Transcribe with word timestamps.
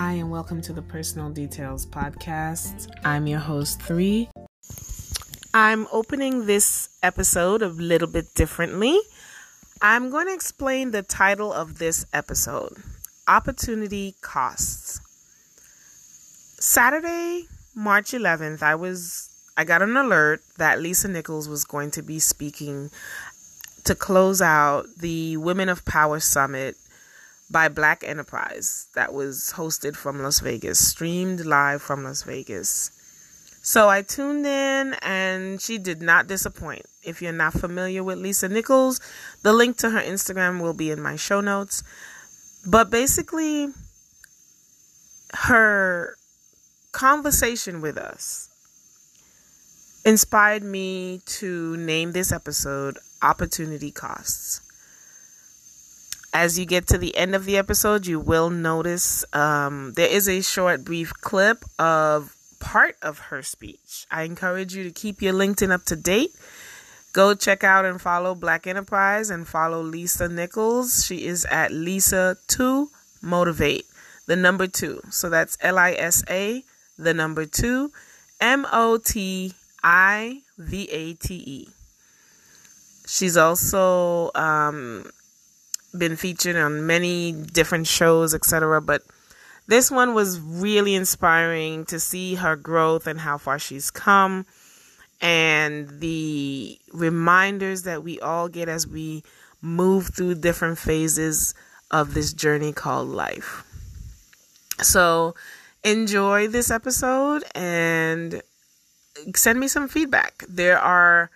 Hi, 0.00 0.12
and 0.12 0.30
welcome 0.30 0.62
to 0.62 0.72
the 0.72 0.80
Personal 0.80 1.28
Details 1.28 1.84
Podcast. 1.84 2.88
I'm 3.04 3.26
your 3.26 3.40
host, 3.40 3.82
Three. 3.82 4.28
I'm 5.52 5.88
opening 5.90 6.46
this 6.46 6.88
episode 7.02 7.62
a 7.62 7.68
little 7.68 8.06
bit 8.06 8.32
differently. 8.36 8.96
I'm 9.82 10.08
going 10.08 10.28
to 10.28 10.32
explain 10.32 10.92
the 10.92 11.02
title 11.02 11.52
of 11.52 11.80
this 11.80 12.06
episode 12.12 12.76
Opportunity 13.26 14.14
Costs. 14.20 15.00
Saturday, 16.60 17.48
March 17.74 18.12
11th, 18.12 18.62
I 18.62 18.76
was 18.76 19.28
I 19.56 19.64
got 19.64 19.82
an 19.82 19.96
alert 19.96 20.42
that 20.58 20.80
Lisa 20.80 21.08
Nichols 21.08 21.48
was 21.48 21.64
going 21.64 21.90
to 21.90 22.02
be 22.02 22.20
speaking 22.20 22.90
to 23.82 23.96
close 23.96 24.40
out 24.40 24.86
the 25.00 25.38
Women 25.38 25.68
of 25.68 25.84
Power 25.84 26.20
Summit 26.20 26.76
by 27.50 27.68
Black 27.68 28.04
Enterprise 28.04 28.88
that 28.94 29.12
was 29.12 29.52
hosted 29.56 29.96
from 29.96 30.22
Las 30.22 30.40
Vegas, 30.40 30.86
streamed 30.86 31.46
live 31.46 31.82
from 31.82 32.04
Las 32.04 32.22
Vegas. 32.22 32.90
So 33.62 33.88
I 33.88 34.02
tuned 34.02 34.46
in 34.46 34.94
and 35.02 35.60
she 35.60 35.78
did 35.78 36.00
not 36.00 36.26
disappoint. 36.26 36.86
If 37.02 37.20
you're 37.20 37.32
not 37.32 37.52
familiar 37.52 38.02
with 38.02 38.18
Lisa 38.18 38.48
Nichols, 38.48 39.00
the 39.42 39.52
link 39.52 39.76
to 39.78 39.90
her 39.90 40.00
Instagram 40.00 40.60
will 40.60 40.74
be 40.74 40.90
in 40.90 41.00
my 41.00 41.16
show 41.16 41.40
notes. 41.40 41.82
But 42.66 42.90
basically, 42.90 43.68
her 45.34 46.16
conversation 46.92 47.80
with 47.80 47.98
us 47.98 48.48
inspired 50.04 50.62
me 50.62 51.20
to 51.26 51.76
name 51.76 52.12
this 52.12 52.32
episode 52.32 52.98
Opportunity 53.22 53.90
Costs 53.90 54.67
as 56.32 56.58
you 56.58 56.66
get 56.66 56.86
to 56.88 56.98
the 56.98 57.16
end 57.16 57.34
of 57.34 57.44
the 57.44 57.56
episode, 57.56 58.06
you 58.06 58.20
will 58.20 58.50
notice 58.50 59.24
um, 59.32 59.92
there 59.94 60.08
is 60.08 60.28
a 60.28 60.42
short, 60.42 60.84
brief 60.84 61.12
clip 61.14 61.64
of 61.78 62.34
part 62.60 62.96
of 63.02 63.18
her 63.18 63.42
speech. 63.42 64.06
I 64.10 64.22
encourage 64.22 64.74
you 64.74 64.84
to 64.84 64.90
keep 64.90 65.22
your 65.22 65.32
LinkedIn 65.32 65.70
up 65.70 65.84
to 65.84 65.96
date. 65.96 66.30
Go 67.12 67.34
check 67.34 67.64
out 67.64 67.84
and 67.84 68.00
follow 68.00 68.34
Black 68.34 68.66
Enterprise 68.66 69.30
and 69.30 69.48
follow 69.48 69.82
Lisa 69.82 70.28
Nichols. 70.28 71.04
She 71.04 71.26
is 71.26 71.46
at 71.46 71.70
Lisa2 71.70 72.88
Motivate, 73.22 73.86
the 74.26 74.36
number 74.36 74.66
two. 74.66 75.00
So 75.10 75.30
that's 75.30 75.56
L 75.60 75.78
I 75.78 75.92
S 75.92 76.22
A, 76.28 76.62
the 76.98 77.14
number 77.14 77.46
two, 77.46 77.90
M 78.40 78.66
O 78.70 78.98
T 78.98 79.54
I 79.82 80.42
V 80.58 80.88
A 80.90 81.14
T 81.14 81.34
E. 81.34 81.68
She's 83.06 83.38
also 83.38 84.30
um, 84.34 85.10
been 85.96 86.16
featured 86.16 86.56
on 86.56 86.86
many 86.86 87.32
different 87.32 87.86
shows, 87.86 88.34
etc. 88.34 88.80
But 88.80 89.02
this 89.66 89.90
one 89.90 90.14
was 90.14 90.40
really 90.40 90.94
inspiring 90.94 91.84
to 91.86 92.00
see 92.00 92.34
her 92.36 92.56
growth 92.56 93.06
and 93.06 93.20
how 93.20 93.38
far 93.38 93.58
she's 93.58 93.90
come, 93.90 94.46
and 95.20 96.00
the 96.00 96.78
reminders 96.92 97.82
that 97.82 98.02
we 98.02 98.20
all 98.20 98.48
get 98.48 98.68
as 98.68 98.86
we 98.86 99.22
move 99.60 100.14
through 100.14 100.36
different 100.36 100.78
phases 100.78 101.54
of 101.90 102.14
this 102.14 102.32
journey 102.32 102.72
called 102.72 103.08
life. 103.08 103.64
So, 104.80 105.34
enjoy 105.82 106.48
this 106.48 106.70
episode 106.70 107.44
and 107.54 108.42
send 109.34 109.58
me 109.58 109.68
some 109.68 109.88
feedback. 109.88 110.44
There 110.48 110.78
are 110.78 111.30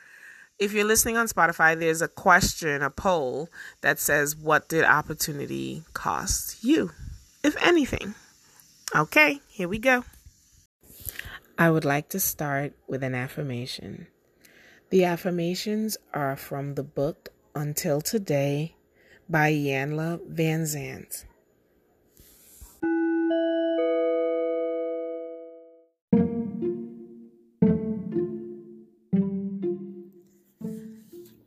if 0.62 0.72
you're 0.72 0.84
listening 0.84 1.16
on 1.16 1.26
Spotify, 1.26 1.76
there's 1.76 2.02
a 2.02 2.08
question, 2.08 2.82
a 2.82 2.90
poll 2.90 3.48
that 3.80 3.98
says, 3.98 4.36
What 4.36 4.68
did 4.68 4.84
opportunity 4.84 5.82
cost 5.92 6.62
you, 6.62 6.92
if 7.42 7.56
anything? 7.60 8.14
Okay, 8.94 9.40
here 9.48 9.66
we 9.66 9.80
go. 9.80 10.04
I 11.58 11.68
would 11.68 11.84
like 11.84 12.08
to 12.10 12.20
start 12.20 12.74
with 12.86 13.02
an 13.02 13.14
affirmation. 13.14 14.06
The 14.90 15.04
affirmations 15.04 15.96
are 16.14 16.36
from 16.36 16.74
the 16.76 16.84
book 16.84 17.30
Until 17.56 18.00
Today 18.00 18.76
by 19.28 19.50
Iyanla 19.50 20.20
Van 20.28 20.60
Vanzant. 20.60 21.24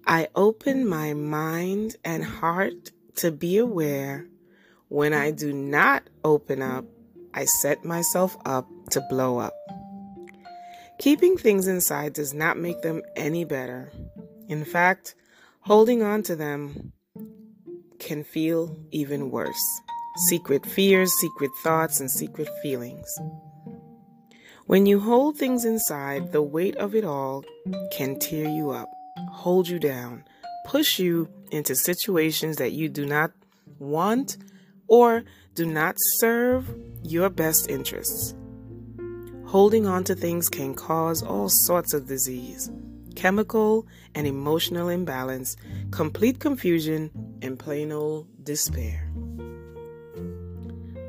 I 0.08 0.28
open 0.36 0.88
my 0.88 1.14
mind 1.14 1.96
and 2.06 2.24
heart 2.24 2.92
to 3.16 3.32
be 3.32 3.58
aware. 3.58 4.28
When 4.88 5.14
I 5.14 5.32
do 5.32 5.52
not 5.52 6.04
open 6.24 6.62
up, 6.62 6.86
I 7.34 7.46
set 7.46 7.84
myself 7.84 8.38
up 8.46 8.68
to 8.92 9.02
blow 9.10 9.40
up. 9.40 9.56
Keeping 11.00 11.38
things 11.38 11.68
inside 11.68 12.14
does 12.14 12.36
not 12.36 12.58
make 12.58 12.84
them 12.84 13.02
any 13.16 13.46
better. 13.46 13.92
In 14.48 14.64
fact, 14.64 15.16
holding 15.62 16.04
on 16.04 16.22
to 16.24 16.36
them 16.36 16.94
can 17.98 18.24
feel 18.24 18.78
even 18.92 19.32
worse. 19.32 19.82
Secret 20.28 20.68
fears, 20.68 21.12
secret 21.14 21.52
thoughts, 21.64 22.00
and 22.00 22.12
secret 22.12 22.48
feelings. 22.62 23.12
When 24.68 24.86
you 24.86 25.00
hold 25.00 25.38
things 25.38 25.66
inside, 25.66 26.32
the 26.32 26.44
weight 26.44 26.76
of 26.76 26.94
it 26.94 27.04
all 27.04 27.44
can 27.92 28.20
tear 28.20 28.48
you 28.48 28.70
up 28.70 28.90
hold 29.30 29.68
you 29.68 29.80
down, 29.80 30.24
push 30.66 31.00
you 31.00 31.30
into 31.52 31.76
situations 31.76 32.58
that 32.58 32.72
you 32.72 32.90
do 32.90 33.06
not 33.06 33.32
want 33.80 34.38
or 34.88 35.24
do 35.54 35.66
not 35.66 35.96
serve 36.18 36.76
your 37.04 37.30
best 37.30 37.70
interests. 37.70 38.36
Holding 39.46 39.86
on 39.86 40.04
to 40.06 40.16
things 40.16 40.50
can 40.50 40.74
cause 40.74 41.22
all 41.22 41.50
sorts 41.50 41.94
of 41.94 42.08
disease, 42.08 42.70
chemical 43.16 43.88
and 44.14 44.28
emotional 44.28 44.90
imbalance, 44.90 45.56
complete 45.92 46.40
confusion, 46.40 47.12
and 47.42 47.58
plain 47.58 47.92
old 47.92 48.28
despair. 48.44 49.10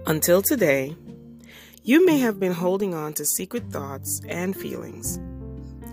Until 0.07 0.43
today, 0.43 0.95
you 1.83 2.05
may 2.07 2.19
have 2.19 2.39
been 2.39 2.53
holding 2.53 2.95
on 2.95 3.15
to 3.15 3.25
secret 3.25 3.73
thoughts 3.73 4.21
and 4.29 4.55
feelings 4.55 5.19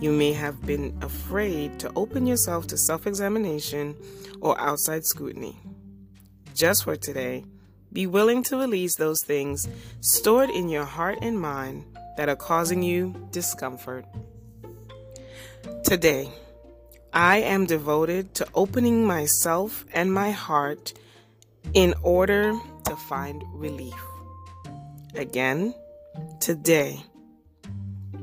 you 0.03 0.11
may 0.11 0.33
have 0.33 0.61
been 0.65 0.93
afraid 1.01 1.79
to 1.79 1.89
open 1.95 2.27
yourself 2.27 2.67
to 2.67 2.77
self 2.77 3.07
examination 3.07 3.95
or 4.41 4.59
outside 4.59 5.05
scrutiny. 5.05 5.57
Just 6.53 6.83
for 6.83 6.97
today, 6.97 7.45
be 7.93 8.05
willing 8.05 8.43
to 8.43 8.57
release 8.57 8.95
those 8.97 9.23
things 9.23 9.65
stored 10.01 10.49
in 10.49 10.67
your 10.67 10.83
heart 10.83 11.19
and 11.21 11.39
mind 11.39 11.85
that 12.17 12.27
are 12.27 12.35
causing 12.35 12.83
you 12.83 13.29
discomfort. 13.31 14.05
Today, 15.85 16.29
I 17.13 17.37
am 17.37 17.65
devoted 17.65 18.33
to 18.35 18.47
opening 18.53 19.07
myself 19.07 19.85
and 19.93 20.13
my 20.13 20.31
heart 20.31 20.93
in 21.73 21.93
order 22.03 22.51
to 22.83 22.95
find 22.97 23.41
relief. 23.53 23.95
Again, 25.15 25.73
today, 26.41 27.01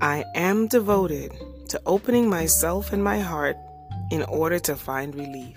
I 0.03 0.25
am 0.35 0.67
devoted 0.67 1.33
to 1.71 1.81
opening 1.87 2.29
myself 2.29 2.93
and 2.93 3.03
my 3.03 3.21
heart 3.21 3.57
in 4.11 4.25
order 4.25 4.59
to 4.59 4.75
find 4.75 5.15
relief. 5.15 5.57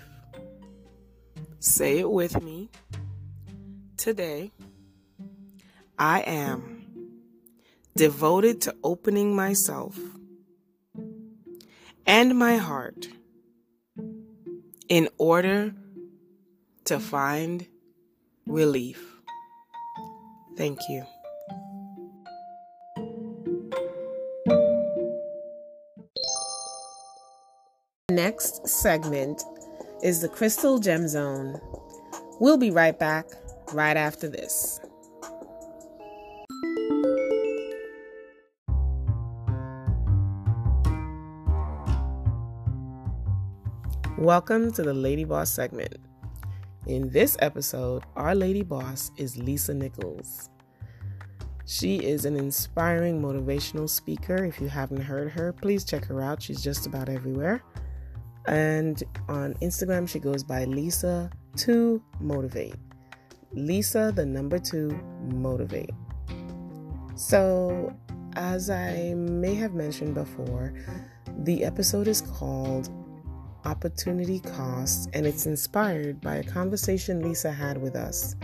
Say 1.58 1.98
it 1.98 2.10
with 2.10 2.40
me. 2.40 2.70
Today, 3.96 4.52
I 5.98 6.20
am 6.20 6.86
devoted 7.96 8.60
to 8.62 8.76
opening 8.84 9.34
myself 9.34 9.98
and 12.06 12.38
my 12.38 12.58
heart 12.58 13.08
in 14.88 15.08
order 15.18 15.74
to 16.84 17.00
find 17.00 17.66
relief. 18.46 19.16
Thank 20.56 20.78
you. 20.88 21.06
Next 28.14 28.68
segment 28.68 29.42
is 30.00 30.20
the 30.20 30.28
Crystal 30.28 30.78
Gem 30.78 31.08
Zone. 31.08 31.60
We'll 32.38 32.56
be 32.56 32.70
right 32.70 32.96
back 32.96 33.26
right 33.72 33.96
after 33.96 34.28
this. 34.28 34.78
Welcome 44.16 44.70
to 44.74 44.84
the 44.84 44.94
Lady 44.94 45.24
Boss 45.24 45.50
segment. 45.50 45.96
In 46.86 47.10
this 47.10 47.36
episode, 47.40 48.04
our 48.14 48.36
lady 48.36 48.62
boss 48.62 49.10
is 49.16 49.36
Lisa 49.36 49.74
Nichols. 49.74 50.50
She 51.66 51.96
is 51.96 52.26
an 52.26 52.36
inspiring 52.36 53.20
motivational 53.20 53.90
speaker. 53.90 54.44
If 54.44 54.60
you 54.60 54.68
haven't 54.68 55.00
heard 55.00 55.32
her, 55.32 55.52
please 55.52 55.82
check 55.82 56.04
her 56.04 56.22
out. 56.22 56.40
She's 56.40 56.62
just 56.62 56.86
about 56.86 57.08
everywhere. 57.08 57.64
And 58.46 59.02
on 59.28 59.54
Instagram, 59.54 60.08
she 60.08 60.18
goes 60.18 60.42
by 60.42 60.64
Lisa 60.64 61.30
to 61.56 62.02
Motivate. 62.20 62.76
Lisa, 63.52 64.12
the 64.14 64.26
number 64.26 64.58
two, 64.58 64.98
Motivate. 65.32 65.94
So, 67.14 67.94
as 68.36 68.68
I 68.68 69.14
may 69.14 69.54
have 69.54 69.74
mentioned 69.74 70.14
before, 70.14 70.74
the 71.38 71.64
episode 71.64 72.08
is 72.08 72.20
called 72.20 72.90
Opportunity 73.64 74.40
Costs 74.40 75.08
and 75.14 75.26
it's 75.26 75.46
inspired 75.46 76.20
by 76.20 76.36
a 76.36 76.42
conversation 76.44 77.22
Lisa 77.22 77.50
had 77.50 77.80
with 77.80 77.96
us 77.96 78.34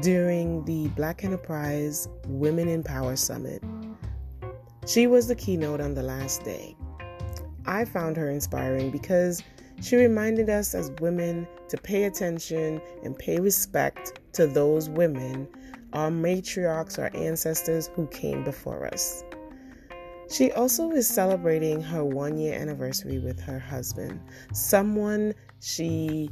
during 0.00 0.64
the 0.64 0.88
Black 0.88 1.24
Enterprise 1.24 2.08
Women 2.26 2.68
in 2.68 2.82
Power 2.82 3.16
Summit. 3.16 3.62
She 4.86 5.06
was 5.06 5.26
the 5.26 5.34
keynote 5.34 5.80
on 5.80 5.94
the 5.94 6.02
last 6.02 6.44
day. 6.44 6.76
I 7.68 7.84
found 7.84 8.16
her 8.16 8.30
inspiring 8.30 8.90
because 8.90 9.42
she 9.82 9.96
reminded 9.96 10.48
us 10.48 10.74
as 10.74 10.90
women 11.00 11.46
to 11.68 11.76
pay 11.76 12.04
attention 12.04 12.80
and 13.04 13.16
pay 13.16 13.38
respect 13.38 14.20
to 14.32 14.46
those 14.46 14.88
women, 14.88 15.46
our 15.92 16.10
matriarchs, 16.10 16.98
our 16.98 17.14
ancestors 17.14 17.90
who 17.94 18.06
came 18.06 18.42
before 18.42 18.86
us. 18.86 19.22
She 20.30 20.50
also 20.52 20.90
is 20.92 21.06
celebrating 21.06 21.82
her 21.82 22.04
one 22.04 22.38
year 22.38 22.58
anniversary 22.58 23.18
with 23.18 23.38
her 23.40 23.58
husband, 23.58 24.18
someone 24.54 25.34
she 25.60 26.30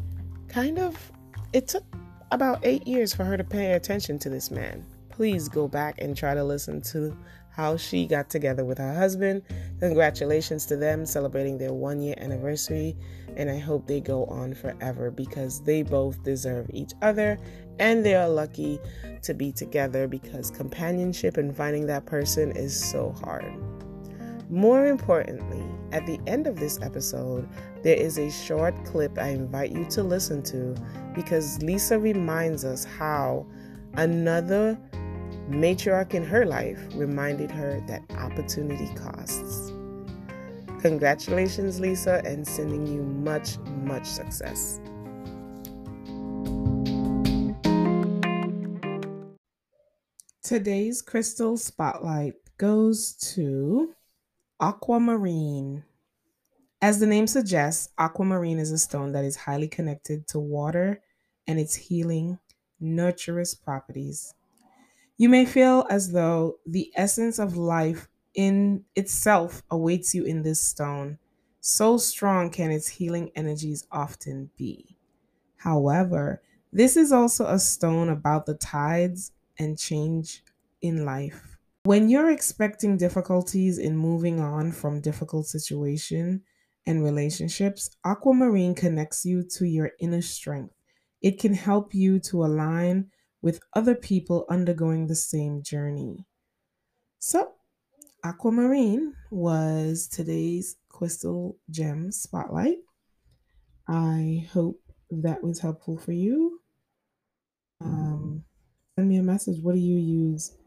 kind 0.49 0.79
of, 0.79 1.13
it 1.53 1.69
took 1.69 1.85
about 2.31 2.61
eight 2.65 2.87
years 2.87 3.15
for 3.15 3.25
her 3.25 3.37
to 3.37 3.45
pay 3.45 3.73
attention 3.73 4.19
to 4.21 4.31
this 4.31 4.51
man. 4.51 4.87
Please 5.11 5.51
go 5.51 5.69
back 5.69 5.97
and 6.01 6.17
try 6.17 6.35
to 6.35 6.45
listen 6.45 6.81
to 6.83 7.17
how 7.57 7.75
she 7.75 8.07
got 8.07 8.29
together 8.29 8.67
with 8.67 8.77
her 8.77 8.95
husband. 8.95 9.43
Congratulations 9.81 10.67
to 10.67 10.77
them 10.77 11.07
celebrating 11.07 11.57
their 11.57 11.73
one 11.73 12.03
year 12.03 12.15
anniversary, 12.19 12.95
and 13.35 13.49
I 13.49 13.59
hope 13.59 13.87
they 13.87 14.01
go 14.01 14.27
on 14.27 14.53
forever 14.53 15.11
because 15.11 15.63
they 15.63 15.83
both 15.83 16.23
deserve 16.23 16.69
each 16.75 16.93
other 17.01 17.39
and 17.79 18.05
they 18.05 18.15
are 18.15 18.29
lucky 18.29 18.79
to 19.23 19.33
be 19.33 19.53
together 19.53 20.07
because 20.07 20.51
companionship 20.51 21.39
and 21.39 21.57
finding 21.57 21.87
that 21.87 22.05
person 22.05 22.53
is 22.53 22.79
so 22.79 23.15
hard. 23.25 23.51
More 24.51 24.87
importantly, 24.87 25.65
at 25.93 26.07
the 26.07 26.21
end 26.27 26.47
of 26.47 26.61
this 26.61 26.79
episode, 26.83 27.49
there 27.83 27.97
is 27.97 28.19
a 28.19 28.31
short 28.31 28.75
clip 28.85 29.19
I 29.19 29.29
invite 29.29 29.73
you 29.73 29.87
to 29.87 30.03
listen 30.03 30.43
to 30.45 30.77
because 31.15 31.63
Lisa 31.63 31.99
reminds 31.99 32.67
us 32.67 32.85
how 32.85 33.47
another 33.95 34.79
matriarch 35.49 36.15
in 36.15 36.25
her 36.25 36.45
life 36.45 36.79
reminded 36.95 37.51
her 37.51 37.83
that 37.87 38.03
opportunity 38.19 38.93
costs. 38.95 39.73
Congratulations, 40.81 41.81
Lisa, 41.81 42.23
and 42.25 42.47
sending 42.47 42.87
you 42.87 43.03
much, 43.03 43.59
much 43.83 44.07
success. 44.07 44.81
Today's 50.43 51.03
crystal 51.03 51.57
spotlight 51.57 52.35
goes 52.57 53.15
to 53.35 53.95
aquamarine. 54.61 55.83
As 56.81 57.01
the 57.01 57.07
name 57.07 57.27
suggests, 57.27 57.89
aquamarine 57.99 58.61
is 58.61 58.71
a 58.71 58.79
stone 58.79 59.11
that 59.11 59.25
is 59.25 59.35
highly 59.35 59.67
connected 59.67 60.29
to 60.29 60.39
water 60.39 61.01
and 61.49 61.59
its 61.59 61.75
healing, 61.75 62.39
nurturous 62.81 63.61
properties. 63.61 64.35
You 65.19 65.29
may 65.29 65.47
feel 65.47 65.87
as 65.89 66.13
though 66.13 66.59
the 66.67 66.93
essence 66.95 67.39
of 67.39 67.57
life 67.57 68.09
in 68.35 68.85
itself 68.95 69.63
awaits 69.71 70.15
you 70.15 70.25
in 70.25 70.43
this 70.43 70.61
stone. 70.61 71.19
So 71.61 71.97
strong 71.97 72.51
can 72.51 72.71
its 72.71 72.87
healing 72.87 73.31
energies 73.35 73.87
often 73.91 74.51
be. 74.57 74.97
However, 75.57 76.43
this 76.71 76.97
is 76.97 77.13
also 77.13 77.47
a 77.47 77.59
stone 77.59 78.11
about 78.11 78.45
the 78.45 78.55
tides 78.55 79.33
and 79.59 79.79
change 79.79 80.45
in 80.83 81.07
life. 81.07 81.57
When 81.85 82.11
you're 82.11 82.31
expecting 82.31 82.99
difficulties 82.99 83.79
in 83.79 83.97
moving 83.97 84.41
on 84.41 84.71
from 84.71 85.01
difficult 85.01 85.47
situation 85.47 86.43
and 86.87 87.03
relationships, 87.03 87.91
aquamarine 88.05 88.75
connects 88.75 89.25
you 89.25 89.43
to 89.53 89.67
your 89.67 89.93
inner 89.99 90.23
strength. 90.23 90.75
It 91.23 91.41
can 91.41 91.55
help 91.55 91.95
you 91.95 92.21
to 92.21 92.45
align 92.45 93.11
with 93.47 93.61
other 93.75 93.95
people 93.95 94.45
undergoing 94.49 95.07
the 95.07 95.15
same 95.15 95.63
journey. 95.63 96.27
So, 97.21 97.53
aquamarine 98.25 99.15
was 99.31 100.09
today's 100.09 100.75
crystal 100.89 101.57
gem 101.71 102.11
spotlight. 102.11 102.79
I 103.87 104.49
hope 104.53 104.81
that 105.11 105.45
was 105.45 105.61
helpful 105.61 105.97
for 105.97 106.11
you. 106.11 106.61
Um, 107.81 108.43
send 108.99 109.09
me 109.09 109.19
a 109.19 109.23
message. 109.23 109.63
What 109.63 109.77
do 109.77 109.81
you 109.81 109.97
use 109.97 110.59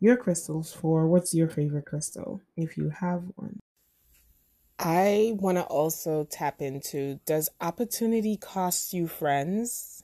your 0.00 0.16
crystals 0.16 0.72
for? 0.72 1.06
What's 1.06 1.34
your 1.34 1.48
favorite 1.48 1.86
crystal 1.86 2.40
if 2.56 2.76
you 2.76 2.88
have 2.88 3.22
one? 3.36 3.60
I 4.80 5.34
want 5.36 5.58
to 5.58 5.62
also 5.62 6.24
tap 6.24 6.60
into 6.60 7.20
does 7.26 7.48
opportunity 7.60 8.36
cost 8.36 8.92
you 8.92 9.06
friends? 9.06 10.03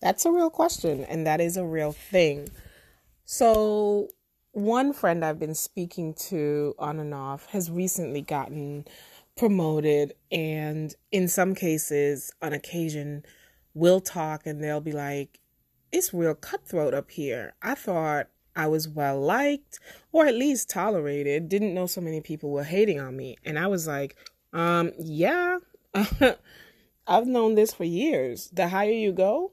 That's 0.00 0.24
a 0.24 0.32
real 0.32 0.50
question, 0.50 1.04
and 1.04 1.26
that 1.26 1.40
is 1.40 1.56
a 1.56 1.66
real 1.66 1.92
thing. 1.92 2.48
So, 3.24 4.08
one 4.52 4.92
friend 4.92 5.24
I've 5.24 5.38
been 5.38 5.54
speaking 5.54 6.14
to 6.28 6.74
on 6.78 6.98
and 6.98 7.12
off 7.12 7.46
has 7.46 7.70
recently 7.70 8.22
gotten 8.22 8.86
promoted, 9.36 10.14
and 10.30 10.94
in 11.12 11.28
some 11.28 11.54
cases, 11.54 12.32
on 12.40 12.52
occasion, 12.52 13.24
we'll 13.74 14.00
talk 14.00 14.46
and 14.46 14.62
they'll 14.62 14.80
be 14.80 14.92
like, 14.92 15.40
It's 15.92 16.14
real 16.14 16.34
cutthroat 16.34 16.94
up 16.94 17.10
here. 17.10 17.54
I 17.62 17.74
thought 17.74 18.28
I 18.58 18.66
was 18.66 18.88
well 18.88 19.20
liked 19.20 19.78
or 20.10 20.26
at 20.26 20.34
least 20.34 20.68
tolerated. 20.68 21.48
Didn't 21.48 21.74
know 21.74 21.86
so 21.86 22.00
many 22.00 22.20
people 22.20 22.50
were 22.50 22.64
hating 22.64 23.00
on 23.00 23.16
me. 23.16 23.36
And 23.44 23.58
I 23.58 23.68
was 23.68 23.86
like, 23.86 24.16
um, 24.52 24.90
yeah, 24.98 25.58
I've 27.06 27.26
known 27.26 27.54
this 27.54 27.72
for 27.72 27.84
years. 27.84 28.50
The 28.52 28.68
higher 28.68 28.90
you 28.90 29.12
go, 29.12 29.52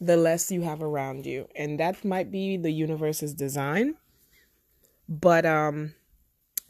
the 0.00 0.16
less 0.16 0.50
you 0.50 0.62
have 0.62 0.82
around 0.82 1.26
you. 1.26 1.48
And 1.54 1.78
that 1.78 2.04
might 2.04 2.30
be 2.30 2.56
the 2.56 2.70
universe's 2.70 3.34
design. 3.34 3.96
But 5.08 5.44
um 5.44 5.94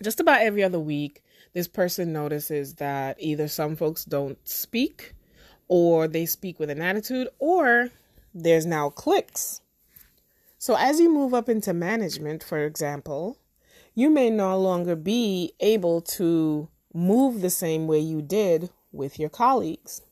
just 0.03 0.21
about 0.21 0.41
every 0.41 0.65
other 0.65 0.81
week, 0.81 1.23
this 1.53 1.69
person 1.69 2.13
notices 2.13 2.75
that 2.75 3.17
either 3.19 3.49
some 3.49 3.77
folks 3.77 4.05
don't 4.05 4.39
speak 4.49 5.15
or 5.69 6.09
they 6.09 6.27
speak 6.27 6.59
with 6.59 6.71
an 6.71 6.81
attitude 6.81 7.29
or 7.39 7.91
there's 8.35 8.67
now 8.67 8.91
clicks. 8.91 9.61
So 10.59 10.77
as 10.77 11.01
you 11.01 11.13
move 11.13 11.35
up 11.35 11.49
into 11.49 11.73
management, 11.73 12.43
for 12.43 12.59
example, 12.59 13.39
you 13.95 14.11
may 14.11 14.31
no 14.31 14.59
longer 14.59 14.97
be 14.97 15.53
able 15.61 16.01
to 16.03 16.69
move 16.95 17.41
the 17.41 17.51
same 17.51 17.87
way 17.87 17.99
you 17.99 18.23
did 18.23 18.71
with 18.93 19.19
your 19.19 19.29
colleagues. 19.29 20.03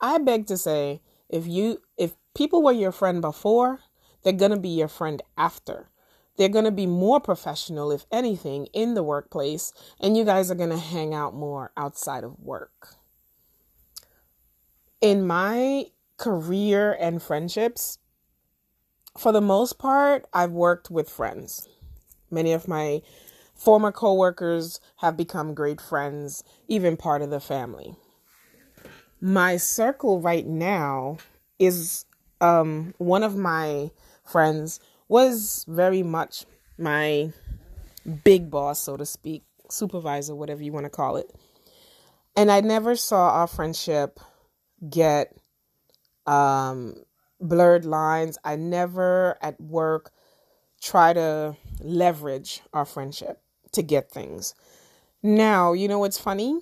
I 0.00 0.18
beg 0.18 0.46
to 0.46 0.56
say, 0.56 1.00
if 1.34 1.48
you 1.48 1.82
if 1.98 2.14
people 2.32 2.62
were 2.62 2.70
your 2.70 2.92
friend 2.92 3.20
before, 3.20 3.80
they're 4.22 4.32
going 4.32 4.52
to 4.52 4.56
be 4.56 4.68
your 4.68 4.88
friend 4.88 5.20
after. 5.36 5.90
They're 6.36 6.48
going 6.48 6.64
to 6.64 6.70
be 6.70 6.86
more 6.86 7.20
professional 7.20 7.90
if 7.90 8.06
anything 8.12 8.66
in 8.66 8.94
the 8.94 9.02
workplace 9.02 9.72
and 10.00 10.16
you 10.16 10.24
guys 10.24 10.50
are 10.50 10.56
going 10.56 10.70
to 10.70 10.78
hang 10.78 11.12
out 11.12 11.34
more 11.34 11.72
outside 11.76 12.22
of 12.22 12.38
work. 12.38 12.94
In 15.00 15.26
my 15.26 15.86
career 16.18 16.96
and 17.00 17.20
friendships, 17.20 17.98
for 19.18 19.32
the 19.32 19.40
most 19.40 19.76
part, 19.76 20.26
I've 20.32 20.52
worked 20.52 20.88
with 20.88 21.10
friends. 21.10 21.68
Many 22.30 22.52
of 22.52 22.68
my 22.68 23.02
former 23.54 23.90
coworkers 23.90 24.80
have 24.98 25.16
become 25.16 25.54
great 25.54 25.80
friends, 25.80 26.44
even 26.68 26.96
part 26.96 27.22
of 27.22 27.30
the 27.30 27.40
family 27.40 27.96
my 29.24 29.56
circle 29.56 30.20
right 30.20 30.46
now 30.46 31.16
is 31.58 32.04
um 32.42 32.92
one 32.98 33.22
of 33.22 33.34
my 33.34 33.90
friends 34.22 34.80
was 35.08 35.64
very 35.66 36.02
much 36.02 36.44
my 36.76 37.32
big 38.22 38.50
boss 38.50 38.82
so 38.82 38.98
to 38.98 39.06
speak 39.06 39.42
supervisor 39.70 40.34
whatever 40.34 40.62
you 40.62 40.72
want 40.72 40.84
to 40.84 40.90
call 40.90 41.16
it. 41.16 41.34
And 42.36 42.52
i 42.52 42.60
never 42.60 42.96
saw 42.96 43.30
our 43.30 43.46
friendship 43.46 44.20
get 44.90 45.34
um 46.26 46.94
blurred 47.40 47.86
lines. 47.86 48.36
I 48.44 48.56
never 48.56 49.38
at 49.40 49.58
work 49.58 50.12
try 50.82 51.14
to 51.14 51.56
leverage 51.80 52.60
our 52.74 52.84
friendship 52.84 53.40
to 53.72 53.82
get 53.82 54.10
things. 54.10 54.54
Now 55.22 55.72
you 55.72 55.88
know 55.88 55.98
what's 55.98 56.18
funny 56.18 56.60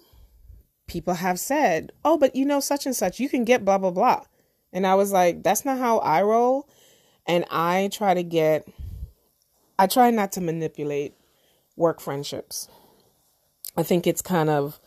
people 0.86 1.14
have 1.14 1.38
said, 1.38 1.92
oh, 2.04 2.18
but 2.18 2.36
you 2.36 2.44
know, 2.44 2.60
such 2.60 2.86
and 2.86 2.94
such, 2.96 3.20
you 3.20 3.28
can 3.28 3.44
get 3.44 3.64
blah, 3.64 3.78
blah, 3.78 3.90
blah. 3.90 4.24
And 4.72 4.86
I 4.86 4.94
was 4.94 5.12
like, 5.12 5.42
that's 5.42 5.64
not 5.64 5.78
how 5.78 5.98
I 5.98 6.22
roll. 6.22 6.68
And 7.26 7.44
I 7.50 7.90
try 7.92 8.14
to 8.14 8.22
get, 8.22 8.66
I 9.78 9.86
try 9.86 10.10
not 10.10 10.32
to 10.32 10.40
manipulate 10.40 11.14
work 11.76 12.00
friendships. 12.00 12.68
I 13.76 13.82
think 13.82 14.06
it's 14.06 14.22
kind 14.22 14.50
of, 14.50 14.78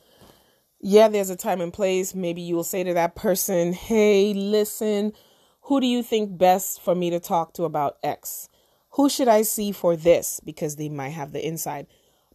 yeah, 0.79 1.07
there's 1.07 1.29
a 1.29 1.35
time 1.35 1.61
and 1.61 1.73
place. 1.73 2.13
Maybe 2.13 2.41
you 2.41 2.55
will 2.55 2.63
say 2.63 2.83
to 2.83 2.93
that 2.93 3.15
person, 3.15 3.73
hey, 3.73 4.33
listen, 4.33 5.13
who 5.61 5.79
do 5.79 5.87
you 5.87 6.03
think 6.03 6.37
best 6.37 6.81
for 6.81 6.93
me 6.93 7.09
to 7.09 7.19
talk 7.19 7.53
to 7.53 7.63
about 7.63 7.97
X? 8.03 8.49
who 8.95 9.09
should 9.09 9.27
I 9.27 9.41
see 9.41 9.73
for 9.73 9.97
this? 9.97 10.39
Because 10.43 10.77
they 10.77 10.87
might 10.87 11.09
have 11.09 11.33
the 11.33 11.45
inside. 11.45 11.87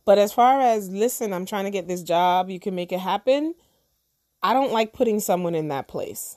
But 0.05 0.19
as 0.19 0.33
far 0.33 0.61
as, 0.61 0.91
listen, 0.91 1.33
I'm 1.33 1.47
trying 1.47 1.65
to 1.65 1.71
get 1.71 1.89
this 1.89 2.03
job, 2.03 2.51
you 2.51 2.59
can 2.59 2.75
make 2.75 2.93
it 2.93 3.01
happen, 3.01 3.55
I 4.43 4.55
don't 4.55 4.73
like 4.73 4.93
putting 4.93 5.21
someone 5.21 5.55
in 5.55 5.69
that 5.69 5.89
place. 5.89 6.37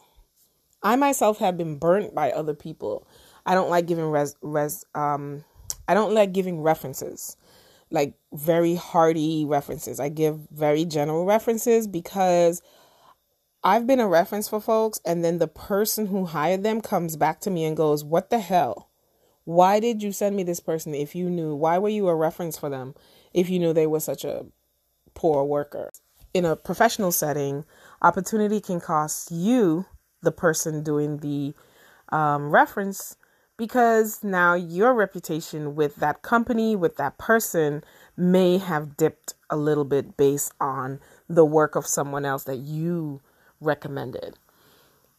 I 0.81 0.97
myself 0.97 1.39
have 1.39 1.57
been 1.57 1.77
burnt 1.77 2.13
by 2.13 2.31
other 2.31 2.53
people. 2.53 3.07
I 3.45 3.55
don't 3.55 3.69
like 3.69 3.85
giving 3.85 4.05
res, 4.11 4.35
res 4.41 4.85
um 4.93 5.45
I 5.87 5.93
don't 5.93 6.13
like 6.13 6.33
giving 6.33 6.61
references. 6.61 7.37
Like 7.89 8.15
very 8.33 8.75
hearty 8.75 9.45
references. 9.45 9.99
I 9.99 10.09
give 10.09 10.39
very 10.51 10.83
general 10.83 11.25
references 11.25 11.87
because 11.87 12.61
I've 13.63 13.87
been 13.87 14.01
a 14.01 14.07
reference 14.07 14.49
for 14.49 14.59
folks 14.59 14.99
and 15.05 15.23
then 15.23 15.37
the 15.37 15.47
person 15.47 16.07
who 16.07 16.25
hired 16.25 16.63
them 16.63 16.81
comes 16.81 17.15
back 17.15 17.39
to 17.41 17.49
me 17.49 17.63
and 17.63 17.77
goes, 17.77 18.03
"What 18.03 18.29
the 18.29 18.39
hell? 18.39 18.89
Why 19.45 19.79
did 19.79 20.03
you 20.03 20.11
send 20.11 20.35
me 20.35 20.43
this 20.43 20.59
person 20.59 20.93
if 20.93 21.15
you 21.15 21.29
knew? 21.29 21.55
Why 21.55 21.77
were 21.77 21.89
you 21.89 22.09
a 22.09 22.15
reference 22.15 22.57
for 22.57 22.69
them 22.69 22.95
if 23.33 23.49
you 23.49 23.59
knew 23.59 23.73
they 23.73 23.87
were 23.87 23.99
such 23.99 24.23
a 24.23 24.45
poor 25.13 25.43
worker?" 25.43 25.91
In 26.33 26.45
a 26.45 26.55
professional 26.55 27.11
setting, 27.11 27.65
opportunity 28.01 28.59
can 28.59 28.79
cost 28.79 29.31
you, 29.31 29.85
the 30.21 30.31
person 30.31 30.83
doing 30.83 31.17
the 31.17 31.53
um, 32.09 32.49
reference, 32.49 33.17
because 33.57 34.23
now 34.23 34.53
your 34.55 34.93
reputation 34.93 35.75
with 35.75 35.97
that 35.97 36.21
company, 36.21 36.75
with 36.75 36.97
that 36.97 37.17
person, 37.17 37.83
may 38.17 38.57
have 38.57 38.97
dipped 38.97 39.35
a 39.49 39.57
little 39.57 39.85
bit 39.85 40.17
based 40.17 40.51
on 40.59 40.99
the 41.29 41.45
work 41.45 41.75
of 41.75 41.85
someone 41.85 42.25
else 42.25 42.43
that 42.45 42.57
you 42.57 43.21
recommended. 43.61 44.35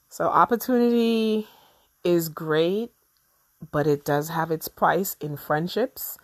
So, 0.09 0.27
opportunity 0.27 1.47
is 2.03 2.29
great 2.29 2.93
but 3.71 3.87
it 3.87 4.05
does 4.05 4.29
have 4.31 4.51
its 4.51 4.69
price 4.69 5.17
in 5.21 5.37
friendships, 5.37 6.19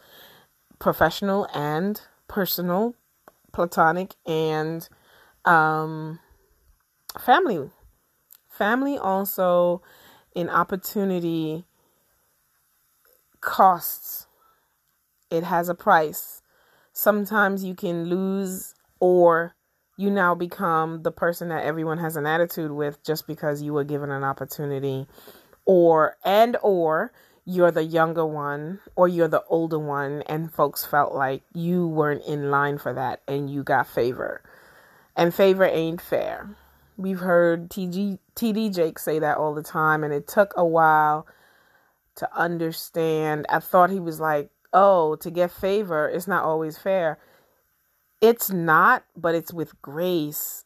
professional 0.80 1.46
and 1.54 2.00
personal, 2.26 2.96
platonic 3.52 4.14
and 4.26 4.88
um, 5.44 6.18
family. 7.20 7.70
Family 8.48 8.98
also 8.98 9.82
in 10.34 10.50
opportunity 10.50 11.64
costs. 13.40 14.26
It 15.30 15.44
has 15.44 15.68
a 15.68 15.74
price. 15.74 16.42
Sometimes 16.92 17.62
you 17.62 17.74
can 17.74 18.06
lose 18.06 18.74
or 18.98 19.54
you 19.96 20.10
now 20.10 20.34
become 20.34 21.02
the 21.02 21.12
person 21.12 21.48
that 21.50 21.64
everyone 21.64 21.98
has 21.98 22.16
an 22.16 22.26
attitude 22.26 22.72
with 22.72 23.02
just 23.04 23.26
because 23.26 23.62
you 23.62 23.72
were 23.72 23.84
given 23.84 24.10
an 24.10 24.24
opportunity 24.24 25.06
or 25.66 26.16
and 26.24 26.56
or 26.62 27.12
you're 27.50 27.72
the 27.72 27.82
younger 27.82 28.24
one 28.24 28.78
or 28.94 29.08
you're 29.08 29.26
the 29.26 29.42
older 29.48 29.78
one 29.78 30.22
and 30.22 30.52
folks 30.52 30.86
felt 30.86 31.12
like 31.12 31.42
you 31.52 31.88
weren't 31.88 32.24
in 32.24 32.48
line 32.48 32.78
for 32.78 32.94
that 32.94 33.22
and 33.26 33.50
you 33.50 33.64
got 33.64 33.88
favor. 33.88 34.40
And 35.16 35.34
favor 35.34 35.64
ain't 35.64 36.00
fair. 36.00 36.56
We've 36.96 37.18
heard 37.18 37.68
TG 37.68 38.20
TD 38.36 38.72
Jake 38.72 39.00
say 39.00 39.18
that 39.18 39.36
all 39.36 39.52
the 39.52 39.64
time 39.64 40.04
and 40.04 40.14
it 40.14 40.28
took 40.28 40.52
a 40.56 40.64
while 40.64 41.26
to 42.14 42.28
understand. 42.36 43.46
I 43.48 43.58
thought 43.58 43.90
he 43.90 43.98
was 43.98 44.20
like, 44.20 44.50
"Oh, 44.72 45.16
to 45.16 45.30
get 45.30 45.50
favor, 45.50 46.08
it's 46.08 46.28
not 46.28 46.44
always 46.44 46.78
fair." 46.78 47.18
It's 48.20 48.50
not, 48.50 49.02
but 49.16 49.34
it's 49.34 49.52
with 49.52 49.80
grace. 49.82 50.64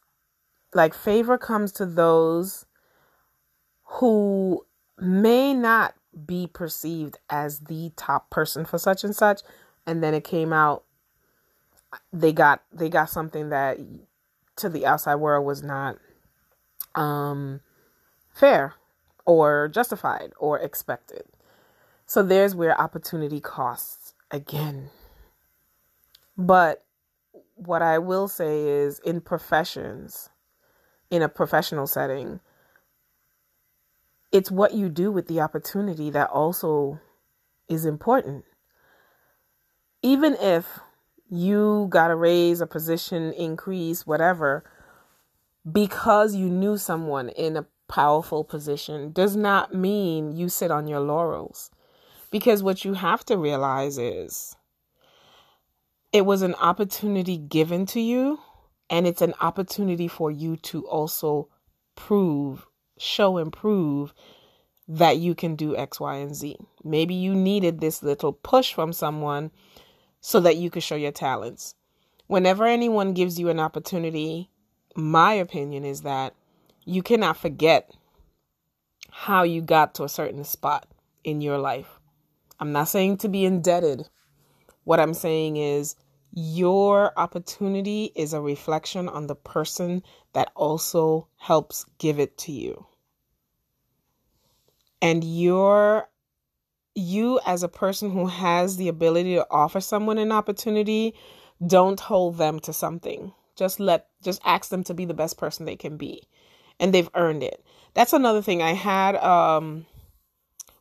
Like 0.73 0.93
favor 0.93 1.37
comes 1.37 1.71
to 1.73 1.85
those 1.85 2.65
who 3.85 4.65
may 4.99 5.53
not 5.53 5.95
be 6.25 6.47
perceived 6.47 7.17
as 7.29 7.61
the 7.61 7.91
top 7.95 8.29
person 8.29 8.65
for 8.65 8.77
such 8.77 9.03
and 9.03 9.15
such. 9.15 9.41
And 9.85 10.03
then 10.03 10.13
it 10.13 10.23
came 10.23 10.53
out 10.53 10.83
they 12.11 12.33
got 12.33 12.63
they 12.73 12.89
got 12.89 13.09
something 13.09 13.49
that 13.49 13.77
to 14.57 14.69
the 14.69 14.85
outside 14.85 15.15
world 15.15 15.45
was 15.45 15.63
not 15.63 15.97
um 16.93 17.61
fair 18.33 18.73
or 19.25 19.67
justified 19.67 20.33
or 20.37 20.59
expected. 20.59 21.23
So 22.05 22.21
there's 22.21 22.53
where 22.53 22.79
opportunity 22.79 23.39
costs 23.39 24.13
again. 24.29 24.89
But 26.37 26.85
what 27.55 27.81
i 27.81 27.97
will 27.97 28.27
say 28.27 28.67
is 28.67 28.99
in 28.99 29.21
professions 29.21 30.29
in 31.09 31.21
a 31.21 31.29
professional 31.29 31.87
setting 31.87 32.39
it's 34.35 34.51
what 34.51 34.73
you 34.73 34.89
do 34.89 35.13
with 35.13 35.29
the 35.29 35.39
opportunity 35.39 36.09
that 36.09 36.29
also 36.29 36.99
is 37.69 37.85
important. 37.85 38.43
Even 40.01 40.35
if 40.41 40.79
you 41.29 41.87
got 41.89 42.11
a 42.11 42.15
raise, 42.17 42.59
a 42.59 42.67
position 42.67 43.31
increase, 43.31 44.05
whatever, 44.05 44.69
because 45.71 46.35
you 46.35 46.49
knew 46.49 46.77
someone 46.77 47.29
in 47.29 47.55
a 47.55 47.65
powerful 47.87 48.43
position 48.43 49.13
does 49.13 49.37
not 49.37 49.73
mean 49.73 50.35
you 50.35 50.49
sit 50.49 50.69
on 50.69 50.85
your 50.85 50.99
laurels. 50.99 51.71
Because 52.29 52.61
what 52.61 52.83
you 52.83 52.93
have 52.93 53.23
to 53.27 53.37
realize 53.37 53.97
is 53.97 54.57
it 56.11 56.25
was 56.25 56.41
an 56.41 56.55
opportunity 56.55 57.37
given 57.37 57.85
to 57.85 58.01
you, 58.01 58.41
and 58.89 59.07
it's 59.07 59.21
an 59.21 59.33
opportunity 59.39 60.09
for 60.09 60.29
you 60.29 60.57
to 60.57 60.85
also 60.87 61.47
prove 61.95 62.67
show 62.97 63.37
and 63.37 63.51
prove 63.51 64.13
that 64.87 65.17
you 65.17 65.35
can 65.35 65.55
do 65.55 65.75
X, 65.75 65.99
Y, 65.99 66.15
and 66.17 66.35
Z. 66.35 66.57
Maybe 66.83 67.15
you 67.15 67.33
needed 67.33 67.79
this 67.79 68.03
little 68.03 68.33
push 68.33 68.73
from 68.73 68.93
someone 68.93 69.51
so 70.21 70.39
that 70.39 70.57
you 70.57 70.69
could 70.69 70.83
show 70.83 70.95
your 70.95 71.11
talents. 71.11 71.75
Whenever 72.27 72.65
anyone 72.65 73.13
gives 73.13 73.39
you 73.39 73.49
an 73.49 73.59
opportunity, 73.59 74.49
my 74.95 75.33
opinion 75.33 75.85
is 75.85 76.01
that 76.01 76.33
you 76.85 77.03
cannot 77.03 77.37
forget 77.37 77.91
how 79.11 79.43
you 79.43 79.61
got 79.61 79.95
to 79.95 80.03
a 80.03 80.09
certain 80.09 80.43
spot 80.43 80.87
in 81.23 81.41
your 81.41 81.57
life. 81.57 81.99
I'm 82.59 82.71
not 82.71 82.87
saying 82.87 83.17
to 83.17 83.29
be 83.29 83.45
indebted. 83.45 84.07
What 84.83 84.99
I'm 84.99 85.13
saying 85.13 85.57
is 85.57 85.95
your 86.35 87.17
opportunity 87.17 88.11
is 88.13 88.33
a 88.33 88.41
reflection 88.41 89.07
on 89.07 89.27
the 89.27 89.35
person 89.35 90.03
that 90.33 90.51
also 90.53 91.29
helps 91.37 91.85
give 91.97 92.19
it 92.19 92.37
to 92.37 92.51
you. 92.51 92.85
And 95.01 95.23
your 95.23 96.09
you 96.93 97.39
as 97.45 97.63
a 97.63 97.69
person 97.69 98.11
who 98.11 98.27
has 98.27 98.75
the 98.75 98.89
ability 98.89 99.35
to 99.35 99.47
offer 99.49 99.79
someone 99.79 100.17
an 100.17 100.31
opportunity, 100.31 101.13
don't 101.65 101.99
hold 101.99 102.37
them 102.37 102.59
to 102.61 102.73
something. 102.73 103.33
Just 103.55 103.79
let 103.79 104.07
just 104.21 104.41
ask 104.43 104.69
them 104.69 104.83
to 104.83 104.93
be 104.93 105.05
the 105.05 105.13
best 105.13 105.37
person 105.37 105.65
they 105.65 105.77
can 105.77 105.95
be. 105.95 106.27
And 106.81 106.93
they've 106.93 107.09
earned 107.15 107.43
it. 107.43 107.63
That's 107.93 108.11
another 108.11 108.41
thing. 108.41 108.61
I 108.61 108.73
had 108.73 109.15
um 109.15 109.85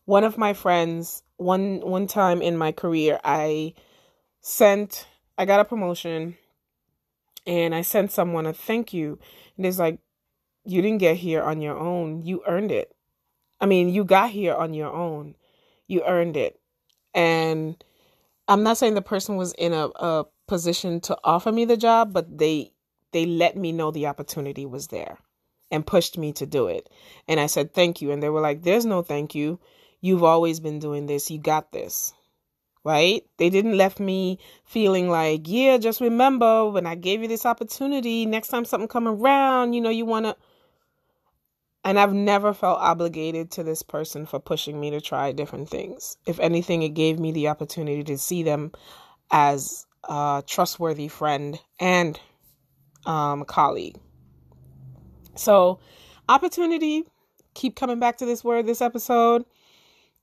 one 0.04 0.24
of 0.24 0.36
my 0.36 0.52
friends 0.52 1.22
one 1.36 1.80
one 1.80 2.08
time 2.08 2.42
in 2.42 2.56
my 2.56 2.72
career 2.72 3.20
I 3.22 3.74
sent 4.40 5.06
I 5.36 5.44
got 5.44 5.60
a 5.60 5.64
promotion 5.64 6.36
and 7.46 7.74
I 7.74 7.82
sent 7.82 8.12
someone 8.12 8.46
a 8.46 8.52
thank 8.52 8.92
you. 8.92 9.18
And 9.56 9.66
it's 9.66 9.78
like, 9.78 9.98
you 10.64 10.80
didn't 10.80 10.98
get 10.98 11.16
here 11.16 11.42
on 11.42 11.60
your 11.60 11.76
own. 11.76 12.22
You 12.22 12.42
earned 12.46 12.72
it. 12.72 12.94
I 13.60 13.66
mean, 13.66 13.88
you 13.88 14.04
got 14.04 14.30
here 14.30 14.54
on 14.54 14.74
your 14.74 14.92
own. 14.92 15.34
You 15.86 16.02
earned 16.04 16.36
it. 16.36 16.58
And 17.14 17.82
I'm 18.48 18.62
not 18.62 18.78
saying 18.78 18.94
the 18.94 19.02
person 19.02 19.36
was 19.36 19.52
in 19.54 19.72
a, 19.72 19.88
a 19.88 20.24
position 20.46 21.00
to 21.02 21.18
offer 21.22 21.52
me 21.52 21.64
the 21.64 21.76
job, 21.76 22.12
but 22.12 22.38
they 22.38 22.72
they 23.12 23.26
let 23.26 23.56
me 23.56 23.70
know 23.70 23.90
the 23.90 24.08
opportunity 24.08 24.66
was 24.66 24.88
there 24.88 25.18
and 25.70 25.86
pushed 25.86 26.18
me 26.18 26.32
to 26.32 26.46
do 26.46 26.66
it. 26.66 26.90
And 27.28 27.38
I 27.38 27.46
said, 27.46 27.72
thank 27.72 28.02
you. 28.02 28.10
And 28.10 28.22
they 28.22 28.28
were 28.28 28.40
like, 28.40 28.62
there's 28.62 28.84
no 28.84 29.02
thank 29.02 29.34
you. 29.34 29.60
You've 30.00 30.24
always 30.24 30.58
been 30.58 30.80
doing 30.80 31.06
this. 31.06 31.30
You 31.30 31.38
got 31.38 31.70
this 31.70 32.12
right? 32.84 33.24
They 33.38 33.50
didn't 33.50 33.76
left 33.76 33.98
me 33.98 34.38
feeling 34.64 35.08
like, 35.08 35.42
yeah, 35.46 35.78
just 35.78 36.00
remember 36.00 36.68
when 36.70 36.86
I 36.86 36.94
gave 36.94 37.22
you 37.22 37.28
this 37.28 37.46
opportunity, 37.46 38.26
next 38.26 38.48
time 38.48 38.64
something 38.64 38.88
come 38.88 39.08
around, 39.08 39.72
you 39.72 39.80
know, 39.80 39.90
you 39.90 40.04
want 40.04 40.26
to 40.26 40.36
and 41.84 41.98
I've 41.98 42.14
never 42.14 42.54
felt 42.54 42.78
obligated 42.80 43.50
to 43.52 43.62
this 43.62 43.82
person 43.82 44.24
for 44.24 44.40
pushing 44.40 44.80
me 44.80 44.90
to 44.90 45.02
try 45.02 45.32
different 45.32 45.68
things. 45.68 46.16
If 46.26 46.40
anything, 46.40 46.82
it 46.82 46.90
gave 46.90 47.18
me 47.18 47.30
the 47.30 47.48
opportunity 47.48 48.02
to 48.04 48.16
see 48.16 48.42
them 48.42 48.72
as 49.30 49.84
a 50.08 50.42
trustworthy 50.46 51.08
friend 51.08 51.60
and 51.78 52.18
um, 53.04 53.44
colleague. 53.44 53.98
So, 55.36 55.78
opportunity, 56.26 57.04
keep 57.52 57.76
coming 57.76 58.00
back 58.00 58.18
to 58.18 58.26
this 58.26 58.42
word 58.42 58.66
this 58.66 58.80
episode. 58.80 59.44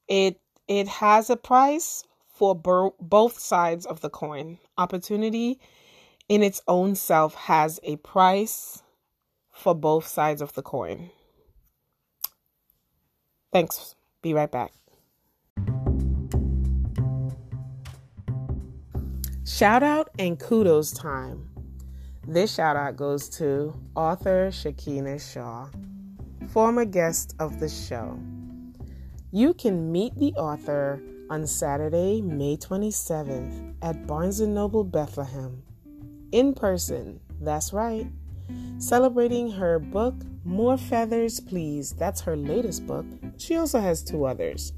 It 0.07 0.39
it 0.67 0.87
has 0.87 1.29
a 1.29 1.37
price, 1.37 2.03
for 2.41 2.55
bo- 2.55 2.95
both 2.99 3.37
sides 3.37 3.85
of 3.85 4.01
the 4.01 4.09
coin. 4.09 4.57
Opportunity 4.75 5.59
in 6.27 6.41
its 6.41 6.59
own 6.67 6.95
self 6.95 7.35
has 7.35 7.79
a 7.83 7.97
price 7.97 8.81
for 9.51 9.75
both 9.75 10.07
sides 10.07 10.41
of 10.41 10.51
the 10.53 10.63
coin. 10.63 11.11
Thanks. 13.53 13.93
Be 14.23 14.33
right 14.33 14.51
back. 14.51 14.71
Shout 19.45 19.83
out 19.83 20.09
and 20.17 20.39
kudos 20.39 20.91
time. 20.91 21.47
This 22.27 22.55
shout 22.55 22.75
out 22.75 22.95
goes 22.95 23.29
to 23.37 23.79
author 23.95 24.47
Shakina 24.49 25.21
Shaw, 25.21 25.67
former 26.49 26.85
guest 26.85 27.35
of 27.39 27.59
the 27.59 27.69
show. 27.69 28.19
You 29.31 29.53
can 29.53 29.91
meet 29.91 30.15
the 30.15 30.33
author 30.33 31.03
on 31.31 31.47
Saturday, 31.47 32.19
May 32.21 32.57
27th 32.57 33.75
at 33.81 34.05
Barnes 34.05 34.41
& 34.41 34.47
Noble 34.47 34.83
Bethlehem. 34.83 35.63
In 36.33 36.53
person, 36.53 37.21
that's 37.39 37.71
right. 37.71 38.05
Celebrating 38.79 39.49
her 39.49 39.79
book, 39.79 40.13
More 40.43 40.77
Feathers 40.77 41.39
Please. 41.39 41.93
That's 41.93 42.19
her 42.19 42.35
latest 42.35 42.85
book. 42.85 43.05
She 43.37 43.55
also 43.55 43.79
has 43.79 44.03
two 44.03 44.25
others. 44.25 44.73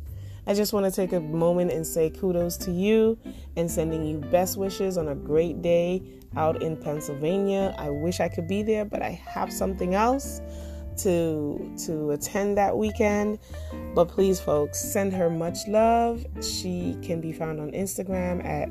I 0.45 0.53
just 0.53 0.73
want 0.73 0.85
to 0.85 0.91
take 0.91 1.11
a 1.11 1.19
moment 1.19 1.71
and 1.71 1.87
say 1.87 2.11
kudos 2.11 2.57
to 2.57 2.71
you 2.71 3.17
and 3.55 3.69
sending 3.69 4.05
you 4.05 4.19
best 4.19 4.55
wishes 4.55 4.95
on 4.95 5.07
a 5.07 5.15
great 5.15 5.63
day 5.63 6.03
out 6.37 6.61
in 6.61 6.77
Pennsylvania. 6.77 7.73
I 7.79 7.89
wish 7.89 8.19
I 8.19 8.29
could 8.29 8.47
be 8.47 8.61
there, 8.61 8.85
but 8.85 9.01
I 9.01 9.19
have 9.25 9.51
something 9.51 9.95
else 9.95 10.39
to 10.99 11.73
to 11.85 12.11
attend 12.11 12.57
that 12.57 12.77
weekend. 12.77 13.39
But 13.95 14.05
please 14.05 14.39
folks, 14.39 14.79
send 14.79 15.13
her 15.13 15.29
much 15.29 15.67
love. 15.67 16.25
She 16.41 16.97
can 17.01 17.21
be 17.21 17.31
found 17.31 17.59
on 17.59 17.71
Instagram 17.71 18.43
at 18.45 18.69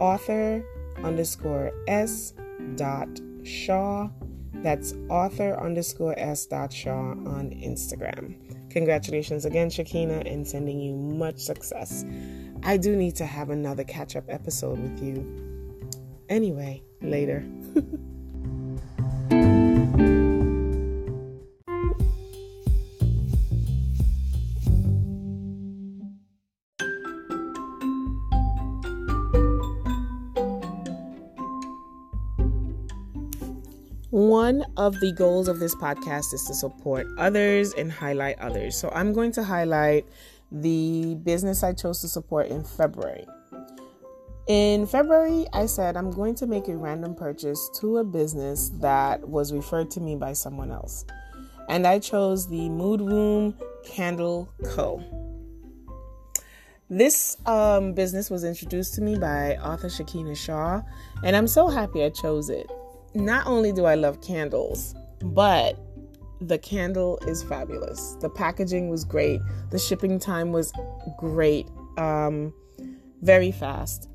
author 0.00 0.64
underscore 1.02 1.72
s 1.88 2.34
dot 2.76 3.08
shaw. 3.42 4.08
That's 4.54 4.94
author 5.08 5.58
underscore 5.58 6.18
s 6.18 6.46
dot 6.46 6.72
shaw 6.72 7.10
on 7.12 7.50
Instagram. 7.50 8.36
Congratulations 8.70 9.44
again, 9.44 9.68
Shakina, 9.68 10.30
and 10.32 10.46
sending 10.46 10.80
you 10.80 10.94
much 10.94 11.38
success. 11.38 12.04
I 12.62 12.76
do 12.76 12.94
need 12.94 13.16
to 13.16 13.26
have 13.26 13.50
another 13.50 13.84
catch 13.84 14.16
up 14.16 14.24
episode 14.28 14.78
with 14.78 15.02
you. 15.02 15.90
Anyway, 16.28 16.82
later. 17.00 17.44
of 34.80 34.98
the 35.00 35.12
goals 35.12 35.46
of 35.46 35.58
this 35.58 35.74
podcast 35.74 36.32
is 36.32 36.42
to 36.46 36.54
support 36.54 37.06
others 37.18 37.74
and 37.74 37.92
highlight 37.92 38.38
others. 38.38 38.74
So 38.74 38.90
I'm 38.94 39.12
going 39.12 39.30
to 39.32 39.44
highlight 39.44 40.06
the 40.50 41.16
business 41.22 41.62
I 41.62 41.74
chose 41.74 42.00
to 42.00 42.08
support 42.08 42.46
in 42.46 42.64
February. 42.64 43.26
In 44.46 44.86
February, 44.86 45.46
I 45.52 45.66
said 45.66 45.98
I'm 45.98 46.10
going 46.10 46.34
to 46.36 46.46
make 46.46 46.66
a 46.68 46.76
random 46.78 47.14
purchase 47.14 47.68
to 47.80 47.98
a 47.98 48.04
business 48.04 48.70
that 48.80 49.28
was 49.28 49.52
referred 49.52 49.90
to 49.92 50.00
me 50.00 50.16
by 50.16 50.32
someone 50.32 50.70
else. 50.70 51.04
And 51.68 51.86
I 51.86 51.98
chose 51.98 52.48
the 52.48 52.70
Mood 52.70 53.02
Room 53.02 53.54
Candle 53.84 54.50
Co. 54.64 55.04
This 56.88 57.36
um, 57.44 57.92
business 57.92 58.30
was 58.30 58.44
introduced 58.44 58.94
to 58.94 59.02
me 59.02 59.18
by 59.18 59.56
author 59.58 59.88
Shakina 59.88 60.34
Shaw, 60.34 60.80
and 61.22 61.36
I'm 61.36 61.46
so 61.46 61.68
happy 61.68 62.02
I 62.02 62.08
chose 62.08 62.48
it 62.48 62.66
not 63.14 63.46
only 63.46 63.72
do 63.72 63.84
I 63.84 63.94
love 63.94 64.20
candles, 64.20 64.94
but 65.22 65.78
the 66.40 66.58
candle 66.58 67.18
is 67.26 67.42
fabulous. 67.42 68.16
The 68.20 68.30
packaging 68.30 68.88
was 68.88 69.04
great. 69.04 69.40
The 69.70 69.78
shipping 69.78 70.18
time 70.18 70.52
was 70.52 70.72
great. 71.18 71.68
Um, 71.98 72.54
very 73.22 73.52
fast. 73.52 74.08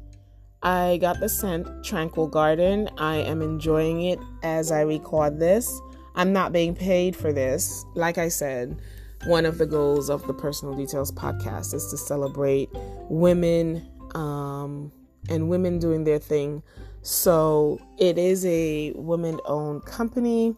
I 0.63 0.97
got 0.97 1.19
the 1.19 1.29
scent 1.29 1.67
Tranquil 1.83 2.27
Garden. 2.27 2.89
I 2.97 3.17
am 3.17 3.41
enjoying 3.41 4.01
it 4.01 4.19
as 4.41 4.71
I 4.71 4.81
record 4.81 5.39
this. 5.39 5.79
I'm 6.15 6.33
not 6.33 6.51
being 6.51 6.73
paid 6.73 7.15
for 7.15 7.31
this. 7.31 7.85
Like 7.93 8.17
I 8.17 8.29
said, 8.29 8.81
one 9.27 9.45
of 9.45 9.59
the 9.59 9.67
goals 9.67 10.09
of 10.09 10.25
the 10.25 10.33
Personal 10.33 10.73
Details 10.73 11.11
podcast 11.11 11.73
is 11.73 11.87
to 11.91 11.97
celebrate 11.97 12.69
women 13.09 13.87
um, 14.15 14.91
and 15.29 15.49
women 15.49 15.77
doing 15.77 16.03
their 16.03 16.19
thing 16.19 16.63
so 17.05 17.79
it 17.99 18.17
is 18.17 18.43
a 18.47 18.91
woman 18.95 19.39
owned 19.45 19.85
company, 19.85 20.55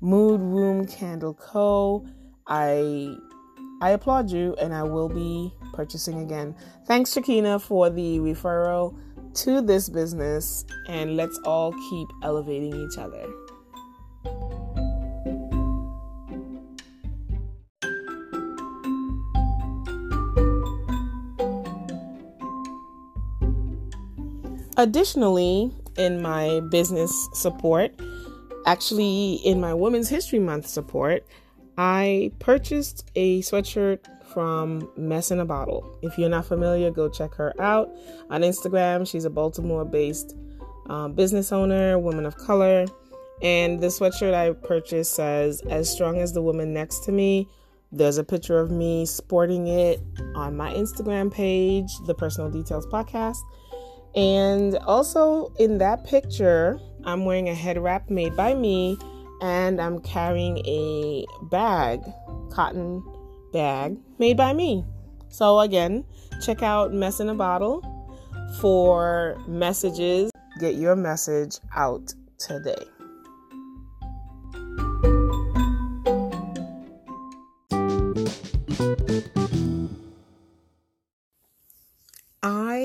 Mood 0.00 0.40
Room 0.40 0.86
Candle 0.86 1.34
Co. 1.34 2.06
I 2.46 3.14
I 3.82 3.90
applaud 3.90 4.30
you 4.30 4.56
and 4.58 4.72
I 4.72 4.84
will 4.84 5.10
be 5.10 5.52
purchasing 5.74 6.20
again. 6.22 6.56
Thanks 6.86 7.10
Shakina 7.10 7.60
for 7.60 7.90
the 7.90 8.20
referral 8.20 8.96
to 9.34 9.60
this 9.60 9.90
business 9.90 10.64
and 10.88 11.14
let's 11.14 11.38
all 11.44 11.72
keep 11.90 12.08
elevating 12.22 12.72
each 12.74 12.96
other. 12.96 13.26
Additionally, 24.78 25.70
in 25.96 26.22
my 26.22 26.60
business 26.70 27.28
support, 27.32 27.92
actually 28.66 29.34
in 29.44 29.60
my 29.60 29.74
Women's 29.74 30.08
History 30.08 30.38
Month 30.38 30.66
support, 30.66 31.26
I 31.78 32.32
purchased 32.38 33.10
a 33.14 33.40
sweatshirt 33.40 34.00
from 34.32 34.90
Mess 34.96 35.30
in 35.30 35.40
a 35.40 35.44
Bottle. 35.44 35.98
If 36.02 36.18
you're 36.18 36.28
not 36.28 36.46
familiar, 36.46 36.90
go 36.90 37.08
check 37.08 37.34
her 37.34 37.54
out 37.60 37.90
on 38.30 38.42
Instagram. 38.42 39.08
She's 39.08 39.24
a 39.24 39.30
Baltimore 39.30 39.84
based 39.84 40.36
um, 40.88 41.14
business 41.14 41.52
owner, 41.52 41.98
woman 41.98 42.26
of 42.26 42.36
color. 42.36 42.86
And 43.42 43.80
the 43.80 43.88
sweatshirt 43.88 44.34
I 44.34 44.52
purchased 44.52 45.14
says, 45.14 45.60
As 45.62 45.90
strong 45.90 46.18
as 46.18 46.32
the 46.32 46.42
woman 46.42 46.72
next 46.72 47.00
to 47.04 47.12
me. 47.12 47.48
There's 47.94 48.16
a 48.16 48.24
picture 48.24 48.58
of 48.58 48.70
me 48.70 49.04
sporting 49.04 49.66
it 49.66 50.00
on 50.34 50.56
my 50.56 50.72
Instagram 50.72 51.30
page, 51.30 51.90
the 52.06 52.14
Personal 52.14 52.50
Details 52.50 52.86
Podcast. 52.86 53.36
And 54.14 54.76
also 54.78 55.52
in 55.58 55.78
that 55.78 56.04
picture, 56.04 56.78
I'm 57.04 57.24
wearing 57.24 57.48
a 57.48 57.54
head 57.54 57.78
wrap 57.78 58.10
made 58.10 58.36
by 58.36 58.54
me 58.54 58.98
and 59.40 59.80
I'm 59.80 60.00
carrying 60.00 60.58
a 60.58 61.26
bag, 61.50 62.00
cotton 62.50 63.02
bag 63.52 63.96
made 64.18 64.36
by 64.36 64.52
me. 64.52 64.84
So 65.28 65.60
again, 65.60 66.04
check 66.44 66.62
out 66.62 66.92
Mess 66.92 67.20
in 67.20 67.28
a 67.28 67.34
Bottle 67.34 67.82
for 68.60 69.38
messages. 69.48 70.30
Get 70.60 70.74
your 70.74 70.94
message 70.94 71.58
out 71.74 72.14
today. 72.38 72.84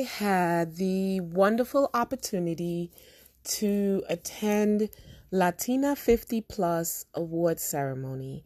Had 0.07 0.75
the 0.75 1.19
wonderful 1.19 1.89
opportunity 1.93 2.91
to 3.43 4.03
attend 4.07 4.89
Latina 5.31 5.95
50 5.95 6.41
Plus 6.41 7.05
award 7.13 7.59
ceremony. 7.59 8.43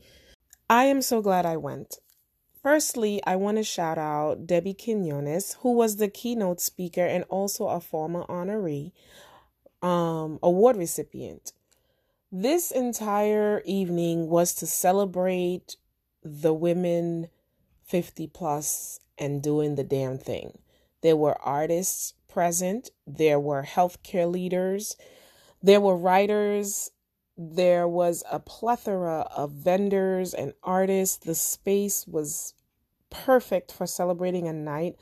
I 0.69 0.85
am 0.85 1.01
so 1.01 1.21
glad 1.21 1.45
I 1.45 1.57
went. 1.57 1.97
Firstly, 2.63 3.21
I 3.25 3.35
want 3.35 3.57
to 3.57 3.63
shout 3.63 3.97
out 3.97 4.45
Debbie 4.45 4.73
Quinones, 4.73 5.57
who 5.61 5.73
was 5.73 5.97
the 5.97 6.07
keynote 6.07 6.61
speaker 6.61 7.05
and 7.05 7.25
also 7.25 7.67
a 7.67 7.79
former 7.79 8.23
honoree 8.25 8.91
um, 9.81 10.39
award 10.43 10.77
recipient. 10.77 11.53
This 12.31 12.71
entire 12.71 13.61
evening 13.65 14.29
was 14.29 14.53
to 14.55 14.67
celebrate 14.67 15.75
the 16.23 16.53
women 16.53 17.27
50 17.83 18.27
plus 18.27 18.99
and 19.17 19.41
doing 19.41 19.75
the 19.75 19.83
damn 19.83 20.17
thing. 20.17 20.57
There 21.01 21.17
were 21.17 21.39
artists 21.41 22.13
present, 22.27 22.89
there 23.05 23.39
were 23.39 23.63
healthcare 23.63 24.31
leaders, 24.31 24.95
there 25.61 25.81
were 25.81 25.97
writers, 25.97 26.91
there 27.37 27.87
was 27.87 28.23
a 28.31 28.39
plethora 28.39 29.27
of 29.35 29.51
vendors 29.51 30.33
and 30.33 30.53
artists. 30.63 31.17
The 31.17 31.35
space 31.35 32.05
was 32.07 32.53
perfect 33.09 33.71
for 33.71 33.87
celebrating 33.87 34.47
a 34.47 34.53
night 34.53 34.95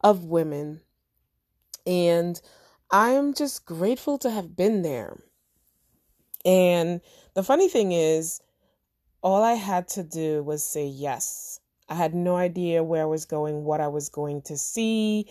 of 0.00 0.24
women. 0.24 0.80
And 1.86 2.40
I 2.90 3.10
am 3.10 3.34
just 3.34 3.66
grateful 3.66 4.18
to 4.18 4.30
have 4.30 4.56
been 4.56 4.82
there. 4.82 5.18
And 6.44 7.00
the 7.34 7.42
funny 7.42 7.68
thing 7.68 7.92
is, 7.92 8.40
all 9.22 9.42
I 9.42 9.54
had 9.54 9.88
to 9.88 10.02
do 10.02 10.42
was 10.42 10.64
say 10.64 10.86
yes. 10.86 11.60
I 11.88 11.94
had 11.94 12.14
no 12.14 12.36
idea 12.36 12.82
where 12.82 13.02
I 13.02 13.06
was 13.06 13.26
going, 13.26 13.64
what 13.64 13.80
I 13.80 13.88
was 13.88 14.08
going 14.08 14.42
to 14.42 14.56
see, 14.56 15.26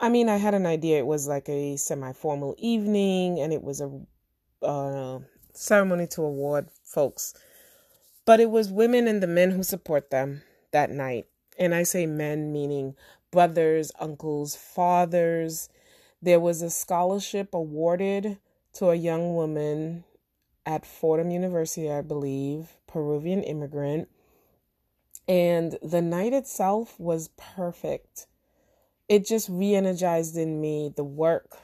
I 0.00 0.08
mean, 0.08 0.28
I 0.28 0.36
had 0.36 0.54
an 0.54 0.66
idea 0.66 0.98
it 0.98 1.06
was 1.06 1.26
like 1.26 1.48
a 1.48 1.76
semi 1.76 2.12
formal 2.12 2.54
evening 2.58 3.40
and 3.40 3.52
it 3.52 3.62
was 3.62 3.80
a 3.80 3.90
uh, 4.64 5.18
ceremony 5.52 6.06
to 6.08 6.22
award 6.22 6.68
folks. 6.84 7.34
But 8.24 8.40
it 8.40 8.50
was 8.50 8.70
women 8.70 9.08
and 9.08 9.22
the 9.22 9.26
men 9.26 9.50
who 9.50 9.62
support 9.62 10.10
them 10.10 10.42
that 10.70 10.90
night. 10.90 11.26
And 11.58 11.74
I 11.74 11.82
say 11.82 12.06
men 12.06 12.52
meaning 12.52 12.94
brothers, 13.30 13.90
uncles, 13.98 14.54
fathers, 14.54 15.68
There 16.22 16.40
was 16.40 16.62
a 16.62 16.70
scholarship 16.70 17.54
awarded 17.54 18.38
to 18.74 18.90
a 18.90 18.94
young 18.94 19.34
woman 19.34 20.04
at 20.66 20.86
Fordham 20.86 21.30
University, 21.30 21.90
I 21.90 22.02
believe, 22.02 22.76
Peruvian 22.86 23.42
immigrant. 23.42 24.08
And 25.26 25.78
the 25.82 26.02
night 26.02 26.32
itself 26.32 26.98
was 26.98 27.30
perfect. 27.36 28.26
It 29.08 29.26
just 29.26 29.48
re 29.48 29.74
energized 29.74 30.36
in 30.36 30.60
me 30.60 30.92
the 30.94 31.04
work, 31.04 31.58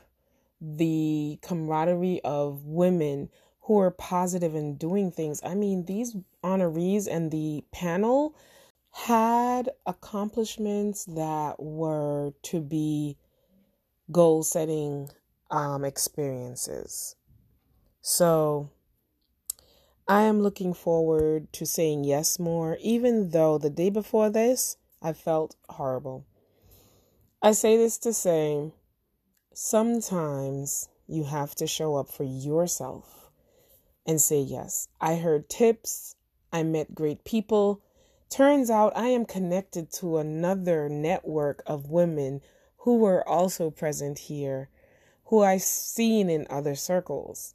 the 0.60 1.38
camaraderie 1.42 2.20
of 2.24 2.64
women 2.64 3.28
who 3.62 3.78
are 3.78 3.90
positive 3.90 4.54
and 4.54 4.78
doing 4.78 5.10
things. 5.10 5.40
I 5.44 5.54
mean, 5.54 5.84
these 5.84 6.16
honorees 6.42 7.06
and 7.10 7.30
the 7.30 7.64
panel 7.72 8.34
had 8.90 9.70
accomplishments 9.86 11.04
that 11.06 11.56
were 11.58 12.32
to 12.42 12.60
be 12.60 13.16
goal 14.12 14.42
setting 14.42 15.10
um, 15.50 15.84
experiences. 15.84 17.16
So 18.00 18.70
I 20.06 20.22
am 20.22 20.42
looking 20.42 20.74
forward 20.74 21.52
to 21.54 21.66
saying 21.66 22.04
yes 22.04 22.38
more, 22.38 22.76
even 22.80 23.30
though 23.30 23.58
the 23.58 23.70
day 23.70 23.90
before 23.90 24.30
this 24.30 24.76
I 25.02 25.12
felt 25.12 25.56
horrible. 25.68 26.26
I 27.44 27.52
say 27.52 27.76
this 27.76 27.98
to 27.98 28.14
say 28.14 28.72
sometimes 29.52 30.88
you 31.06 31.24
have 31.24 31.54
to 31.56 31.66
show 31.66 31.94
up 31.96 32.10
for 32.10 32.24
yourself 32.24 33.28
and 34.06 34.18
say 34.18 34.40
yes. 34.40 34.88
I 34.98 35.16
heard 35.16 35.50
tips, 35.50 36.16
I 36.54 36.62
met 36.62 36.94
great 36.94 37.22
people. 37.22 37.82
Turns 38.30 38.70
out 38.70 38.96
I 38.96 39.08
am 39.08 39.26
connected 39.26 39.92
to 39.96 40.16
another 40.16 40.88
network 40.88 41.62
of 41.66 41.90
women 41.90 42.40
who 42.78 42.96
were 42.96 43.28
also 43.28 43.70
present 43.70 44.20
here, 44.20 44.70
who 45.24 45.42
I've 45.42 45.60
seen 45.60 46.30
in 46.30 46.46
other 46.48 46.74
circles. 46.74 47.54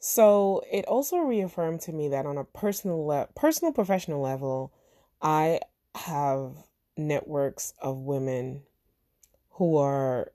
So 0.00 0.64
it 0.68 0.84
also 0.86 1.18
reaffirmed 1.18 1.80
to 1.82 1.92
me 1.92 2.08
that 2.08 2.26
on 2.26 2.38
a 2.38 2.44
personal 2.44 3.06
le- 3.06 3.28
personal 3.36 3.72
professional 3.72 4.20
level, 4.20 4.72
I 5.22 5.60
have 5.94 6.56
networks 6.96 7.72
of 7.80 7.98
women 7.98 8.62
who 9.56 9.76
are 9.76 10.32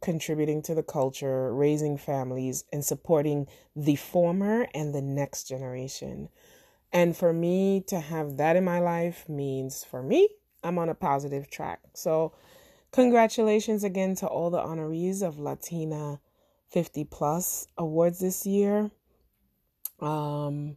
contributing 0.00 0.62
to 0.62 0.74
the 0.74 0.82
culture, 0.82 1.52
raising 1.54 1.98
families, 1.98 2.64
and 2.72 2.84
supporting 2.84 3.46
the 3.74 3.96
former 3.96 4.66
and 4.74 4.94
the 4.94 5.02
next 5.02 5.44
generation. 5.44 6.28
And 6.92 7.16
for 7.16 7.32
me 7.32 7.82
to 7.88 8.00
have 8.00 8.36
that 8.36 8.56
in 8.56 8.64
my 8.64 8.78
life 8.78 9.28
means 9.28 9.84
for 9.84 10.02
me, 10.02 10.28
I'm 10.62 10.78
on 10.78 10.88
a 10.88 10.94
positive 10.94 11.50
track. 11.50 11.80
So 11.94 12.32
Congratulations 12.92 13.84
again 13.84 14.14
to 14.16 14.26
all 14.26 14.50
the 14.50 14.62
honorees 14.62 15.22
of 15.22 15.38
Latina 15.38 16.20
50 16.70 17.04
Plus 17.04 17.66
Awards 17.76 18.20
this 18.20 18.46
year. 18.46 18.90
Um, 20.00 20.76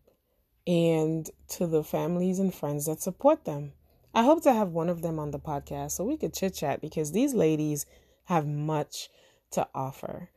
and 0.68 1.30
to 1.48 1.68
the 1.68 1.84
families 1.84 2.40
and 2.40 2.54
friends 2.54 2.86
that 2.86 3.02
support 3.02 3.46
them. 3.46 3.74
I 4.14 4.24
hope 4.24 4.44
to 4.44 4.54
have 4.54 4.70
one 4.70 4.90
of 4.90 5.02
them 5.02 5.20
on 5.20 5.32
the 5.32 5.40
podcast 5.40 5.92
so 5.92 6.04
we 6.04 6.18
could 6.18 6.34
chit 6.34 6.56
chat 6.56 6.82
because 6.82 7.12
these 7.12 7.34
ladies 7.34 7.86
have 8.26 8.46
much 8.46 9.10
to 9.52 9.68
offer. 9.74 10.30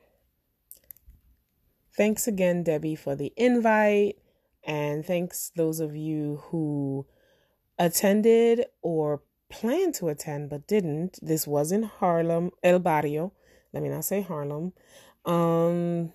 Thanks 1.97 2.27
again, 2.27 2.63
Debbie, 2.63 2.95
for 2.95 3.15
the 3.15 3.33
invite. 3.37 4.19
And 4.65 5.05
thanks 5.05 5.51
those 5.57 5.81
of 5.81 5.95
you 5.95 6.43
who 6.47 7.07
attended 7.79 8.67
or 8.83 9.23
planned 9.49 9.95
to 9.95 10.09
attend 10.09 10.51
but 10.51 10.67
didn't. 10.67 11.19
This 11.21 11.47
was 11.47 11.73
in 11.73 11.83
Harlem, 11.83 12.51
El 12.63 12.79
Barrio. 12.79 13.33
Let 13.73 13.83
me 13.83 13.89
not 13.89 14.05
say 14.05 14.23
Harlem. 14.23 14.73
Um, 15.25 16.13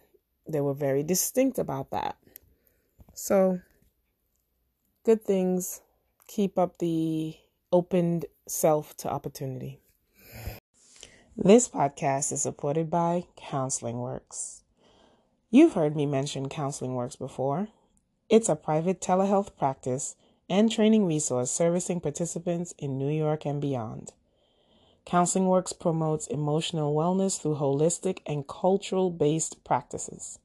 they 0.48 0.62
were 0.62 0.74
very 0.74 1.04
distinct 1.04 1.60
about 1.60 1.92
that. 1.92 2.18
So, 3.14 3.60
good 5.06 5.24
things. 5.24 5.82
Keep 6.28 6.58
up 6.58 6.78
the 6.78 7.36
opened 7.72 8.26
self 8.48 8.96
to 8.98 9.10
opportunity. 9.10 9.80
This 11.38 11.70
podcast 11.70 12.32
is 12.32 12.42
supported 12.42 12.90
by 12.90 13.26
Counseling 13.38 14.00
Works. 14.00 14.64
You've 15.52 15.74
heard 15.74 15.96
me 15.96 16.06
mention 16.06 16.50
Counseling 16.50 16.96
Works 16.96 17.16
before. 17.16 17.70
It's 18.28 18.50
a 18.50 18.56
private 18.56 19.02
telehealth 19.02 19.56
practice 19.58 20.16
and 20.50 20.72
training 20.72 21.06
resource 21.06 21.52
servicing 21.52 22.02
participants 22.02 22.74
in 22.78 22.98
New 22.98 23.10
York 23.10 23.46
and 23.46 23.62
beyond. 23.62 24.14
Counseling 25.06 25.48
Works 25.48 25.74
promotes 25.74 26.28
emotional 26.28 26.94
wellness 26.96 27.40
through 27.40 27.56
holistic 27.56 28.20
and 28.26 28.48
cultural 28.48 29.10
based 29.10 29.64
practices. 29.64 30.40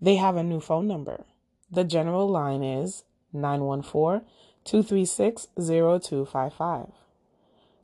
They 0.00 0.16
have 0.16 0.36
a 0.36 0.42
new 0.42 0.60
phone 0.60 0.86
number. 0.86 1.24
The 1.70 1.84
general 1.84 2.28
line 2.28 2.62
is 2.62 3.04
914 3.32 4.26
236 4.68 5.48
0255. 5.56 6.92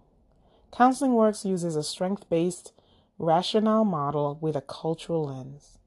Counseling 0.75 1.13
Works 1.13 1.45
uses 1.45 1.75
a 1.75 1.83
strength 1.83 2.27
based 2.27 2.73
rationale 3.19 3.85
model 3.85 4.39
with 4.41 4.55
a 4.55 4.61
cultural 4.61 5.25
lens. 5.25 5.77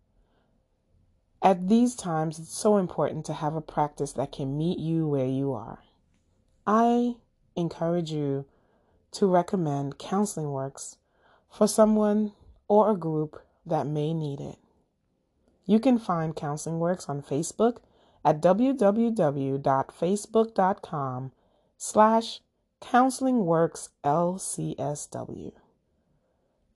At 1.42 1.68
these 1.68 1.96
times, 1.96 2.38
it's 2.38 2.57
so 2.57 2.76
important 2.76 3.26
to 3.26 3.33
have 3.33 3.57
a 3.57 3.61
practice 3.61 4.12
that 4.12 4.30
can 4.30 4.57
meet 4.57 4.78
you 4.78 5.09
where 5.09 5.26
you 5.26 5.52
are. 5.54 5.80
I 6.64 7.16
encourage 7.57 8.12
you 8.12 8.44
to 9.14 9.27
recommend 9.27 9.98
Counseling 9.98 10.50
Works 10.50 10.98
for 11.50 11.66
someone 11.66 12.33
or 12.68 12.90
a 12.90 12.96
group 12.96 13.40
that 13.66 13.87
may 13.87 14.12
need 14.12 14.40
it. 14.40 14.59
You 15.66 15.81
can 15.81 15.98
find 15.98 16.37
Counseling 16.37 16.79
Works 16.79 17.09
on 17.09 17.22
Facebook 17.22 17.79
at 18.24 18.40
www.facebook.com 18.40 21.33
slash 21.77 22.40
Counseling 22.81 23.44
Works 23.46 23.90
LCSW. 24.05 25.53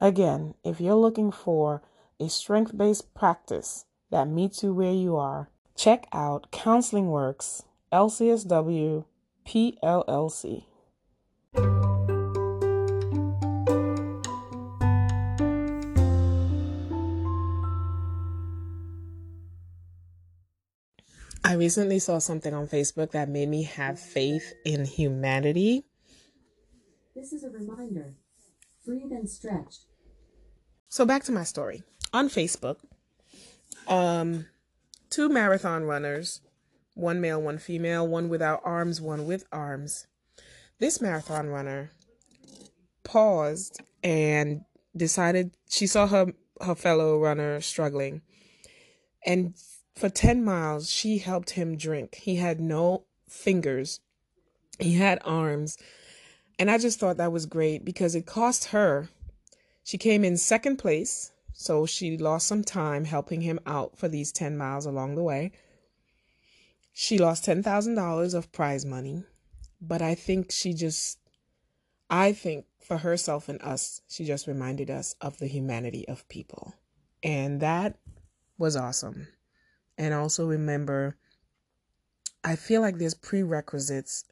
Again, 0.01 0.55
if 0.65 0.81
you're 0.81 0.95
looking 0.95 1.33
for 1.33 1.83
a 2.21 2.29
strength 2.29 2.77
based 2.77 3.15
practice 3.15 3.87
that 4.11 4.29
meets 4.29 4.63
you 4.63 4.73
where 4.73 4.93
you 4.93 5.17
are, 5.17 5.51
check 5.77 6.07
out 6.13 6.51
Counseling 6.51 7.09
Works 7.09 7.63
LCSW 7.93 9.05
PLLC. 9.47 10.65
Recently 21.59 21.99
saw 21.99 22.19
something 22.19 22.55
on 22.55 22.69
Facebook 22.69 23.11
that 23.11 23.29
made 23.29 23.49
me 23.49 23.65
have 23.65 23.99
faith 23.99 24.55
in 24.65 24.85
humanity 24.85 25.85
this 27.19 27.33
is 27.33 27.43
a 27.43 27.51
reminder. 27.51 28.15
Breathe 28.87 29.11
and 29.11 29.29
stretch. 29.29 29.79
So 30.89 31.05
back 31.05 31.25
to 31.25 31.33
my 31.33 31.43
story. 31.43 31.83
On 32.13 32.29
Facebook, 32.29 32.77
um, 33.89 34.47
two 35.11 35.29
marathon 35.29 35.83
runners, 35.83 36.43
one 36.95 37.21
male, 37.21 37.43
one 37.43 37.59
female, 37.59 38.07
one 38.07 38.29
without 38.29 38.61
arms, 38.63 39.01
one 39.01 39.27
with 39.27 39.45
arms. 39.51 40.07
This 40.79 41.01
marathon 41.01 41.49
runner 41.49 41.91
paused 43.03 43.81
and 44.05 44.61
decided 44.97 45.57
she 45.69 45.89
saw 45.89 46.07
her 46.07 46.33
her 46.61 46.77
fellow 46.77 47.19
runner 47.19 47.61
struggling. 47.61 48.23
And 49.27 49.55
for 49.99 50.09
10 50.09 50.45
miles, 50.45 50.91
she 50.91 51.19
helped 51.19 51.51
him 51.51 51.77
drink. 51.77 52.17
He 52.17 52.37
had 52.37 52.61
no 52.61 53.05
fingers. 53.29 54.01
He 54.79 54.95
had 54.95 55.19
arms 55.25 55.77
and 56.59 56.71
I 56.71 56.79
just 56.79 56.99
thought 56.99 57.19
that 57.19 57.33
was 57.33 57.47
great 57.47 57.85
because 57.85 58.15
it 58.15 58.27
cost 58.27 58.67
her. 58.67 59.09
She 59.85 59.97
came 59.97 60.25
in 60.25 60.37
second 60.37 60.77
place, 60.77 61.31
so 61.53 61.87
she 61.87 62.19
lost 62.19 62.49
some 62.49 62.65
time 62.65 63.05
helping 63.05 63.43
him 63.43 63.61
out 63.65 63.97
for 63.97 64.09
these 64.09 64.33
10 64.33 64.57
miles 64.57 64.85
along 64.85 65.15
the 65.15 65.23
way. 65.23 65.53
She 66.93 67.17
lost 67.17 67.47
$10,000 67.47 68.35
of 68.35 68.53
prize 68.53 68.85
money, 68.85 69.23
but 69.81 70.03
I 70.03 70.17
think 70.17 70.51
she 70.51 70.75
just, 70.75 71.21
I 72.11 72.33
think 72.33 72.67
for 72.81 72.99
herself 72.99 73.49
and 73.49 73.63
us, 73.63 74.03
she 74.09 74.25
just 74.25 74.49
reminded 74.49 74.91
us 74.91 75.15
of 75.21 75.39
the 75.39 75.47
humanity 75.47 76.09
of 76.09 76.29
people. 76.29 76.75
And 77.23 77.61
that 77.61 77.97
was 78.59 78.75
awesome. 78.75 79.29
And 79.99 80.15
also 80.15 80.47
remember, 80.47 81.19
I 82.43 82.57
feel 82.57 82.81
like 82.81 82.97
there's 82.97 83.15
prerequisites 83.15 84.25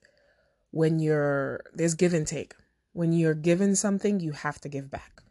when 0.71 0.99
you're 0.99 1.61
there's 1.75 1.95
give 1.95 2.15
and 2.15 2.27
take. 2.27 2.55
When 2.93 3.13
you're 3.13 3.35
given 3.35 3.77
something, 3.77 4.21
you 4.21 4.33
have 4.33 4.59
to 4.63 4.71
give 4.71 4.91
back 4.91 5.23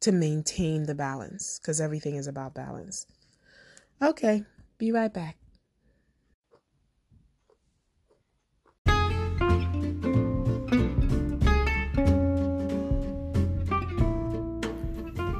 to 0.00 0.10
maintain 0.10 0.86
the 0.86 0.96
balance 0.96 1.60
because 1.60 1.80
everything 1.80 2.16
is 2.16 2.26
about 2.26 2.54
balance. 2.54 3.06
Okay, 4.02 4.42
Be 4.78 4.92
right 4.92 5.12
back. 5.12 5.36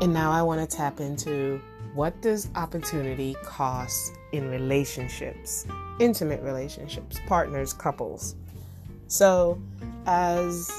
And 0.01 0.13
now 0.13 0.33
I 0.33 0.43
want 0.43 0.69
to 0.69 0.77
tap 0.77 0.99
into 0.99 1.61
what 1.99 2.23
does 2.23 2.49
opportunity 2.55 3.35
cost 3.43 4.13
in 4.31 4.49
relationships, 4.49 5.67
intimate 5.99 6.41
relationships, 6.45 7.19
partners, 7.27 7.73
couples. 7.73 8.37
So, 9.09 9.61
as 10.07 10.71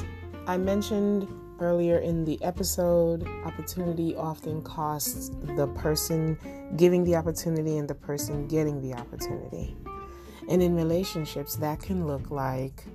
I 0.47 0.55
mentioned 0.55 1.27
earlier 1.60 1.97
in 1.97 2.23
the 2.23 2.41
episode, 2.41 3.27
opportunity 3.43 4.15
often 4.15 4.62
costs 4.62 5.32
the 5.58 5.67
person 5.67 6.39
giving 6.77 7.03
the 7.03 7.17
opportunity 7.17 7.77
and 7.77 7.89
the 7.89 7.95
person 7.95 8.47
getting 8.47 8.82
the 8.82 8.93
opportunity. 8.93 9.75
And 10.47 10.63
in 10.63 10.73
relationships, 10.73 11.58
that 11.58 11.82
can 11.82 12.08
look 12.08 12.32
like 12.32 12.86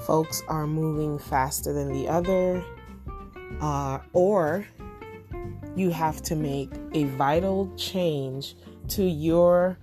folks 0.00 0.42
are 0.48 0.66
moving 0.66 1.20
faster 1.20 1.72
than 1.72 1.92
the 1.92 2.08
other, 2.08 2.64
uh, 3.60 4.00
or 4.12 4.66
you 5.76 5.90
have 5.90 6.22
to 6.22 6.36
make 6.36 6.70
a 6.92 7.04
vital 7.04 7.72
change 7.76 8.56
to 8.88 9.04
your 9.04 9.78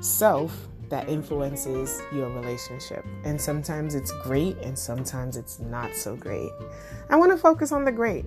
self 0.00 0.68
that 0.88 1.08
influences 1.08 2.00
your 2.12 2.28
relationship. 2.30 3.04
And 3.24 3.40
sometimes 3.40 3.94
it's 3.94 4.12
great 4.22 4.56
and 4.58 4.78
sometimes 4.78 5.36
it's 5.36 5.58
not 5.58 5.94
so 5.94 6.16
great. 6.16 6.50
I 7.10 7.16
want 7.16 7.32
to 7.32 7.38
focus 7.38 7.72
on 7.72 7.84
the 7.84 7.92
great. 7.92 8.26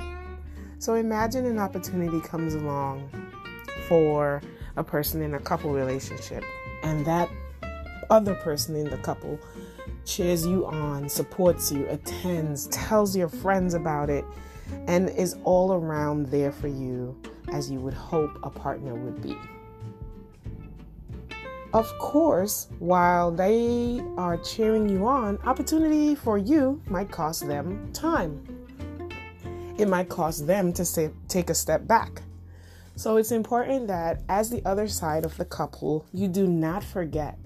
So 0.77 0.95
imagine 0.95 1.45
an 1.45 1.59
opportunity 1.59 2.19
comes 2.21 2.55
along 2.55 3.09
for 3.87 4.41
a 4.77 4.83
person 4.83 5.21
in 5.21 5.35
a 5.35 5.39
couple 5.39 5.71
relationship 5.71 6.43
and 6.83 7.05
that 7.05 7.29
other 8.09 8.35
person 8.35 8.75
in 8.75 8.89
the 8.89 8.97
couple 8.97 9.39
cheers 10.05 10.45
you 10.45 10.65
on, 10.65 11.07
supports 11.07 11.71
you, 11.71 11.85
attends, 11.87 12.67
tells 12.67 13.15
your 13.15 13.29
friends 13.29 13.73
about 13.73 14.09
it, 14.09 14.25
and 14.87 15.09
is 15.09 15.37
all 15.43 15.73
around 15.73 16.27
there 16.27 16.51
for 16.51 16.67
you 16.67 17.19
as 17.51 17.69
you 17.71 17.79
would 17.79 17.93
hope 17.93 18.31
a 18.43 18.49
partner 18.49 18.95
would 18.95 19.21
be. 19.21 19.37
Of 21.73 21.87
course, 21.99 22.67
while 22.79 23.29
they 23.29 24.01
are 24.17 24.37
cheering 24.37 24.89
you 24.89 25.05
on, 25.07 25.37
opportunity 25.45 26.15
for 26.15 26.39
you 26.39 26.81
might 26.87 27.11
cost 27.11 27.47
them 27.47 27.91
time. 27.93 28.43
It 29.77 29.87
might 29.87 30.09
cost 30.09 30.47
them 30.47 30.73
to 30.73 30.83
say, 30.83 31.11
take 31.27 31.51
a 31.51 31.55
step 31.55 31.85
back. 31.85 32.23
So 32.95 33.17
it's 33.17 33.31
important 33.31 33.87
that 33.87 34.23
as 34.27 34.49
the 34.49 34.65
other 34.65 34.87
side 34.87 35.25
of 35.25 35.37
the 35.37 35.45
couple, 35.45 36.05
you 36.11 36.27
do 36.27 36.47
not 36.47 36.83
forget 36.83 37.37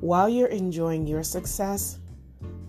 while 0.00 0.28
you're 0.28 0.48
enjoying 0.48 1.06
your 1.06 1.22
success 1.22 1.98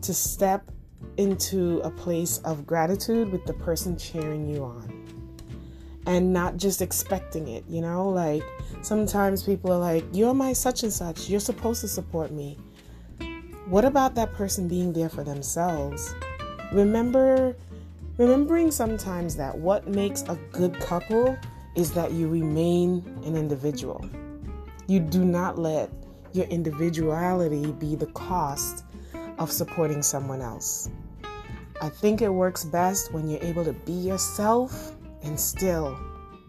to 0.01 0.13
step 0.13 0.69
into 1.17 1.79
a 1.81 1.89
place 1.89 2.39
of 2.39 2.65
gratitude 2.65 3.31
with 3.31 3.45
the 3.45 3.53
person 3.53 3.97
cheering 3.97 4.47
you 4.47 4.63
on 4.63 5.05
and 6.07 6.31
not 6.31 6.57
just 6.57 6.81
expecting 6.81 7.47
it, 7.47 7.63
you 7.67 7.81
know? 7.81 8.09
Like 8.09 8.43
sometimes 8.81 9.43
people 9.43 9.71
are 9.71 9.79
like, 9.79 10.05
You're 10.11 10.33
my 10.33 10.53
such 10.53 10.83
and 10.83 10.93
such, 10.93 11.29
you're 11.29 11.39
supposed 11.39 11.81
to 11.81 11.87
support 11.87 12.31
me. 12.31 12.57
What 13.67 13.85
about 13.85 14.13
that 14.15 14.33
person 14.33 14.67
being 14.67 14.93
there 14.93 15.09
for 15.09 15.23
themselves? 15.23 16.13
Remember, 16.71 17.55
remembering 18.17 18.69
sometimes 18.69 19.35
that 19.37 19.57
what 19.57 19.87
makes 19.87 20.21
a 20.23 20.35
good 20.51 20.79
couple 20.79 21.35
is 21.75 21.91
that 21.93 22.11
you 22.11 22.27
remain 22.27 23.03
an 23.25 23.35
individual. 23.35 24.07
You 24.87 24.99
do 24.99 25.25
not 25.25 25.57
let 25.57 25.89
your 26.31 26.45
individuality 26.45 27.71
be 27.71 27.95
the 27.95 28.05
cost 28.07 28.84
of 29.37 29.51
supporting 29.51 30.01
someone 30.01 30.41
else. 30.41 30.89
I 31.81 31.89
think 31.89 32.21
it 32.21 32.29
works 32.29 32.63
best 32.63 33.13
when 33.13 33.29
you're 33.29 33.43
able 33.43 33.65
to 33.65 33.73
be 33.73 33.91
yourself 33.91 34.95
and 35.23 35.39
still 35.39 35.97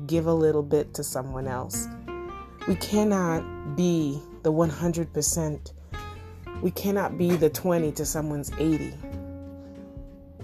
give 0.07 0.27
a 0.27 0.33
little 0.33 0.63
bit 0.63 0.95
to 0.95 1.03
someone 1.03 1.49
else. 1.49 1.89
We 2.69 2.77
cannot 2.77 3.77
be 3.77 4.21
the 4.43 4.53
100%. 4.53 5.73
We 6.63 6.71
cannot 6.71 7.19
be 7.19 7.37
the 7.37 7.51
20 7.51 7.93
to 7.93 8.05
someone's 8.05 8.53
80. 8.53 8.95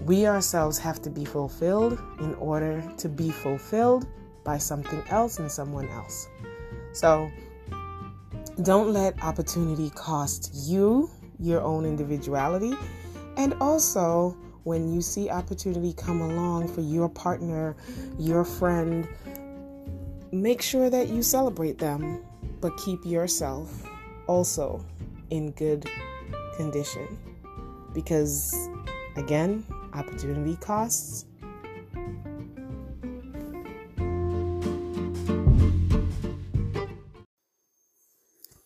We 0.05 0.27
ourselves 0.27 0.77
have 0.79 1.01
to 1.03 1.09
be 1.09 1.23
fulfilled 1.23 1.97
in 2.19 2.33
order 2.35 2.83
to 2.97 3.09
be 3.09 3.29
fulfilled 3.29 4.05
by 4.43 4.57
something 4.57 5.01
else 5.09 5.39
and 5.39 5.49
someone 5.49 5.87
else. 5.89 6.27
So 6.91 7.31
don't 8.61 8.91
let 8.91 9.21
opportunity 9.23 9.89
cost 9.91 10.51
you 10.53 11.09
your 11.43 11.61
own 11.61 11.85
individuality. 11.85 12.73
And 13.37 13.53
also, 13.59 14.37
when 14.63 14.93
you 14.93 15.01
see 15.01 15.29
opportunity 15.29 15.93
come 15.93 16.21
along 16.21 16.69
for 16.69 16.81
your 16.81 17.09
partner, 17.09 17.75
your 18.17 18.45
friend, 18.45 19.07
make 20.31 20.61
sure 20.61 20.89
that 20.89 21.09
you 21.09 21.21
celebrate 21.21 21.77
them, 21.77 22.23
but 22.61 22.75
keep 22.77 23.05
yourself 23.05 23.83
also 24.27 24.83
in 25.29 25.51
good 25.51 25.85
condition. 26.55 27.17
Because, 27.93 28.69
again, 29.17 29.65
opportunity 29.93 30.55
costs. 30.55 31.25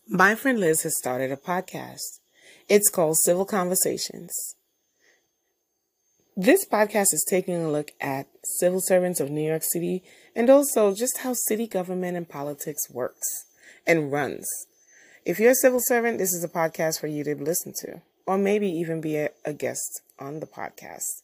My 0.06 0.34
friend 0.34 0.58
Liz 0.58 0.82
has 0.82 0.96
started 0.96 1.30
a 1.30 1.36
podcast. 1.36 2.20
It's 2.68 2.90
called 2.90 3.16
Civil 3.16 3.46
Conversations. 3.46 4.30
This 6.36 6.66
podcast 6.66 7.14
is 7.14 7.24
taking 7.26 7.54
a 7.54 7.70
look 7.70 7.92
at 7.98 8.26
civil 8.44 8.82
servants 8.82 9.20
of 9.20 9.30
New 9.30 9.48
York 9.48 9.62
City 9.64 10.02
and 10.36 10.50
also 10.50 10.94
just 10.94 11.20
how 11.20 11.32
city 11.32 11.66
government 11.66 12.18
and 12.18 12.28
politics 12.28 12.90
works 12.90 13.46
and 13.86 14.12
runs. 14.12 14.46
If 15.24 15.40
you're 15.40 15.52
a 15.52 15.62
civil 15.62 15.80
servant, 15.82 16.18
this 16.18 16.34
is 16.34 16.44
a 16.44 16.48
podcast 16.48 17.00
for 17.00 17.06
you 17.06 17.24
to 17.24 17.34
listen 17.36 17.72
to, 17.84 18.02
or 18.26 18.36
maybe 18.36 18.68
even 18.68 19.00
be 19.00 19.16
a, 19.16 19.30
a 19.46 19.54
guest 19.54 20.02
on 20.18 20.40
the 20.40 20.46
podcast. 20.46 21.22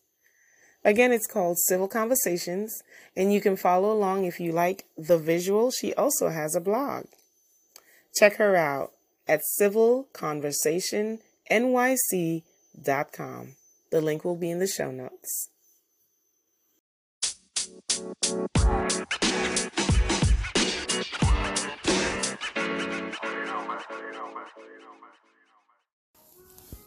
Again, 0.82 1.12
it's 1.12 1.26
called 1.26 1.58
Civil 1.58 1.88
Conversations, 1.88 2.82
and 3.14 3.34
you 3.34 3.42
can 3.42 3.56
follow 3.56 3.92
along 3.92 4.24
if 4.24 4.40
you 4.40 4.52
like 4.52 4.86
the 4.96 5.18
visual. 5.18 5.70
She 5.70 5.92
also 5.92 6.30
has 6.30 6.54
a 6.54 6.60
blog. 6.60 7.04
Check 8.14 8.36
her 8.36 8.56
out 8.56 8.92
at 9.28 9.42
civilconversationnyc.com. 11.50 13.54
The 13.90 14.00
link 14.00 14.24
will 14.24 14.36
be 14.36 14.50
in 14.50 14.58
the 14.58 14.66
show 14.66 14.90
notes. 14.90 15.50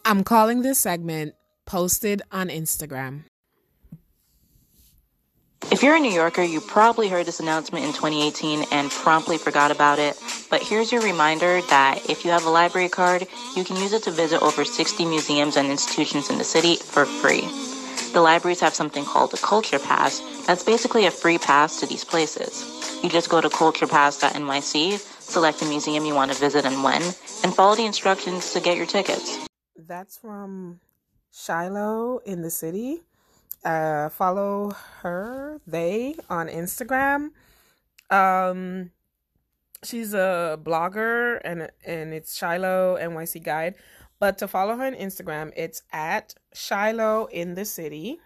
I'm 0.06 0.24
calling 0.24 0.62
this 0.62 0.80
segment 0.80 1.36
Posted 1.65 2.22
on 2.32 2.48
Instagram. 2.48 3.26
If 5.69 5.84
you're 5.84 5.97
a 5.97 5.99
New 5.99 6.13
Yorker, 6.13 6.43
you 6.43 6.62
probably 6.62 7.10
heard 7.10 7.25
this 7.25 7.41
announcement 7.41 7.84
in 7.84 7.91
2018 7.91 8.67
and 8.71 8.89
promptly 8.89 9.38
forgot 9.38 9.69
about 9.69 9.99
it. 9.99 10.17
But 10.49 10.63
here's 10.63 10.93
your 10.93 11.01
reminder 11.01 11.60
that 11.63 12.10
if 12.10 12.23
you 12.23 12.32
have 12.32 12.45
a 12.45 12.49
library 12.49 12.88
card, 12.88 13.27
you 13.53 13.65
can 13.65 13.75
use 13.75 13.91
it 13.91 14.03
to 14.03 14.12
visit 14.12 14.41
over 14.41 14.63
60 14.63 15.03
museums 15.03 15.58
and 15.58 15.67
institutions 15.67 16.30
in 16.30 16.38
the 16.38 16.45
city 16.45 16.77
for 16.77 17.06
free. 17.06 17.41
The 18.13 18.21
libraries 18.21 18.62
have 18.62 18.73
something 18.73 19.03
called 19.03 19.34
a 19.34 19.38
Culture 19.38 19.77
Pass. 19.77 20.21
That's 20.47 20.63
basically 20.63 21.06
a 21.06 21.12
free 21.12 21.38
pass 21.38 21.82
to 21.82 21.86
these 21.86 22.06
places. 22.06 22.63
You 23.03 23.10
just 23.10 23.30
go 23.30 23.41
to 23.41 23.49
culturepass.nyc, 23.49 24.99
select 25.21 25.60
the 25.60 25.65
museum 25.65 26.06
you 26.06 26.15
want 26.15 26.32
to 26.32 26.39
visit 26.39 26.63
and 26.63 26.82
when, 26.82 27.01
and 27.43 27.53
follow 27.53 27.75
the 27.75 27.86
instructions 27.86 28.53
to 28.53 28.62
get 28.62 28.77
your 28.77 28.86
tickets. 28.86 29.45
That's 29.75 30.17
from 30.17 30.80
Shiloh 31.34 32.19
in 32.25 32.41
the 32.41 32.49
city. 32.49 33.03
Uh, 33.67 34.08
follow 34.08 34.71
her, 35.01 35.60
they 35.67 36.15
on 36.30 36.47
Instagram. 36.47 37.32
Um, 38.10 38.91
she's 39.84 40.13
a 40.13 40.58
blogger 40.63 41.41
and 41.43 41.69
and 41.86 42.13
it's 42.13 42.34
Shiloh 42.38 42.95
NYC 42.97 43.43
Guide. 43.43 43.75
But 44.19 44.38
to 44.38 44.47
follow 44.47 44.77
her 44.77 44.86
on 44.86 44.95
Instagram, 44.95 45.51
it's 45.58 45.82
at 45.91 46.34
Shiloh 46.53 47.25
in 47.25 47.56
the 47.56 47.65
city. 47.65 48.19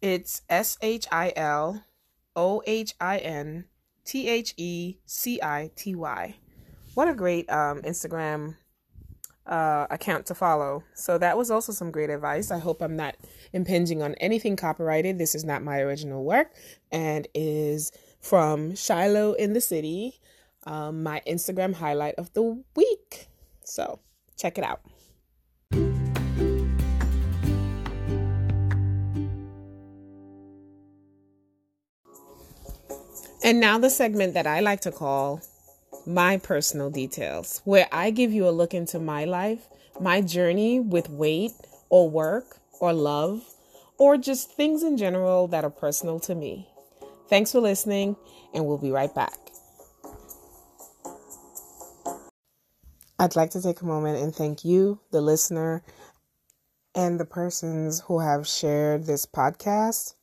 It's 0.00 0.40
S 0.48 0.78
H 0.80 1.06
I 1.12 1.34
L 1.36 1.84
O 2.34 2.62
H 2.66 2.94
I 2.98 3.18
N 3.18 3.66
T 4.06 4.26
H 4.26 4.54
E 4.56 4.96
C 5.04 5.38
I 5.42 5.70
T 5.76 5.94
Y. 5.94 6.36
What 6.94 7.08
a 7.08 7.14
great 7.14 7.50
um, 7.50 7.82
Instagram 7.82 8.56
uh, 9.46 9.86
account 9.90 10.26
to 10.26 10.34
follow. 10.34 10.84
So 10.94 11.18
that 11.18 11.36
was 11.36 11.50
also 11.50 11.72
some 11.72 11.90
great 11.90 12.10
advice. 12.10 12.50
I 12.50 12.58
hope 12.58 12.80
I'm 12.80 12.96
not 12.96 13.16
impinging 13.52 14.02
on 14.02 14.14
anything 14.14 14.56
copyrighted. 14.56 15.18
This 15.18 15.34
is 15.34 15.44
not 15.44 15.62
my 15.62 15.80
original 15.80 16.24
work 16.24 16.52
and 16.90 17.26
is 17.34 17.90
from 18.20 18.74
Shiloh 18.76 19.32
in 19.32 19.52
the 19.52 19.60
City. 19.60 20.20
um, 20.64 21.02
my 21.02 21.20
Instagram 21.26 21.74
highlight 21.74 22.14
of 22.16 22.32
the 22.34 22.62
week. 22.76 23.28
So 23.64 24.00
check 24.36 24.58
it 24.58 24.64
out. 24.64 24.80
And 33.44 33.58
now, 33.58 33.76
the 33.76 33.90
segment 33.90 34.34
that 34.34 34.46
I 34.46 34.60
like 34.60 34.82
to 34.82 34.92
call 34.92 35.40
My 36.06 36.36
Personal 36.36 36.90
Details, 36.90 37.62
where 37.64 37.86
I 37.92 38.10
give 38.10 38.32
you 38.32 38.48
a 38.48 38.50
look 38.50 38.74
into 38.74 38.98
my 38.98 39.24
life, 39.24 39.68
my 40.00 40.20
journey 40.20 40.80
with 40.80 41.08
weight 41.08 41.52
or 41.90 42.10
work 42.10 42.58
or 42.80 42.92
love, 42.92 43.44
or 43.98 44.16
just 44.16 44.50
things 44.50 44.82
in 44.82 44.96
general 44.96 45.46
that 45.48 45.64
are 45.64 45.70
personal 45.70 46.18
to 46.20 46.34
me. 46.34 46.68
Thanks 47.28 47.52
for 47.52 47.60
listening, 47.60 48.16
and 48.52 48.66
we'll 48.66 48.78
be 48.78 48.90
right 48.90 49.14
back. 49.14 49.38
I'd 53.18 53.36
like 53.36 53.50
to 53.50 53.62
take 53.62 53.80
a 53.80 53.86
moment 53.86 54.20
and 54.20 54.34
thank 54.34 54.64
you, 54.64 54.98
the 55.12 55.20
listener, 55.20 55.84
and 56.96 57.20
the 57.20 57.24
persons 57.24 58.00
who 58.00 58.18
have 58.18 58.48
shared 58.48 59.06
this 59.06 59.24
podcast. 59.24 60.14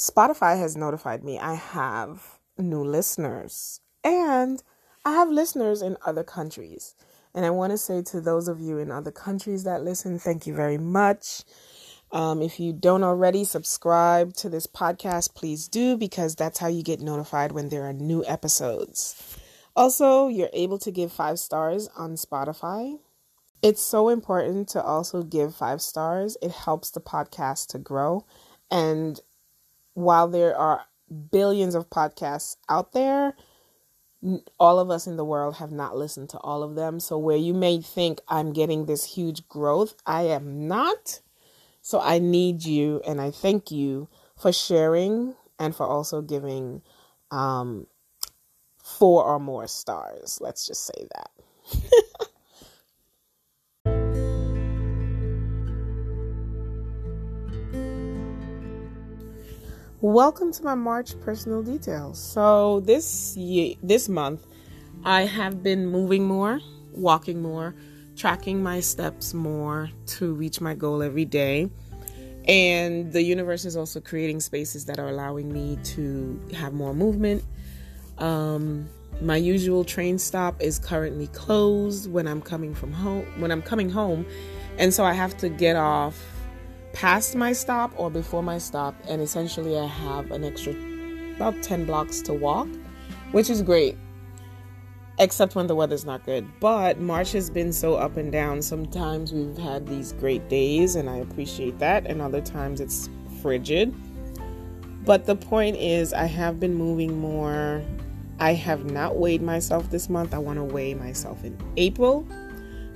Spotify 0.00 0.58
has 0.58 0.74
notified 0.74 1.22
me 1.22 1.38
I 1.38 1.54
have 1.54 2.38
new 2.58 2.84
listeners 2.84 3.80
and 4.04 4.62
I 5.04 5.12
have 5.12 5.28
listeners 5.28 5.82
in 5.82 5.96
other 6.06 6.22
countries. 6.22 6.94
And 7.34 7.44
I 7.44 7.50
want 7.50 7.72
to 7.72 7.78
say 7.78 8.02
to 8.02 8.20
those 8.20 8.48
of 8.48 8.60
you 8.60 8.78
in 8.78 8.90
other 8.90 9.10
countries 9.10 9.64
that 9.64 9.82
listen, 9.82 10.18
thank 10.18 10.46
you 10.46 10.54
very 10.54 10.78
much. 10.78 11.42
Um, 12.12 12.40
if 12.40 12.60
you 12.60 12.72
don't 12.72 13.02
already 13.02 13.42
subscribe 13.42 14.34
to 14.34 14.48
this 14.48 14.68
podcast, 14.68 15.34
please 15.34 15.66
do 15.66 15.96
because 15.96 16.36
that's 16.36 16.58
how 16.58 16.68
you 16.68 16.82
get 16.82 17.00
notified 17.00 17.52
when 17.52 17.70
there 17.70 17.84
are 17.84 17.92
new 17.92 18.24
episodes. 18.24 19.38
Also, 19.74 20.28
you're 20.28 20.50
able 20.52 20.78
to 20.78 20.92
give 20.92 21.12
five 21.12 21.40
stars 21.40 21.88
on 21.96 22.14
Spotify. 22.14 22.98
It's 23.62 23.82
so 23.82 24.10
important 24.10 24.68
to 24.68 24.82
also 24.82 25.22
give 25.22 25.56
five 25.56 25.82
stars. 25.82 26.36
It 26.40 26.52
helps 26.52 26.90
the 26.90 27.00
podcast 27.00 27.68
to 27.68 27.78
grow. 27.78 28.24
And 28.70 29.18
while 29.94 30.28
there 30.28 30.56
are 30.56 30.84
billions 31.30 31.74
of 31.74 31.90
podcasts 31.90 32.56
out 32.68 32.92
there, 32.92 33.34
all 34.58 34.78
of 34.78 34.90
us 34.90 35.06
in 35.06 35.16
the 35.16 35.24
world 35.24 35.56
have 35.56 35.72
not 35.72 35.96
listened 35.96 36.30
to 36.30 36.38
all 36.38 36.62
of 36.62 36.74
them. 36.74 37.00
So, 37.00 37.18
where 37.18 37.36
you 37.36 37.54
may 37.54 37.80
think 37.80 38.20
I'm 38.28 38.52
getting 38.52 38.86
this 38.86 39.04
huge 39.04 39.46
growth, 39.48 39.94
I 40.06 40.22
am 40.22 40.66
not. 40.66 41.20
So, 41.82 42.00
I 42.00 42.18
need 42.18 42.64
you 42.64 43.02
and 43.06 43.20
I 43.20 43.30
thank 43.30 43.70
you 43.70 44.08
for 44.36 44.52
sharing 44.52 45.34
and 45.58 45.74
for 45.76 45.86
also 45.86 46.22
giving 46.22 46.82
um, 47.30 47.86
four 48.82 49.24
or 49.24 49.38
more 49.38 49.66
stars. 49.66 50.38
Let's 50.40 50.66
just 50.66 50.86
say 50.86 51.06
that. 51.14 52.28
Welcome 60.04 60.52
to 60.52 60.62
my 60.62 60.74
March 60.74 61.18
personal 61.20 61.62
details. 61.62 62.22
So 62.22 62.80
this 62.80 63.34
year, 63.38 63.74
this 63.82 64.06
month, 64.06 64.46
I 65.02 65.22
have 65.22 65.62
been 65.62 65.86
moving 65.86 66.26
more, 66.26 66.60
walking 66.92 67.40
more, 67.40 67.74
tracking 68.14 68.62
my 68.62 68.80
steps 68.80 69.32
more 69.32 69.88
to 70.08 70.34
reach 70.34 70.60
my 70.60 70.74
goal 70.74 71.02
every 71.02 71.24
day. 71.24 71.70
And 72.46 73.14
the 73.14 73.22
universe 73.22 73.64
is 73.64 73.78
also 73.78 73.98
creating 73.98 74.40
spaces 74.40 74.84
that 74.84 74.98
are 74.98 75.08
allowing 75.08 75.50
me 75.50 75.78
to 75.94 76.38
have 76.52 76.74
more 76.74 76.92
movement, 76.92 77.42
um, 78.18 78.86
my 79.22 79.36
usual 79.36 79.84
train 79.84 80.18
stop 80.18 80.60
is 80.60 80.78
currently 80.78 81.28
closed 81.28 82.10
when 82.10 82.28
I'm 82.28 82.42
coming 82.42 82.74
from 82.74 82.92
home. 82.92 83.24
When 83.40 83.50
I'm 83.50 83.62
coming 83.62 83.88
home, 83.88 84.26
and 84.76 84.92
so 84.92 85.02
I 85.04 85.14
have 85.14 85.36
to 85.38 85.48
get 85.48 85.76
off 85.76 86.33
past 86.94 87.34
my 87.34 87.52
stop 87.52 87.92
or 87.96 88.10
before 88.10 88.42
my 88.42 88.58
stop, 88.58 88.94
and 89.08 89.20
essentially 89.20 89.78
I 89.78 89.86
have 89.86 90.30
an 90.30 90.44
extra 90.44 90.74
about 91.36 91.62
10 91.62 91.84
blocks 91.84 92.22
to 92.22 92.32
walk, 92.32 92.68
which 93.32 93.50
is 93.50 93.60
great. 93.60 93.98
Except 95.18 95.54
when 95.54 95.66
the 95.66 95.74
weather's 95.74 96.04
not 96.04 96.24
good. 96.24 96.48
But 96.58 96.98
March 96.98 97.32
has 97.32 97.50
been 97.50 97.72
so 97.72 97.94
up 97.94 98.16
and 98.16 98.32
down. 98.32 98.62
Sometimes 98.62 99.32
we've 99.32 99.58
had 99.58 99.86
these 99.86 100.12
great 100.12 100.48
days, 100.48 100.96
and 100.96 101.10
I 101.10 101.18
appreciate 101.18 101.78
that, 101.78 102.06
and 102.06 102.22
other 102.22 102.40
times 102.40 102.80
it's 102.80 103.08
frigid. 103.42 103.94
But 105.04 105.26
the 105.26 105.36
point 105.36 105.76
is, 105.76 106.12
I 106.12 106.24
have 106.24 106.58
been 106.58 106.74
moving 106.74 107.18
more 107.18 107.84
I 108.40 108.54
have 108.54 108.90
not 108.90 109.16
weighed 109.16 109.42
myself 109.42 109.90
this 109.90 110.10
month. 110.10 110.34
I 110.34 110.38
want 110.38 110.58
to 110.58 110.64
weigh 110.64 110.94
myself 110.94 111.44
in 111.44 111.56
April 111.76 112.26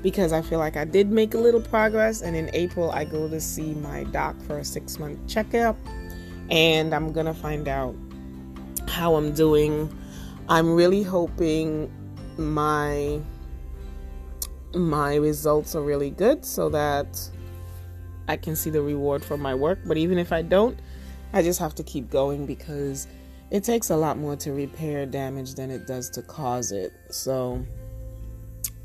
because 0.02 0.32
I 0.32 0.42
feel 0.42 0.58
like 0.58 0.76
I 0.76 0.84
did 0.84 1.10
make 1.10 1.34
a 1.34 1.38
little 1.38 1.60
progress. 1.60 2.22
And 2.22 2.36
in 2.36 2.50
April, 2.52 2.90
I 2.90 3.04
go 3.04 3.28
to 3.28 3.40
see 3.40 3.74
my 3.74 4.04
doc 4.04 4.40
for 4.42 4.58
a 4.58 4.64
six 4.64 4.98
month 4.98 5.18
checkup 5.26 5.76
and 6.50 6.94
I'm 6.94 7.12
to 7.26 7.34
find 7.34 7.68
out 7.68 7.94
how 8.86 9.16
I'm 9.16 9.32
doing. 9.32 9.92
I'm 10.48 10.74
really 10.74 11.02
hoping 11.02 11.92
my 12.36 13.20
my 14.74 15.14
results 15.14 15.74
are 15.74 15.82
really 15.82 16.10
good 16.10 16.44
so 16.44 16.68
that 16.68 17.18
I 18.28 18.36
can 18.36 18.54
see 18.54 18.70
the 18.70 18.82
reward 18.82 19.24
for 19.24 19.36
my 19.36 19.54
work. 19.54 19.78
But 19.86 19.96
even 19.96 20.18
if 20.18 20.32
I 20.32 20.42
don't, 20.42 20.78
I 21.32 21.42
just 21.42 21.58
have 21.58 21.74
to 21.76 21.82
keep 21.82 22.10
going 22.10 22.46
because 22.46 23.06
it 23.50 23.64
takes 23.64 23.90
a 23.90 23.96
lot 23.96 24.18
more 24.18 24.36
to 24.36 24.52
repair 24.52 25.06
damage 25.06 25.54
than 25.54 25.70
it 25.70 25.86
does 25.86 26.10
to 26.10 26.22
cause 26.22 26.70
it. 26.70 26.92
So 27.10 27.64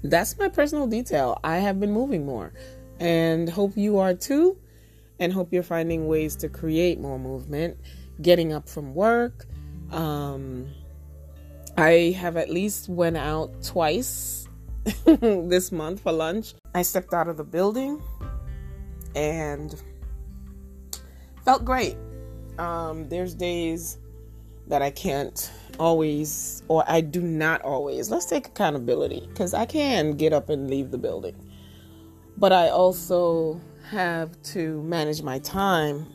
that's 0.03 0.37
my 0.37 0.49
personal 0.49 0.87
detail. 0.87 1.39
I 1.43 1.57
have 1.57 1.79
been 1.79 1.91
moving 1.91 2.25
more 2.25 2.53
and 2.99 3.49
hope 3.49 3.77
you 3.77 3.99
are 3.99 4.13
too. 4.13 4.57
And 5.19 5.31
hope 5.31 5.53
you're 5.53 5.63
finding 5.63 6.07
ways 6.07 6.35
to 6.37 6.49
create 6.49 6.99
more 6.99 7.19
movement, 7.19 7.77
getting 8.21 8.51
up 8.51 8.67
from 8.67 8.93
work. 8.93 9.45
Um, 9.91 10.67
I 11.77 12.15
have 12.17 12.35
at 12.35 12.49
least 12.49 12.89
went 12.89 13.15
out 13.15 13.63
twice 13.63 14.47
this 15.05 15.71
month 15.71 16.01
for 16.01 16.11
lunch. 16.11 16.55
I 16.73 16.81
stepped 16.81 17.13
out 17.13 17.27
of 17.27 17.37
the 17.37 17.43
building 17.43 18.01
and 19.15 19.79
felt 21.45 21.63
great. 21.63 21.95
Um, 22.57 23.07
there's 23.07 23.33
days 23.33 23.99
that 24.67 24.81
I 24.81 24.91
can't 24.91 25.51
always, 25.79 26.63
or 26.67 26.83
I 26.87 27.01
do 27.01 27.21
not 27.21 27.61
always. 27.61 28.09
Let's 28.09 28.25
take 28.25 28.47
accountability 28.47 29.27
because 29.29 29.53
I 29.53 29.65
can 29.65 30.13
get 30.13 30.33
up 30.33 30.49
and 30.49 30.69
leave 30.69 30.91
the 30.91 30.97
building. 30.97 31.35
But 32.37 32.51
I 32.51 32.69
also 32.69 33.59
have 33.89 34.41
to 34.43 34.81
manage 34.83 35.21
my 35.21 35.39
time 35.39 36.05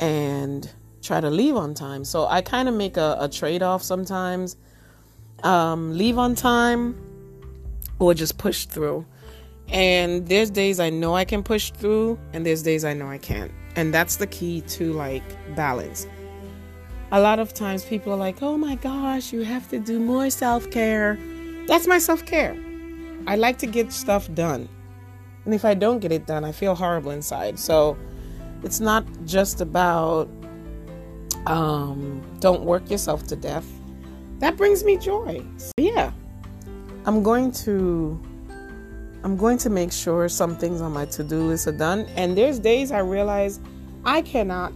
and 0.00 0.70
try 1.00 1.20
to 1.20 1.30
leave 1.30 1.56
on 1.56 1.74
time. 1.74 2.04
So 2.04 2.26
I 2.26 2.42
kind 2.42 2.68
of 2.68 2.74
make 2.74 2.96
a, 2.96 3.16
a 3.20 3.28
trade 3.28 3.62
off 3.62 3.82
sometimes 3.82 4.56
um, 5.42 5.96
leave 5.96 6.18
on 6.18 6.34
time 6.34 6.96
or 7.98 8.14
just 8.14 8.38
push 8.38 8.66
through. 8.66 9.06
And 9.68 10.26
there's 10.26 10.50
days 10.50 10.80
I 10.80 10.90
know 10.90 11.14
I 11.14 11.24
can 11.24 11.42
push 11.42 11.70
through, 11.70 12.18
and 12.32 12.44
there's 12.44 12.62
days 12.62 12.84
I 12.84 12.92
know 12.92 13.08
I 13.08 13.18
can't. 13.18 13.50
And 13.76 13.94
that's 13.94 14.16
the 14.16 14.26
key 14.26 14.60
to 14.62 14.92
like 14.92 15.22
balance 15.56 16.06
a 17.12 17.20
lot 17.20 17.38
of 17.38 17.52
times 17.52 17.84
people 17.84 18.14
are 18.14 18.16
like, 18.16 18.42
oh 18.42 18.56
my 18.56 18.74
gosh, 18.76 19.34
you 19.34 19.42
have 19.42 19.68
to 19.68 19.78
do 19.78 20.00
more 20.00 20.30
self 20.30 20.70
care. 20.70 21.18
That's 21.68 21.86
my 21.86 21.98
self 21.98 22.24
care. 22.24 22.56
I 23.26 23.36
like 23.36 23.58
to 23.58 23.66
get 23.66 23.92
stuff 23.92 24.32
done. 24.34 24.68
And 25.44 25.52
if 25.52 25.64
I 25.64 25.74
don't 25.74 25.98
get 25.98 26.10
it 26.10 26.26
done, 26.26 26.42
I 26.44 26.52
feel 26.52 26.74
horrible 26.74 27.10
inside. 27.10 27.58
So 27.58 27.98
it's 28.62 28.80
not 28.80 29.04
just 29.26 29.60
about 29.60 30.28
um, 31.46 32.22
don't 32.40 32.62
work 32.64 32.90
yourself 32.90 33.26
to 33.26 33.36
death. 33.36 33.66
That 34.38 34.56
brings 34.56 34.82
me 34.82 34.96
joy. 34.96 35.44
So 35.58 35.72
yeah, 35.76 36.12
I'm 37.04 37.22
going 37.22 37.52
to 37.66 38.18
I'm 39.22 39.36
going 39.36 39.58
to 39.58 39.70
make 39.70 39.92
sure 39.92 40.30
some 40.30 40.56
things 40.56 40.80
on 40.80 40.92
my 40.92 41.04
to-do 41.04 41.42
list 41.42 41.66
are 41.66 41.76
done. 41.76 42.06
And 42.16 42.36
there's 42.36 42.58
days 42.58 42.90
I 42.90 43.00
realize 43.00 43.60
I 44.02 44.22
cannot. 44.22 44.72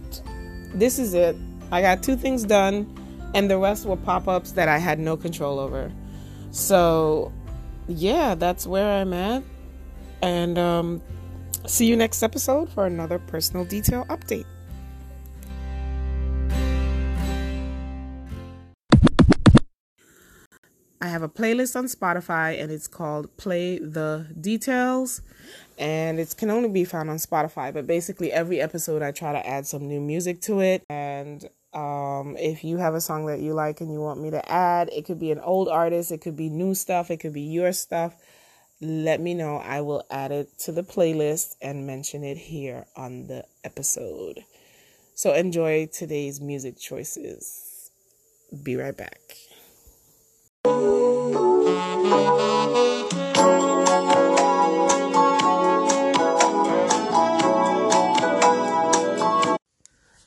This 0.75 0.99
is 0.99 1.15
it. 1.15 1.35
I 1.71 1.81
got 1.81 2.01
two 2.01 2.15
things 2.15 2.45
done, 2.45 2.87
and 3.33 3.51
the 3.51 3.57
rest 3.57 3.85
were 3.85 3.97
pop 3.97 4.27
ups 4.27 4.51
that 4.53 4.69
I 4.69 4.77
had 4.77 4.99
no 4.99 5.17
control 5.17 5.59
over. 5.59 5.91
So, 6.51 7.31
yeah, 7.87 8.35
that's 8.35 8.65
where 8.65 9.01
I'm 9.01 9.11
at. 9.13 9.43
And 10.21 10.57
um, 10.57 11.01
see 11.65 11.85
you 11.85 11.97
next 11.97 12.23
episode 12.23 12.69
for 12.69 12.85
another 12.85 13.19
personal 13.19 13.65
detail 13.65 14.05
update. 14.05 14.45
I 20.99 21.09
have 21.09 21.21
a 21.21 21.29
playlist 21.29 21.75
on 21.75 21.85
Spotify 21.85 22.59
and 22.61 22.71
it's 22.71 22.87
called 22.87 23.35
Play 23.37 23.77
the 23.77 24.25
Details 24.41 25.21
and 25.77 26.19
it 26.19 26.35
can 26.37 26.49
only 26.49 26.69
be 26.69 26.85
found 26.85 27.09
on 27.09 27.17
Spotify. 27.17 27.73
But 27.73 27.87
basically, 27.87 28.31
every 28.31 28.59
episode 28.59 29.01
I 29.01 29.11
try 29.11 29.31
to 29.31 29.47
add 29.47 29.67
some 29.67 29.87
new 29.87 30.01
music 30.01 30.41
to 30.41 30.59
it, 30.59 30.83
and 30.89 31.47
Um, 31.77 32.35
if 32.37 32.63
you 32.63 32.77
have 32.77 32.95
a 32.95 33.01
song 33.01 33.27
that 33.27 33.39
you 33.39 33.53
like 33.53 33.81
and 33.81 33.93
you 33.93 34.01
want 34.01 34.19
me 34.19 34.31
to 34.31 34.51
add, 34.51 34.89
it 34.91 35.05
could 35.05 35.19
be 35.19 35.29
an 35.29 35.39
old 35.39 35.69
artist, 35.69 36.11
it 36.11 36.21
could 36.21 36.35
be 36.35 36.49
new 36.49 36.73
stuff, 36.73 37.11
it 37.11 37.17
could 37.17 37.33
be 37.33 37.41
your 37.41 37.71
stuff. 37.71 38.15
Let 38.81 39.21
me 39.21 39.35
know. 39.35 39.57
I 39.57 39.81
will 39.81 40.03
add 40.09 40.31
it 40.31 40.57
to 40.59 40.71
the 40.71 40.81
playlist 40.81 41.55
and 41.61 41.85
mention 41.85 42.23
it 42.23 42.37
here 42.37 42.87
on 42.95 43.27
the 43.27 43.45
episode. 43.63 44.43
So 45.13 45.33
enjoy 45.33 45.85
today's 45.93 46.41
music 46.41 46.79
choices. 46.79 47.91
Be 48.63 48.75
right 48.75 48.97
back. 48.97 49.21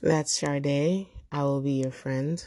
That's 0.00 0.30
Sade. 0.30 1.08
I 1.32 1.44
will 1.44 1.60
be 1.60 1.82
your 1.82 1.92
friend. 1.92 2.44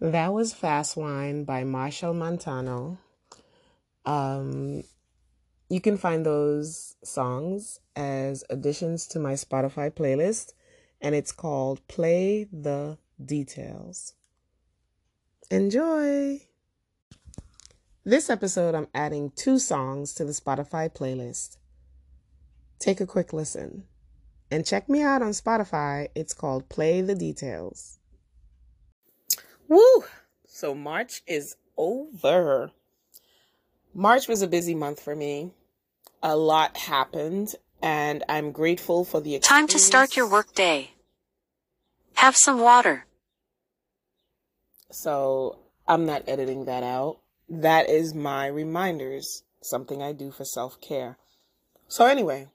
That 0.00 0.32
was 0.32 0.52
Fast 0.52 0.96
Wine 0.96 1.44
by 1.44 1.64
Marshall 1.64 2.14
Montano. 2.14 2.98
Um, 4.04 4.84
you 5.68 5.80
can 5.80 5.96
find 5.96 6.24
those 6.24 6.96
songs 7.02 7.80
as 7.96 8.44
additions 8.50 9.06
to 9.08 9.18
my 9.18 9.32
Spotify 9.32 9.90
playlist, 9.90 10.52
and 11.00 11.14
it's 11.14 11.32
called 11.32 11.86
Play 11.88 12.48
the 12.52 12.98
Details. 13.24 14.14
Enjoy! 15.50 16.40
This 18.04 18.28
episode, 18.28 18.74
I'm 18.74 18.88
adding 18.94 19.32
two 19.34 19.58
songs 19.58 20.14
to 20.14 20.24
the 20.24 20.32
Spotify 20.32 20.92
playlist. 20.92 21.56
Take 22.78 23.00
a 23.00 23.06
quick 23.06 23.32
listen 23.32 23.84
and 24.50 24.66
check 24.66 24.88
me 24.88 25.00
out 25.00 25.22
on 25.22 25.30
Spotify. 25.30 26.08
It's 26.14 26.34
called 26.34 26.68
Play 26.68 27.00
the 27.00 27.14
Details. 27.14 27.98
Woo! 29.68 30.04
So 30.46 30.74
March 30.74 31.22
is 31.26 31.56
over. 31.76 32.72
March 33.94 34.26
was 34.26 34.42
a 34.42 34.48
busy 34.48 34.74
month 34.74 35.00
for 35.00 35.14
me. 35.14 35.52
A 36.20 36.36
lot 36.36 36.76
happened, 36.76 37.54
and 37.80 38.24
I'm 38.28 38.50
grateful 38.50 39.04
for 39.04 39.20
the 39.20 39.36
experience. 39.36 39.46
Time 39.46 39.68
to 39.68 39.78
start 39.78 40.16
your 40.16 40.28
work 40.28 40.52
day. 40.54 40.90
Have 42.14 42.36
some 42.36 42.60
water. 42.60 43.06
So 44.90 45.58
I'm 45.86 46.06
not 46.06 46.24
editing 46.26 46.64
that 46.64 46.82
out. 46.82 47.18
That 47.48 47.88
is 47.88 48.14
my 48.14 48.46
reminders, 48.46 49.44
something 49.62 50.02
I 50.02 50.12
do 50.12 50.32
for 50.32 50.44
self 50.44 50.80
care. 50.80 51.16
So, 51.86 52.06
anyway, 52.06 52.48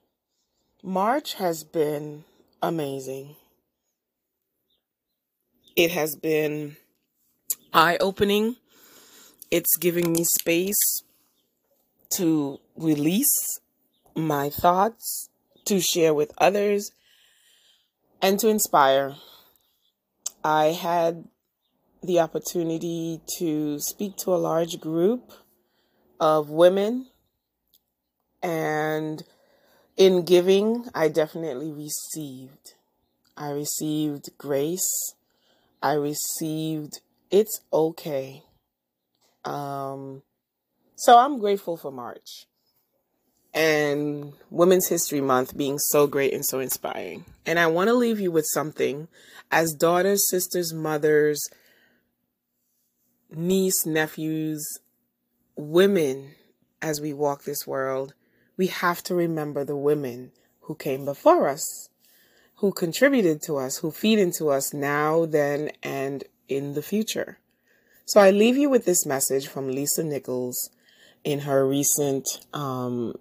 March 0.84 1.36
has 1.36 1.64
been 1.64 2.26
amazing. 2.62 3.36
It 5.76 5.92
has 5.92 6.16
been 6.16 6.76
eye 7.72 7.98
opening. 8.02 8.58
It's 9.52 9.78
giving 9.78 10.12
me 10.12 10.24
space 10.24 11.04
to 12.12 12.60
release 12.76 13.60
my 14.16 14.50
thoughts, 14.50 15.30
to 15.66 15.80
share 15.80 16.14
with 16.14 16.32
others, 16.38 16.92
and 18.22 18.40
to 18.40 18.48
inspire. 18.48 19.16
I 20.44 20.68
had 20.68 21.26
the 22.02 22.20
opportunity 22.20 23.22
to 23.38 23.80
speak 23.80 24.16
to 24.18 24.34
a 24.34 24.38
large 24.38 24.80
group 24.80 25.32
of 26.20 26.50
women, 26.50 27.08
and 28.42 29.24
in 29.98 30.24
giving, 30.24 30.86
I 30.96 31.10
definitely 31.10 31.72
received. 31.72 32.74
I 33.36 33.52
received 33.52 34.38
grace. 34.38 35.14
I 35.82 35.94
received 35.94 37.02
it's 37.32 37.62
okay. 37.72 38.44
Um, 39.46 40.24
so 41.00 41.18
I'm 41.18 41.40
grateful 41.40 41.78
for 41.78 41.92
March 41.92 42.46
and 43.54 44.34
Women's 44.50 44.90
History 44.90 45.22
Month 45.22 45.56
being 45.56 45.80
so 45.80 46.08
great 46.08 46.34
and 46.34 46.46
so 46.46 46.60
inspiring. 46.60 47.24
And 47.46 47.58
I 47.58 47.68
want 47.68 47.88
to 47.88 47.94
leave 47.94 48.20
you 48.20 48.32
with 48.32 48.46
something 48.52 49.08
as 49.50 49.74
daughters, 49.74 50.30
sisters, 50.30 50.74
mothers, 50.74 51.50
niece, 53.32 53.86
nephews, 53.86 54.80
women, 55.56 56.32
as 56.82 57.00
we 57.00 57.14
walk 57.14 57.44
this 57.46 57.66
world, 57.66 58.14
we 58.58 58.68
have 58.68 59.02
to 59.04 59.16
remember 59.16 59.64
the 59.64 59.78
women 59.78 60.34
who 60.64 60.76
came 60.76 61.06
before 61.06 61.48
us, 61.48 61.90
who 62.56 62.74
contributed 62.74 63.42
to 63.44 63.56
us, 63.56 63.78
who 63.78 63.90
feed 63.90 64.20
into 64.20 64.50
us 64.50 64.74
now, 64.74 65.26
then, 65.26 65.72
and 65.82 66.26
in 66.50 66.74
the 66.74 66.82
future. 66.82 67.40
So 68.06 68.20
I 68.20 68.32
leave 68.32 68.58
you 68.58 68.70
with 68.70 68.84
this 68.84 69.06
message 69.06 69.48
from 69.48 69.70
Lisa 69.70 70.04
Nichols 70.04 70.70
in 71.24 71.40
her 71.42 71.68
recent 71.68 72.28
um, 72.54 73.16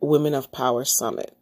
Women 0.00 0.34
of 0.34 0.52
Power 0.52 0.84
Summit. 0.84 1.36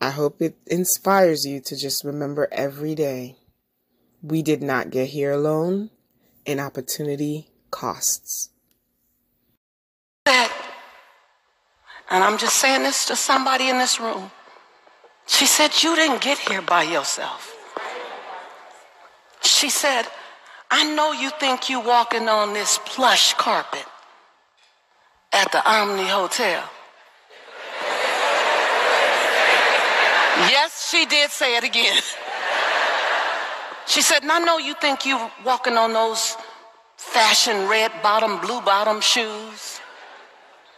I 0.00 0.10
hope 0.10 0.42
it 0.42 0.56
inspires 0.66 1.44
you 1.44 1.60
to 1.60 1.76
just 1.76 2.04
remember 2.04 2.48
every 2.50 2.94
day 2.94 3.36
we 4.22 4.42
did 4.42 4.62
not 4.62 4.90
get 4.90 5.08
here 5.08 5.32
alone, 5.32 5.90
and 6.46 6.60
opportunity 6.60 7.48
costs. 7.70 8.50
And 12.12 12.22
I'm 12.22 12.36
just 12.36 12.58
saying 12.58 12.82
this 12.82 13.06
to 13.06 13.16
somebody 13.16 13.68
in 13.68 13.78
this 13.78 13.98
room. 13.98 14.30
She 15.26 15.46
said, 15.46 15.70
You 15.82 15.96
didn't 15.96 16.20
get 16.20 16.38
here 16.38 16.60
by 16.60 16.82
yourself. 16.82 17.56
She 19.42 19.70
said, 19.70 20.02
I 20.70 20.94
know 20.94 21.12
you 21.12 21.30
think 21.40 21.70
you're 21.70 21.82
walking 21.82 22.28
on 22.28 22.52
this 22.52 22.78
plush 22.84 23.34
carpet 23.34 23.86
at 25.32 25.50
the 25.52 25.62
Omni 25.68 26.06
Hotel. 26.06 26.62
Yes, 30.50 30.90
she 30.90 31.06
did 31.06 31.30
say 31.30 31.56
it 31.56 31.64
again. 31.64 32.02
She 33.86 34.02
said, 34.02 34.22
and 34.22 34.32
I 34.32 34.38
know 34.38 34.58
you 34.58 34.74
think 34.74 35.04
you're 35.04 35.30
walking 35.44 35.76
on 35.76 35.92
those 35.92 36.36
fashion 36.96 37.68
red 37.68 37.92
bottom, 38.02 38.40
blue 38.40 38.60
bottom 38.60 39.00
shoes. 39.00 39.80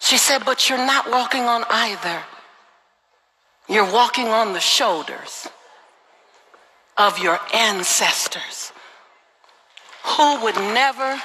She 0.00 0.18
said, 0.18 0.44
but 0.44 0.68
you're 0.68 0.78
not 0.78 1.10
walking 1.10 1.42
on 1.42 1.64
either. 1.70 2.22
You're 3.68 3.90
walking 3.90 4.28
on 4.28 4.52
the 4.52 4.60
shoulders 4.60 5.48
of 6.98 7.18
your 7.18 7.38
ancestors 7.54 8.72
who 10.04 10.42
would 10.42 10.56
never 10.56 11.20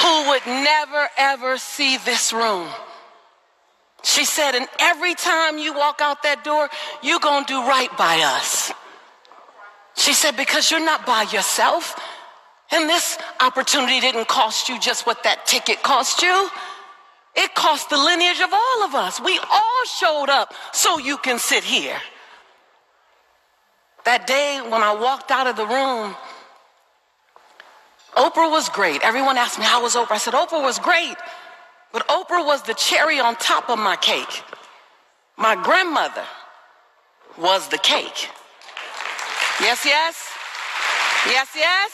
who 0.00 0.28
would 0.28 0.46
never 0.46 1.08
ever 1.18 1.58
see 1.58 1.96
this 1.98 2.32
room. 2.32 2.68
She 4.02 4.24
said, 4.24 4.54
and 4.54 4.66
every 4.78 5.14
time 5.14 5.58
you 5.58 5.74
walk 5.74 6.00
out 6.00 6.22
that 6.22 6.42
door, 6.42 6.68
you're 7.02 7.20
going 7.20 7.44
to 7.44 7.52
do 7.52 7.60
right 7.60 7.94
by 7.98 8.20
us. 8.20 8.72
She 9.94 10.14
said, 10.14 10.36
because 10.36 10.70
you're 10.70 10.84
not 10.84 11.04
by 11.04 11.22
yourself. 11.24 12.00
And 12.72 12.88
this 12.88 13.18
opportunity 13.40 14.00
didn't 14.00 14.28
cost 14.28 14.68
you 14.68 14.80
just 14.80 15.06
what 15.06 15.22
that 15.24 15.44
ticket 15.44 15.82
cost 15.82 16.22
you. 16.22 16.48
It 17.36 17.54
cost 17.54 17.90
the 17.90 17.98
lineage 17.98 18.40
of 18.40 18.52
all 18.52 18.84
of 18.84 18.94
us. 18.94 19.20
We 19.20 19.38
all 19.38 19.84
showed 19.84 20.30
up 20.30 20.54
so 20.72 20.98
you 20.98 21.18
can 21.18 21.38
sit 21.38 21.64
here. 21.64 21.96
That 24.04 24.26
day 24.26 24.60
when 24.62 24.82
I 24.82 24.94
walked 24.94 25.30
out 25.30 25.46
of 25.46 25.56
the 25.56 25.66
room, 25.66 26.16
Oprah 28.16 28.50
was 28.50 28.68
great. 28.68 29.02
Everyone 29.02 29.36
asked 29.38 29.58
me, 29.58 29.64
How 29.64 29.82
was 29.82 29.94
Oprah? 29.94 30.12
I 30.12 30.18
said, 30.18 30.34
Oprah 30.34 30.62
was 30.62 30.78
great. 30.78 31.16
But 31.92 32.06
Oprah 32.08 32.44
was 32.44 32.62
the 32.62 32.74
cherry 32.74 33.20
on 33.20 33.36
top 33.36 33.68
of 33.68 33.78
my 33.78 33.96
cake. 33.96 34.42
My 35.36 35.54
grandmother 35.56 36.24
was 37.38 37.68
the 37.68 37.78
cake. 37.78 38.28
Yes, 39.60 39.84
yes. 39.84 40.28
Yes, 41.26 41.48
yes. 41.54 41.90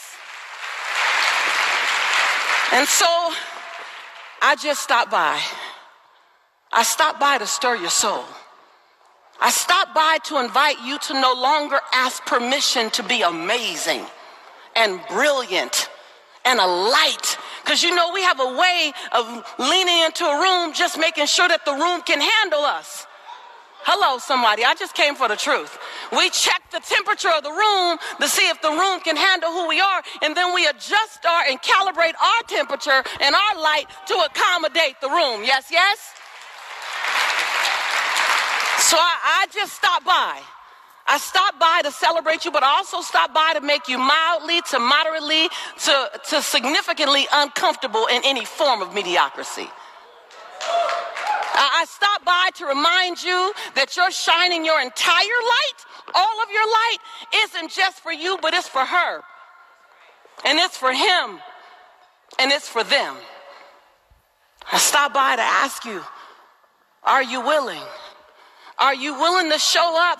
And 2.73 2.87
so 2.87 3.05
I 4.41 4.55
just 4.61 4.81
stopped 4.81 5.11
by. 5.11 5.39
I 6.71 6.83
stopped 6.83 7.19
by 7.19 7.37
to 7.37 7.47
stir 7.47 7.75
your 7.75 7.89
soul. 7.89 8.23
I 9.39 9.51
stopped 9.51 9.93
by 9.93 10.17
to 10.25 10.39
invite 10.39 10.81
you 10.83 10.97
to 10.99 11.13
no 11.13 11.33
longer 11.33 11.79
ask 11.93 12.25
permission 12.25 12.89
to 12.91 13.03
be 13.03 13.21
amazing 13.21 14.05
and 14.75 14.99
brilliant 15.09 15.89
and 16.47 16.59
a 16.59 16.67
light 16.67 17.37
Because 17.63 17.83
you 17.83 17.93
know, 17.93 18.13
we 18.13 18.23
have 18.23 18.39
a 18.39 18.57
way 18.57 18.93
of 19.11 19.25
leaning 19.59 19.99
into 20.05 20.25
a 20.25 20.41
room 20.41 20.73
just 20.73 20.97
making 20.97 21.27
sure 21.27 21.49
that 21.49 21.65
the 21.65 21.73
room 21.73 22.01
can 22.01 22.21
handle 22.21 22.61
us. 22.63 23.05
Hello, 23.83 24.19
somebody. 24.19 24.63
I 24.65 24.73
just 24.75 24.95
came 24.95 25.15
for 25.15 25.27
the 25.27 25.35
truth. 25.35 25.77
We 26.11 26.29
check 26.31 26.61
the 26.71 26.79
temperature 26.79 27.31
of 27.35 27.43
the 27.43 27.51
room 27.51 27.99
to 28.21 28.27
see 28.27 28.47
if 28.49 28.61
the 28.61 28.71
room 28.71 29.01
can 29.01 29.17
handle 29.17 29.51
who 29.51 29.67
we 29.67 29.81
are, 29.81 30.01
and 30.23 30.35
then 30.35 30.53
we 30.55 30.67
adjust 30.67 31.25
our 31.25 31.43
and 31.49 31.59
calibrate 31.61 32.15
our 32.21 32.43
temperature 32.47 33.03
and 33.21 33.35
our 33.35 33.55
light 33.61 33.87
to 34.07 34.15
accommodate 34.27 35.01
the 35.01 35.09
room. 35.09 35.43
Yes, 35.43 35.67
yes? 35.71 35.99
So 38.79 38.97
I, 38.97 39.43
I 39.43 39.47
just 39.53 39.73
stopped 39.73 40.05
by. 40.05 40.41
I 41.07 41.17
stopped 41.17 41.59
by 41.59 41.81
to 41.83 41.91
celebrate 41.91 42.43
you, 42.43 42.51
but 42.51 42.63
I 42.63 42.67
also 42.77 43.01
stopped 43.01 43.33
by 43.33 43.53
to 43.53 43.61
make 43.61 43.87
you 43.87 43.97
mildly 43.97 44.61
to 44.71 44.79
moderately 44.79 45.47
to, 45.85 46.11
to 46.29 46.41
significantly 46.41 47.25
uncomfortable 47.31 48.07
in 48.07 48.21
any 48.25 48.43
form 48.43 48.81
of 48.81 48.93
mediocrity. 48.93 49.69
I 51.59 51.85
stopped 51.87 52.25
by 52.25 52.49
to 52.55 52.65
remind 52.65 53.23
you 53.23 53.53
that 53.75 53.95
you're 53.95 54.11
shining 54.11 54.63
your 54.65 54.79
entire 54.79 55.41
light, 55.55 55.79
all 56.13 56.43
of 56.43 56.49
your 56.51 56.65
light, 56.65 56.97
isn't 57.35 57.71
just 57.71 57.99
for 58.01 58.11
you, 58.11 58.37
but 58.41 58.53
it's 58.53 58.67
for 58.67 58.85
her. 58.85 59.21
And 60.45 60.59
it's 60.59 60.77
for 60.77 60.91
him. 60.91 61.39
And 62.37 62.51
it's 62.51 62.67
for 62.67 62.83
them. 62.83 63.15
I 64.71 64.77
stopped 64.77 65.13
by 65.13 65.35
to 65.35 65.41
ask 65.41 65.85
you, 65.85 66.03
are 67.03 67.23
you 67.23 67.41
willing? 67.41 67.81
Are 68.77 68.93
you 68.93 69.13
willing 69.13 69.49
to 69.51 69.57
show 69.57 69.97
up 70.11 70.19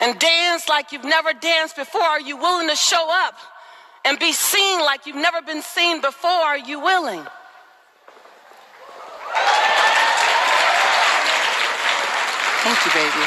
and 0.00 0.18
dance 0.18 0.68
like 0.68 0.92
you've 0.92 1.04
never 1.04 1.32
danced 1.32 1.76
before? 1.76 2.02
Are 2.02 2.20
you 2.20 2.36
willing 2.36 2.68
to 2.68 2.76
show 2.76 3.06
up 3.10 3.34
and 4.04 4.18
be 4.18 4.32
seen 4.32 4.80
like 4.80 5.06
you've 5.06 5.16
never 5.16 5.40
been 5.42 5.62
seen 5.62 6.00
before? 6.00 6.30
Are 6.30 6.58
you 6.58 6.80
willing? 6.80 7.24
Thank 12.64 12.86
you, 12.86 12.92
baby. 12.92 13.24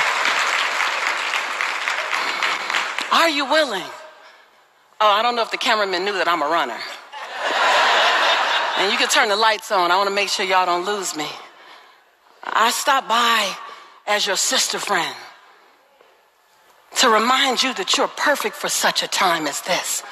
Are 3.11 3.29
you 3.29 3.45
willing? 3.45 3.83
Oh, 4.99 5.07
I 5.07 5.21
don't 5.21 5.35
know 5.35 5.43
if 5.43 5.51
the 5.51 5.57
cameraman 5.57 6.03
knew 6.03 6.13
that 6.13 6.27
I'm 6.27 6.41
a 6.41 6.47
runner. 6.47 6.77
and 8.79 8.91
you 8.91 8.97
can 8.97 9.07
turn 9.09 9.29
the 9.29 9.35
lights 9.35 9.71
on. 9.71 9.91
I 9.91 9.95
want 9.95 10.09
to 10.09 10.15
make 10.15 10.29
sure 10.29 10.45
y'all 10.45 10.65
don't 10.65 10.85
lose 10.85 11.15
me. 11.15 11.27
I 12.43 12.71
stopped 12.71 13.07
by 13.07 13.55
as 14.07 14.25
your 14.25 14.37
sister 14.37 14.79
friend 14.79 15.15
to 16.99 17.09
remind 17.09 17.61
you 17.61 17.73
that 17.75 17.97
you're 17.97 18.07
perfect 18.07 18.55
for 18.55 18.69
such 18.69 19.03
a 19.03 19.07
time 19.07 19.47
as 19.47 19.61
this. 19.61 20.03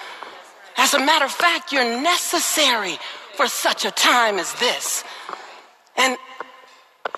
As 0.77 0.93
a 0.93 0.99
matter 0.99 1.25
of 1.25 1.31
fact, 1.31 1.71
you're 1.71 2.01
necessary 2.01 2.97
for 3.36 3.47
such 3.47 3.86
a 3.86 3.91
time 3.91 4.38
as 4.39 4.53
this. 4.55 5.03
And 5.97 6.17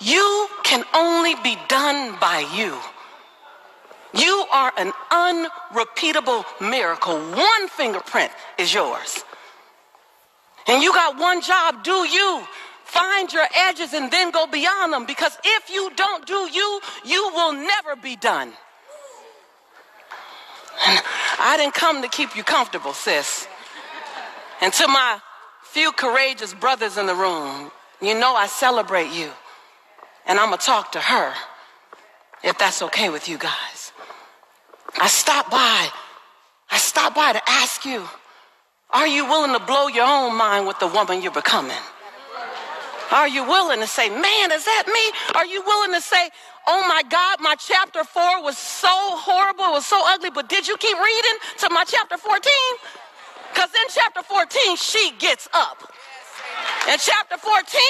you 0.01 0.47
can 0.63 0.83
only 0.93 1.35
be 1.43 1.57
done 1.67 2.17
by 2.19 2.47
you. 2.55 2.77
You 4.13 4.45
are 4.53 4.71
an 4.77 4.93
unrepeatable 5.11 6.45
miracle. 6.61 7.17
One 7.17 7.67
fingerprint 7.67 8.31
is 8.57 8.73
yours. 8.73 9.23
And 10.67 10.81
you 10.81 10.93
got 10.93 11.17
one 11.17 11.41
job 11.41 11.83
do 11.83 12.07
you. 12.07 12.43
Find 12.85 13.31
your 13.33 13.45
edges 13.53 13.93
and 13.93 14.09
then 14.11 14.31
go 14.31 14.47
beyond 14.47 14.93
them 14.93 15.05
because 15.05 15.37
if 15.43 15.69
you 15.69 15.91
don't 15.95 16.25
do 16.25 16.49
you, 16.51 16.79
you 17.03 17.31
will 17.33 17.51
never 17.51 17.97
be 17.97 18.15
done. 18.15 18.53
I 20.79 21.55
didn't 21.57 21.73
come 21.73 22.01
to 22.01 22.07
keep 22.07 22.35
you 22.35 22.43
comfortable, 22.43 22.93
sis. 22.93 23.47
And 24.61 24.73
to 24.73 24.87
my 24.87 25.19
few 25.63 25.91
courageous 25.91 26.53
brothers 26.53 26.97
in 26.97 27.05
the 27.05 27.15
room, 27.15 27.71
you 28.01 28.13
know 28.13 28.35
I 28.35 28.47
celebrate 28.47 29.11
you 29.11 29.29
and 30.25 30.39
I'm 30.39 30.49
going 30.49 30.59
to 30.59 30.65
talk 30.65 30.91
to 30.93 30.99
her 30.99 31.33
if 32.43 32.57
that's 32.57 32.81
okay 32.83 33.09
with 33.09 33.27
you 33.27 33.37
guys. 33.37 33.91
I 34.99 35.07
stopped 35.07 35.51
by. 35.51 35.89
I 36.69 36.77
stopped 36.77 37.15
by 37.15 37.33
to 37.33 37.41
ask 37.47 37.85
you, 37.85 38.07
are 38.91 39.07
you 39.07 39.25
willing 39.25 39.57
to 39.57 39.65
blow 39.65 39.87
your 39.87 40.05
own 40.05 40.35
mind 40.37 40.67
with 40.67 40.79
the 40.79 40.87
woman 40.87 41.21
you're 41.21 41.31
becoming? 41.31 41.77
Are 43.11 43.27
you 43.27 43.43
willing 43.43 43.79
to 43.79 43.87
say, 43.87 44.09
man, 44.09 44.51
is 44.51 44.65
that 44.65 44.83
me? 44.87 45.35
Are 45.35 45.45
you 45.45 45.61
willing 45.63 45.93
to 45.93 46.01
say, 46.01 46.29
oh 46.67 46.85
my 46.87 47.03
God, 47.09 47.37
my 47.39 47.55
chapter 47.55 48.03
four 48.03 48.43
was 48.43 48.57
so 48.57 48.89
horrible, 48.91 49.65
it 49.65 49.71
was 49.71 49.85
so 49.85 50.01
ugly, 50.07 50.29
but 50.29 50.49
did 50.49 50.67
you 50.67 50.77
keep 50.77 50.97
reading 50.97 51.37
to 51.59 51.69
my 51.71 51.83
chapter 51.85 52.17
14? 52.17 52.51
Because 53.53 53.69
in 53.73 53.87
chapter 53.89 54.21
14, 54.23 54.75
she 54.77 55.11
gets 55.19 55.47
up. 55.53 55.91
In 56.89 56.97
chapter 56.99 57.37
14, 57.37 57.81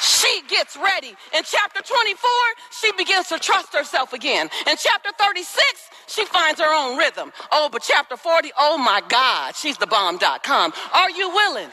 she 0.00 0.42
gets 0.48 0.76
ready. 0.76 1.14
In 1.34 1.42
chapter 1.44 1.80
24, 1.82 2.30
she 2.70 2.92
begins 2.92 3.28
to 3.28 3.38
trust 3.38 3.74
herself 3.74 4.12
again. 4.12 4.48
In 4.66 4.76
chapter 4.76 5.10
36, 5.18 5.90
she 6.06 6.24
finds 6.24 6.60
her 6.60 6.74
own 6.74 6.98
rhythm. 6.98 7.32
Oh, 7.52 7.68
but 7.70 7.82
chapter 7.82 8.16
40, 8.16 8.50
oh 8.58 8.78
my 8.78 9.02
God, 9.08 9.54
she's 9.54 9.76
the 9.78 9.86
bomb.com. 9.86 10.72
Are 10.94 11.10
you 11.10 11.28
willing? 11.30 11.68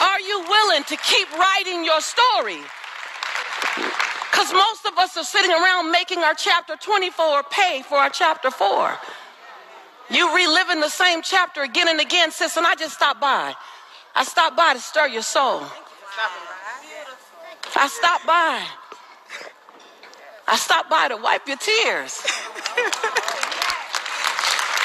Are 0.00 0.20
you 0.20 0.44
willing 0.48 0.84
to 0.84 0.96
keep 0.96 1.30
writing 1.38 1.84
your 1.84 2.00
story? 2.00 2.60
Because 4.30 4.52
most 4.52 4.86
of 4.86 4.98
us 4.98 5.16
are 5.16 5.24
sitting 5.24 5.50
around 5.50 5.90
making 5.92 6.18
our 6.18 6.34
chapter 6.34 6.76
24 6.76 7.44
pay 7.50 7.82
for 7.82 7.98
our 7.98 8.10
chapter 8.10 8.50
4. 8.50 8.98
You 10.10 10.34
reliving 10.34 10.80
the 10.80 10.88
same 10.88 11.22
chapter 11.22 11.62
again 11.62 11.88
and 11.88 12.00
again, 12.00 12.30
sis, 12.30 12.56
and 12.56 12.66
I 12.66 12.74
just 12.74 12.94
stopped 12.94 13.20
by. 13.20 13.54
I 14.14 14.24
stopped 14.24 14.56
by 14.56 14.74
to 14.74 14.80
stir 14.80 15.08
your 15.08 15.22
soul. 15.22 15.62
I 17.74 17.88
stopped 17.88 18.26
by. 18.26 18.64
I 20.48 20.56
stopped 20.56 20.90
by 20.90 21.08
to 21.08 21.16
wipe 21.16 21.46
your 21.46 21.56
tears. 21.56 22.22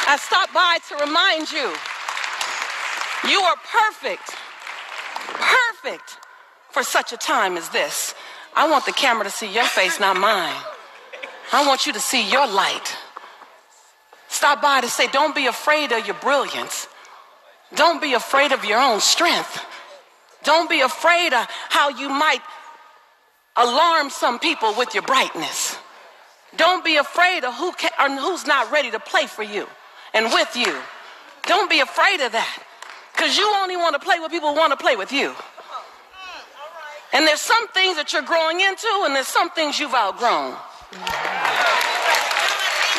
I 0.07 0.17
stopped 0.17 0.53
by 0.53 0.79
to 0.89 0.95
remind 1.03 1.51
you 1.51 1.73
you 3.29 3.41
are 3.41 3.57
perfect, 3.69 4.35
perfect 5.27 6.17
for 6.71 6.83
such 6.83 7.13
a 7.13 7.17
time 7.17 7.57
as 7.57 7.69
this. 7.69 8.13
I 8.55 8.69
want 8.69 8.85
the 8.85 8.91
camera 8.91 9.25
to 9.25 9.31
see 9.31 9.51
your 9.51 9.65
face, 9.65 9.99
not 9.99 10.17
mine. 10.17 10.55
I 11.53 11.65
want 11.67 11.85
you 11.85 11.93
to 11.93 11.99
see 11.99 12.29
your 12.29 12.47
light. 12.47 12.95
Stop 14.27 14.61
by 14.61 14.81
to 14.81 14.89
say, 14.89 15.07
don't 15.07 15.35
be 15.35 15.47
afraid 15.47 15.91
of 15.91 16.05
your 16.05 16.15
brilliance. 16.15 16.87
Don't 17.75 18.01
be 18.01 18.13
afraid 18.13 18.51
of 18.51 18.65
your 18.65 18.79
own 18.79 18.99
strength. 18.99 19.63
Don't 20.43 20.69
be 20.69 20.81
afraid 20.81 21.33
of 21.33 21.47
how 21.69 21.89
you 21.89 22.09
might 22.09 22.41
alarm 23.55 24.09
some 24.09 24.39
people 24.39 24.73
with 24.77 24.93
your 24.93 25.03
brightness. 25.03 25.77
Don't 26.55 26.83
be 26.83 26.97
afraid 26.97 27.43
of 27.43 27.53
who 27.55 27.71
can, 27.73 27.91
or 27.99 28.21
who's 28.21 28.45
not 28.45 28.71
ready 28.71 28.91
to 28.91 28.99
play 28.99 29.27
for 29.27 29.43
you 29.43 29.67
and 30.13 30.31
with 30.31 30.55
you. 30.55 30.73
Don't 31.43 31.69
be 31.69 31.79
afraid 31.79 32.21
of 32.21 32.31
that 32.31 32.63
because 33.17 33.35
you 33.35 33.51
only 33.57 33.75
want 33.75 33.95
to 33.95 33.99
play 33.99 34.19
with 34.19 34.29
people 34.29 34.53
who 34.53 34.55
want 34.55 34.69
to 34.69 34.77
play 34.77 34.95
with 34.95 35.11
you. 35.11 35.33
And 37.13 37.25
there's 37.25 37.41
some 37.41 37.67
things 37.69 37.97
that 37.97 38.13
you're 38.13 38.21
growing 38.21 38.61
into, 38.61 38.87
and 39.09 39.15
there's 39.15 39.27
some 39.27 39.49
things 39.49 39.79
you've 39.79 39.95
outgrown. 39.95 40.53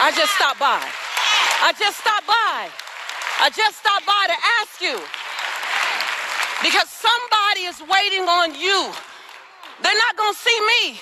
I 0.03 0.11
just 0.19 0.35
stopped 0.35 0.59
by. 0.59 0.83
I 1.63 1.73
just 1.79 2.03
stopped 2.03 2.27
by. 2.27 2.69
I 3.41 3.51
just 3.55 3.79
stopped 3.79 4.07
by 4.07 4.27
to 4.27 4.39
ask 4.59 4.83
you 4.83 4.99
because 6.67 6.91
somebody 6.91 7.71
is 7.71 7.79
waiting 7.87 8.27
on 8.27 8.59
you 8.59 8.91
they're 9.83 9.95
not 9.95 10.17
going 10.17 10.35
to 10.35 10.39
see 10.39 10.61
me, 10.61 11.01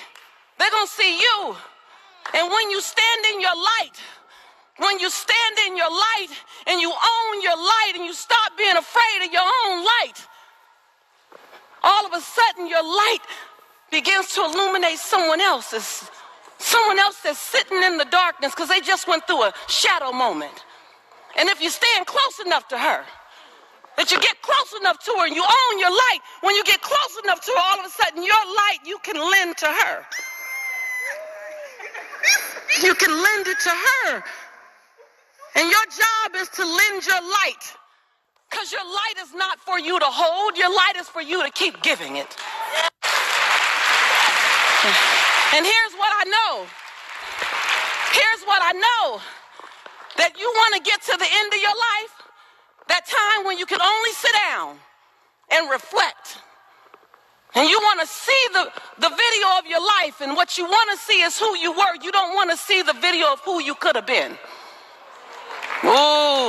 they're 0.59 0.71
going 0.71 0.87
to 0.87 0.93
see 0.93 1.19
you. 1.19 1.57
And 2.35 2.51
when 2.51 2.71
you 2.71 2.81
stand 2.81 3.25
in 3.33 3.41
your 3.41 3.55
light, 3.55 3.97
when 4.79 4.99
you 4.99 5.11
stand 5.11 5.59
in 5.67 5.77
your 5.77 5.91
light 5.91 6.29
and 6.67 6.81
you 6.81 6.91
own 6.91 7.43
your 7.43 7.57
light 7.57 7.93
and 7.95 8.05
you 8.05 8.13
stop 8.13 8.57
being 8.59 8.77
afraid 8.77 9.27
of 9.27 9.33
your 9.33 9.43
own 9.43 9.85
light, 9.85 10.27
all 11.83 12.07
of 12.07 12.13
a 12.13 12.21
sudden 12.21 12.67
your 12.69 12.83
light 12.83 13.21
begins 13.91 14.35
to 14.35 14.43
illuminate 14.45 14.99
someone 14.99 15.41
else's. 15.41 16.11
Someone 16.59 16.99
else 16.99 17.21
that's 17.23 17.39
sitting 17.39 17.83
in 17.83 17.99
the 17.99 18.07
darkness 18.07 18.53
because 18.55 18.69
they 18.69 18.81
just 18.81 19.07
went 19.07 19.27
through 19.27 19.43
a 19.43 19.53
shadow 19.69 20.13
moment. 20.13 20.65
And 21.39 21.49
if 21.49 21.61
you 21.61 21.71
stand 21.71 22.07
close 22.07 22.41
enough 22.45 22.69
to 22.69 22.79
her, 22.79 23.05
that 23.97 24.11
you 24.11 24.21
get 24.21 24.41
close 24.43 24.75
enough 24.81 24.99
to 25.05 25.13
her 25.19 25.27
and 25.27 25.35
you 25.35 25.43
own 25.43 25.79
your 25.79 25.91
light. 25.91 26.21
When 26.43 26.55
you 26.55 26.65
get 26.65 26.81
close 26.81 27.23
enough 27.25 27.41
to 27.41 27.53
her, 27.53 27.63
all 27.73 27.81
of 27.81 27.87
a 27.87 27.91
sudden 27.91 28.23
your 28.25 28.45
light 28.57 28.79
you 28.85 28.99
can 29.03 29.17
lend 29.17 29.57
to 29.59 29.67
her. 29.67 30.05
You 32.83 32.95
can 32.95 33.11
lend 33.11 33.47
it 33.47 33.59
to 33.61 33.71
her. 33.71 34.25
And 35.57 35.71
your 35.71 35.87
job 35.89 36.37
is 36.37 36.49
to 36.51 36.65
lend 36.65 37.07
your 37.07 37.23
light. 37.23 37.65
Because 38.51 38.71
your 38.71 38.85
light 38.85 39.15
is 39.21 39.35
not 39.35 39.59
for 39.59 39.79
you 39.79 39.99
to 39.99 40.07
hold, 40.07 40.57
your 40.57 40.71
light 40.71 40.95
is 40.97 41.09
for 41.09 41.23
you 41.23 41.43
to 41.45 41.51
keep 41.51 41.83
giving 41.83 42.17
it. 42.17 42.37
And 45.57 45.65
here's 45.65 45.95
what 45.97 46.13
I 46.13 46.25
know. 46.29 46.67
Here's 48.13 48.43
what 48.45 48.61
I 48.63 48.73
know 48.73 49.21
that 50.17 50.39
you 50.39 50.47
want 50.47 50.77
to 50.77 50.81
get 50.89 51.03
to 51.03 51.17
the 51.19 51.27
end 51.29 51.53
of 51.53 51.61
your 51.61 51.75
life 51.75 52.15
that 52.89 53.05
time 53.07 53.45
when 53.47 53.59
you 53.59 53.67
can 53.67 53.81
only 53.81 54.13
sit 54.13 54.33
down 54.49 54.79
and 55.51 55.71
reflect. 55.71 56.39
And 57.55 57.69
you 57.69 57.79
want 57.79 58.01
to 58.01 58.07
see 58.07 58.43
the, 58.53 58.71
the 58.99 59.09
video 59.09 59.49
of 59.59 59.67
your 59.67 59.81
life, 59.81 60.21
and 60.21 60.37
what 60.37 60.59
you 60.59 60.65
want 60.65 60.91
to 60.93 60.99
see 60.99 61.23
is 61.23 61.39
who 61.39 61.57
you 61.57 61.73
were. 61.73 61.95
You 62.03 62.13
don't 62.13 62.35
want 62.35 62.51
to 62.51 62.57
see 62.57 62.83
the 62.83 62.93
video 62.93 63.33
of 63.33 63.41
who 63.41 63.63
you 63.63 63.75
could 63.75 63.97
have 63.97 64.07
been. 64.07 64.37
Ooh, 65.85 65.89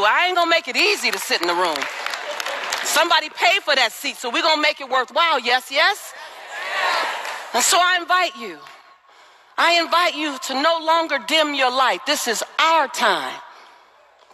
I 0.05 0.25
ain't 0.27 0.35
gonna 0.35 0.49
make 0.49 0.67
it 0.67 0.77
easy 0.77 1.11
to 1.11 1.19
sit 1.19 1.41
in 1.41 1.47
the 1.47 1.53
room. 1.53 1.77
Somebody 2.83 3.29
pay 3.29 3.59
for 3.59 3.75
that 3.75 3.91
seat, 3.91 4.15
so 4.15 4.29
we're 4.29 4.41
gonna 4.41 4.61
make 4.61 4.79
it 4.79 4.89
worthwhile. 4.89 5.39
Yes, 5.39 5.69
yes? 5.69 6.13
And 7.53 7.63
so 7.63 7.77
I 7.77 7.97
invite 7.99 8.35
you. 8.37 8.57
I 9.57 9.79
invite 9.81 10.15
you 10.15 10.37
to 10.47 10.53
no 10.61 10.79
longer 10.81 11.17
dim 11.27 11.53
your 11.53 11.71
light. 11.71 12.05
This 12.05 12.27
is 12.27 12.43
our 12.59 12.87
time 12.87 13.41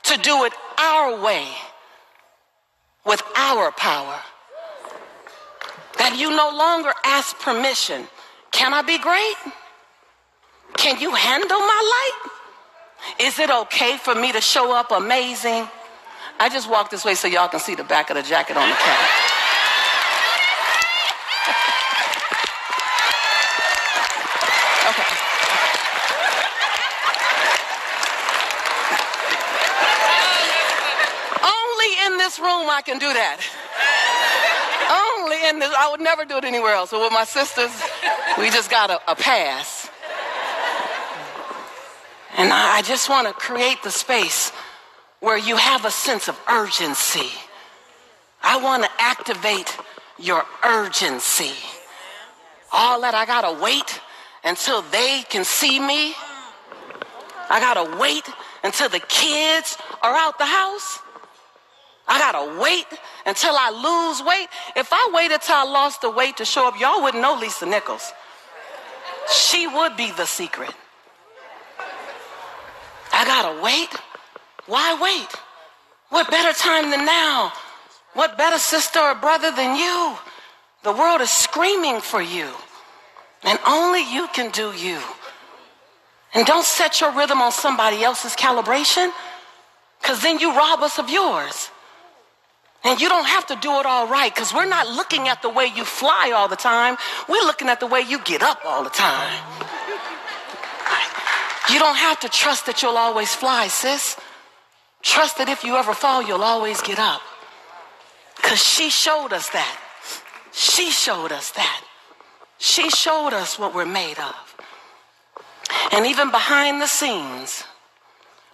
to 0.03 0.17
do 0.17 0.43
it 0.43 0.53
our 0.77 1.21
way 1.21 1.47
with 3.05 3.23
our 3.35 3.71
power. 3.71 4.19
That 5.97 6.17
you 6.17 6.29
no 6.29 6.49
longer 6.55 6.91
ask 7.05 7.37
permission. 7.39 8.07
Can 8.51 8.73
I 8.73 8.81
be 8.81 8.97
great? 8.97 9.35
Can 10.75 10.99
you 10.99 11.13
handle 11.13 11.59
my 11.59 12.11
light? 12.21 12.31
Is 13.19 13.39
it 13.39 13.49
okay 13.49 13.97
for 13.97 14.15
me 14.15 14.31
to 14.31 14.41
show 14.41 14.73
up 14.73 14.91
amazing? 14.91 15.67
I 16.39 16.49
just 16.49 16.69
walk 16.69 16.89
this 16.89 17.05
way 17.05 17.15
so 17.15 17.27
y'all 17.27 17.47
can 17.47 17.59
see 17.59 17.75
the 17.75 17.83
back 17.83 18.09
of 18.09 18.15
the 18.15 18.23
jacket 18.23 18.57
on 18.57 18.67
the 18.67 18.75
cat. 18.75 19.09
Okay. 24.83 25.01
Only 31.41 31.91
in 32.05 32.17
this 32.17 32.37
room 32.37 32.69
I 32.69 32.81
can 32.85 32.99
do 32.99 33.11
that. 33.13 33.39
Only 34.91 35.47
in 35.47 35.59
this, 35.59 35.73
I 35.77 35.89
would 35.89 36.01
never 36.01 36.25
do 36.25 36.37
it 36.37 36.43
anywhere 36.43 36.73
else. 36.73 36.91
But 36.91 37.01
with 37.01 37.13
my 37.13 37.23
sisters, 37.23 37.71
we 38.37 38.49
just 38.49 38.69
got 38.69 38.89
a, 38.89 38.99
a 39.09 39.15
pass. 39.15 39.72
And 42.35 42.51
I, 42.51 42.77
I 42.77 42.81
just 42.81 43.09
want 43.09 43.27
to 43.27 43.33
create 43.33 43.83
the 43.83 43.91
space 43.91 44.51
where 45.19 45.37
you 45.37 45.55
have 45.55 45.85
a 45.85 45.91
sense 45.91 46.27
of 46.27 46.39
urgency. 46.49 47.29
I 48.41 48.57
want 48.57 48.83
to 48.83 48.89
activate 48.99 49.77
your 50.19 50.43
urgency. 50.63 51.53
All 52.71 53.01
that 53.01 53.13
I 53.13 53.25
gotta 53.25 53.61
wait 53.61 54.01
until 54.43 54.81
they 54.81 55.23
can 55.29 55.45
see 55.45 55.79
me. 55.79 56.13
I 57.49 57.59
gotta 57.59 57.97
wait 57.97 58.27
until 58.63 58.89
the 58.89 58.99
kids 58.99 59.77
are 60.01 60.15
out 60.15 60.37
the 60.39 60.45
house. 60.45 60.99
I 62.07 62.19
gotta 62.19 62.59
wait 62.59 62.85
until 63.25 63.53
I 63.55 63.69
lose 63.69 64.27
weight. 64.27 64.47
If 64.75 64.89
I 64.91 65.11
waited 65.13 65.41
till 65.41 65.55
I 65.55 65.63
lost 65.63 66.01
the 66.01 66.09
weight 66.09 66.37
to 66.37 66.45
show 66.45 66.67
up, 66.67 66.79
y'all 66.79 67.01
wouldn't 67.01 67.21
know 67.21 67.35
Lisa 67.39 67.65
Nichols. 67.65 68.11
She 69.31 69.67
would 69.67 69.95
be 69.95 70.11
the 70.11 70.25
secret. 70.25 70.73
I 73.13 73.25
gotta 73.25 73.61
wait. 73.61 73.89
Why 74.65 74.97
wait? 74.99 75.29
What 76.09 76.29
better 76.29 76.57
time 76.57 76.89
than 76.89 77.05
now? 77.05 77.53
What 78.13 78.37
better 78.37 78.57
sister 78.57 78.99
or 78.99 79.15
brother 79.15 79.51
than 79.51 79.75
you? 79.75 80.15
The 80.83 80.91
world 80.91 81.21
is 81.21 81.29
screaming 81.29 82.01
for 82.01 82.21
you. 82.21 82.49
And 83.43 83.59
only 83.67 84.01
you 84.13 84.27
can 84.33 84.51
do 84.51 84.71
you. 84.71 84.99
And 86.33 86.45
don't 86.45 86.65
set 86.65 87.01
your 87.01 87.11
rhythm 87.11 87.41
on 87.41 87.51
somebody 87.51 88.03
else's 88.03 88.35
calibration, 88.35 89.11
because 90.01 90.21
then 90.21 90.39
you 90.39 90.55
rob 90.55 90.81
us 90.81 90.97
of 90.97 91.09
yours. 91.09 91.69
And 92.83 92.99
you 92.99 93.07
don't 93.07 93.27
have 93.27 93.45
to 93.47 93.55
do 93.55 93.79
it 93.79 93.85
all 93.85 94.07
right, 94.07 94.33
because 94.33 94.53
we're 94.53 94.65
not 94.65 94.87
looking 94.87 95.27
at 95.27 95.41
the 95.41 95.49
way 95.49 95.71
you 95.75 95.85
fly 95.85 96.31
all 96.35 96.47
the 96.47 96.55
time. 96.55 96.97
We're 97.29 97.45
looking 97.45 97.69
at 97.69 97.79
the 97.79 97.87
way 97.87 98.01
you 98.01 98.19
get 98.19 98.41
up 98.41 98.59
all 98.65 98.83
the 98.83 98.89
time. 98.89 99.39
You 101.73 101.79
don't 101.79 101.97
have 101.97 102.19
to 102.19 102.29
trust 102.29 102.67
that 102.67 102.83
you'll 102.83 102.97
always 102.97 103.33
fly, 103.33 103.67
sis. 103.67 104.15
Trust 105.01 105.39
that 105.39 105.49
if 105.49 105.63
you 105.63 105.75
ever 105.75 105.95
fall, 105.95 106.21
you'll 106.21 106.43
always 106.43 106.79
get 106.83 106.99
up. 106.99 107.21
Because 108.35 108.61
she 108.63 108.91
showed 108.91 109.33
us 109.33 109.49
that. 109.49 109.79
She 110.51 110.91
showed 110.91 111.31
us 111.31 111.49
that. 111.51 111.83
She 112.59 112.91
showed 112.91 113.33
us 113.33 113.57
what 113.57 113.73
we're 113.73 113.87
made 113.87 114.19
of. 114.19 114.55
And 115.91 116.05
even 116.05 116.29
behind 116.29 116.79
the 116.79 116.85
scenes, 116.85 117.63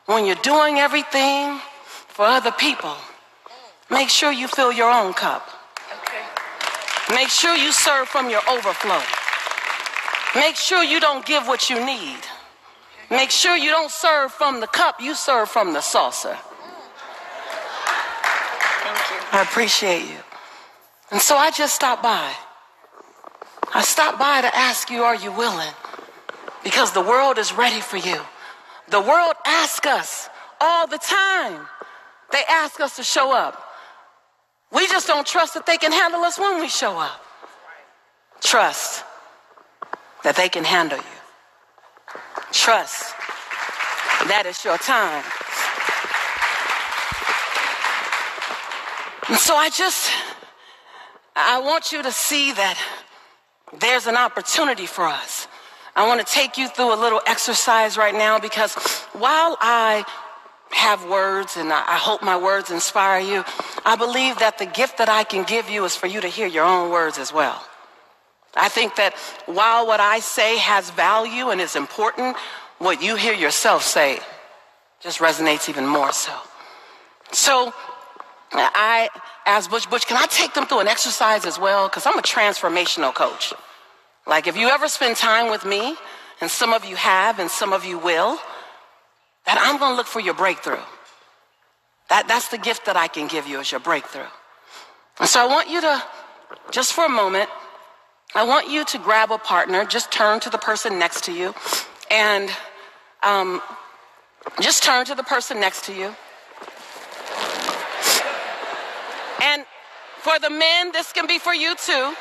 when 0.05 0.25
you're 0.25 0.43
doing 0.53 0.79
everything 0.79 1.59
for 2.07 2.23
other 2.23 2.53
people, 2.53 2.95
make 3.91 4.07
sure 4.07 4.31
you 4.31 4.47
fill 4.47 4.71
your 4.71 4.89
own 4.89 5.11
cup. 5.11 5.45
Okay. 6.03 6.23
Make 7.13 7.27
sure 7.27 7.53
you 7.53 7.73
serve 7.73 8.07
from 8.07 8.29
your 8.29 8.41
overflow. 8.49 9.01
Make 10.35 10.55
sure 10.55 10.85
you 10.85 11.01
don't 11.01 11.25
give 11.25 11.47
what 11.47 11.69
you 11.69 11.85
need. 11.85 12.19
Make 13.09 13.31
sure 13.31 13.55
you 13.55 13.71
don't 13.71 13.91
serve 13.91 14.31
from 14.31 14.59
the 14.59 14.67
cup, 14.67 15.01
you 15.01 15.15
serve 15.15 15.49
from 15.49 15.73
the 15.73 15.81
saucer. 15.81 16.37
Thank 18.83 19.11
you. 19.11 19.37
I 19.37 19.41
appreciate 19.41 20.03
you. 20.03 20.17
And 21.11 21.19
so 21.19 21.35
I 21.35 21.49
just 21.51 21.73
stopped 21.73 22.03
by. 22.03 22.31
I 23.73 23.81
stopped 23.81 24.19
by 24.19 24.41
to 24.41 24.55
ask 24.55 24.89
you, 24.89 25.03
are 25.03 25.15
you 25.15 25.31
willing? 25.31 25.73
Because 26.63 26.91
the 26.91 27.01
world 27.01 27.37
is 27.37 27.53
ready 27.53 27.81
for 27.81 27.97
you. 27.97 28.19
The 28.89 29.01
world 29.01 29.33
asks 29.45 29.87
us 29.87 30.29
all 30.61 30.87
the 30.87 30.97
time. 30.97 31.67
They 32.31 32.43
ask 32.49 32.79
us 32.79 32.95
to 32.97 33.03
show 33.03 33.31
up. 33.31 33.63
We 34.71 34.87
just 34.87 35.07
don't 35.07 35.25
trust 35.25 35.55
that 35.55 35.65
they 35.65 35.77
can 35.77 35.91
handle 35.91 36.21
us 36.21 36.37
when 36.37 36.59
we 36.59 36.69
show 36.69 36.97
up. 36.97 37.23
Trust 38.41 39.03
that 40.23 40.35
they 40.35 40.49
can 40.49 40.63
handle 40.63 40.99
you. 40.99 41.18
Trust 42.51 43.13
That 44.27 44.45
is 44.45 44.63
your 44.65 44.77
time. 44.77 45.23
And 49.29 49.37
so 49.37 49.55
I 49.55 49.69
just, 49.69 50.11
I 51.35 51.59
want 51.59 51.91
you 51.91 52.01
to 52.01 52.11
see 52.11 52.51
that 52.51 52.77
there's 53.79 54.07
an 54.07 54.17
opportunity 54.17 54.87
for 54.87 55.05
us. 55.05 55.47
I 55.95 56.07
want 56.07 56.25
to 56.25 56.33
take 56.33 56.57
you 56.57 56.67
through 56.67 56.93
a 56.93 56.99
little 56.99 57.21
exercise 57.27 57.97
right 57.97 58.13
now 58.13 58.39
because 58.39 58.73
while 59.13 59.57
I 59.61 60.03
have 60.71 61.05
words 61.05 61.57
and 61.57 61.71
I 61.71 61.97
hope 61.97 62.23
my 62.23 62.37
words 62.37 62.71
inspire 62.71 63.19
you, 63.19 63.43
I 63.85 63.95
believe 63.95 64.39
that 64.39 64.57
the 64.57 64.65
gift 64.65 64.97
that 64.97 65.09
I 65.09 65.23
can 65.23 65.43
give 65.43 65.69
you 65.69 65.85
is 65.85 65.95
for 65.95 66.07
you 66.07 66.21
to 66.21 66.27
hear 66.27 66.47
your 66.47 66.65
own 66.65 66.89
words 66.89 67.17
as 67.17 67.33
well. 67.33 67.63
I 68.55 68.69
think 68.69 68.95
that 68.95 69.13
while 69.45 69.85
what 69.85 69.99
I 69.99 70.19
say 70.19 70.57
has 70.57 70.89
value 70.91 71.49
and 71.49 71.61
is 71.61 71.75
important, 71.75 72.35
what 72.79 73.01
you 73.01 73.15
hear 73.15 73.33
yourself 73.33 73.83
say 73.83 74.19
just 75.01 75.19
resonates 75.19 75.69
even 75.69 75.85
more 75.85 76.11
so. 76.11 76.33
So 77.31 77.73
I 78.51 79.09
asked 79.45 79.69
Butch, 79.69 79.89
Butch, 79.89 80.07
can 80.07 80.17
I 80.17 80.25
take 80.25 80.53
them 80.53 80.65
through 80.65 80.79
an 80.79 80.87
exercise 80.87 81.45
as 81.45 81.59
well? 81.59 81.87
Because 81.87 82.05
I'm 82.05 82.17
a 82.17 82.23
transformational 82.23 83.13
coach. 83.13 83.53
Like 84.25 84.47
if 84.47 84.57
you 84.57 84.67
ever 84.69 84.87
spend 84.87 85.15
time 85.15 85.51
with 85.51 85.65
me, 85.65 85.95
and 86.41 86.49
some 86.49 86.73
of 86.73 86.85
you 86.85 86.95
have, 86.95 87.39
and 87.39 87.51
some 87.51 87.73
of 87.73 87.85
you 87.85 87.97
will, 87.97 88.39
that 89.45 89.57
I'm 89.59 89.77
going 89.77 89.91
to 89.91 89.97
look 89.97 90.07
for 90.07 90.19
your 90.19 90.33
breakthrough. 90.33 90.79
That, 92.09 92.27
that's 92.27 92.49
the 92.49 92.57
gift 92.57 92.85
that 92.85 92.95
I 92.95 93.07
can 93.07 93.27
give 93.27 93.47
you 93.47 93.59
as 93.59 93.71
your 93.71 93.79
breakthrough. 93.79 94.31
And 95.19 95.27
so 95.27 95.41
I 95.41 95.47
want 95.47 95.69
you 95.69 95.81
to, 95.81 96.03
just 96.71 96.93
for 96.93 97.05
a 97.05 97.09
moment, 97.09 97.49
I 98.35 98.43
want 98.43 98.69
you 98.69 98.85
to 98.85 98.99
grab 98.99 99.31
a 99.31 99.39
partner, 99.39 99.85
just 99.85 100.11
turn 100.11 100.39
to 100.41 100.51
the 100.51 100.59
person 100.59 100.99
next 100.99 101.23
to 101.25 101.31
you, 101.31 101.55
and 102.11 102.51
um, 103.23 103.59
just 104.61 104.83
turn 104.83 105.05
to 105.05 105.15
the 105.15 105.23
person 105.23 105.59
next 105.59 105.85
to 105.85 105.93
you. 105.93 106.15
And 109.41 109.65
for 110.19 110.37
the 110.37 110.49
men, 110.49 110.91
this 110.91 111.11
can 111.11 111.25
be 111.25 111.39
for 111.39 111.55
you 111.55 111.75
too. 111.75 112.13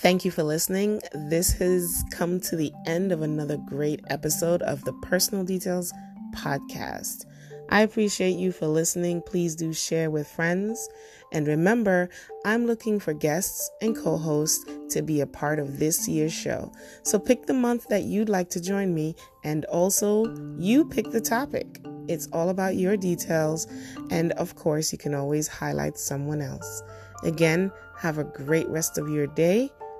Thank 0.00 0.24
you 0.24 0.30
for 0.30 0.44
listening. 0.44 1.00
This 1.12 1.50
has 1.54 2.04
come 2.12 2.38
to 2.42 2.54
the 2.54 2.72
end 2.86 3.10
of 3.10 3.22
another 3.22 3.56
great 3.56 4.00
episode 4.10 4.62
of 4.62 4.84
the 4.84 4.92
Personal 5.02 5.42
Details 5.42 5.92
Podcast. 6.36 7.24
I 7.68 7.80
appreciate 7.80 8.36
you 8.36 8.52
for 8.52 8.68
listening. 8.68 9.22
Please 9.22 9.56
do 9.56 9.72
share 9.72 10.08
with 10.08 10.28
friends. 10.28 10.88
And 11.32 11.48
remember, 11.48 12.10
I'm 12.44 12.64
looking 12.64 13.00
for 13.00 13.12
guests 13.12 13.68
and 13.82 13.96
co 13.96 14.16
hosts 14.16 14.64
to 14.90 15.02
be 15.02 15.20
a 15.20 15.26
part 15.26 15.58
of 15.58 15.80
this 15.80 16.06
year's 16.06 16.32
show. 16.32 16.70
So 17.02 17.18
pick 17.18 17.46
the 17.46 17.54
month 17.54 17.88
that 17.88 18.04
you'd 18.04 18.28
like 18.28 18.50
to 18.50 18.60
join 18.60 18.94
me, 18.94 19.16
and 19.42 19.64
also 19.64 20.32
you 20.58 20.84
pick 20.84 21.10
the 21.10 21.20
topic. 21.20 21.80
It's 22.06 22.28
all 22.32 22.50
about 22.50 22.76
your 22.76 22.96
details. 22.96 23.66
And 24.12 24.30
of 24.34 24.54
course, 24.54 24.92
you 24.92 24.98
can 24.98 25.16
always 25.16 25.48
highlight 25.48 25.98
someone 25.98 26.40
else. 26.40 26.84
Again, 27.24 27.72
have 27.96 28.18
a 28.18 28.24
great 28.24 28.68
rest 28.68 28.96
of 28.96 29.08
your 29.08 29.26
day. 29.26 29.72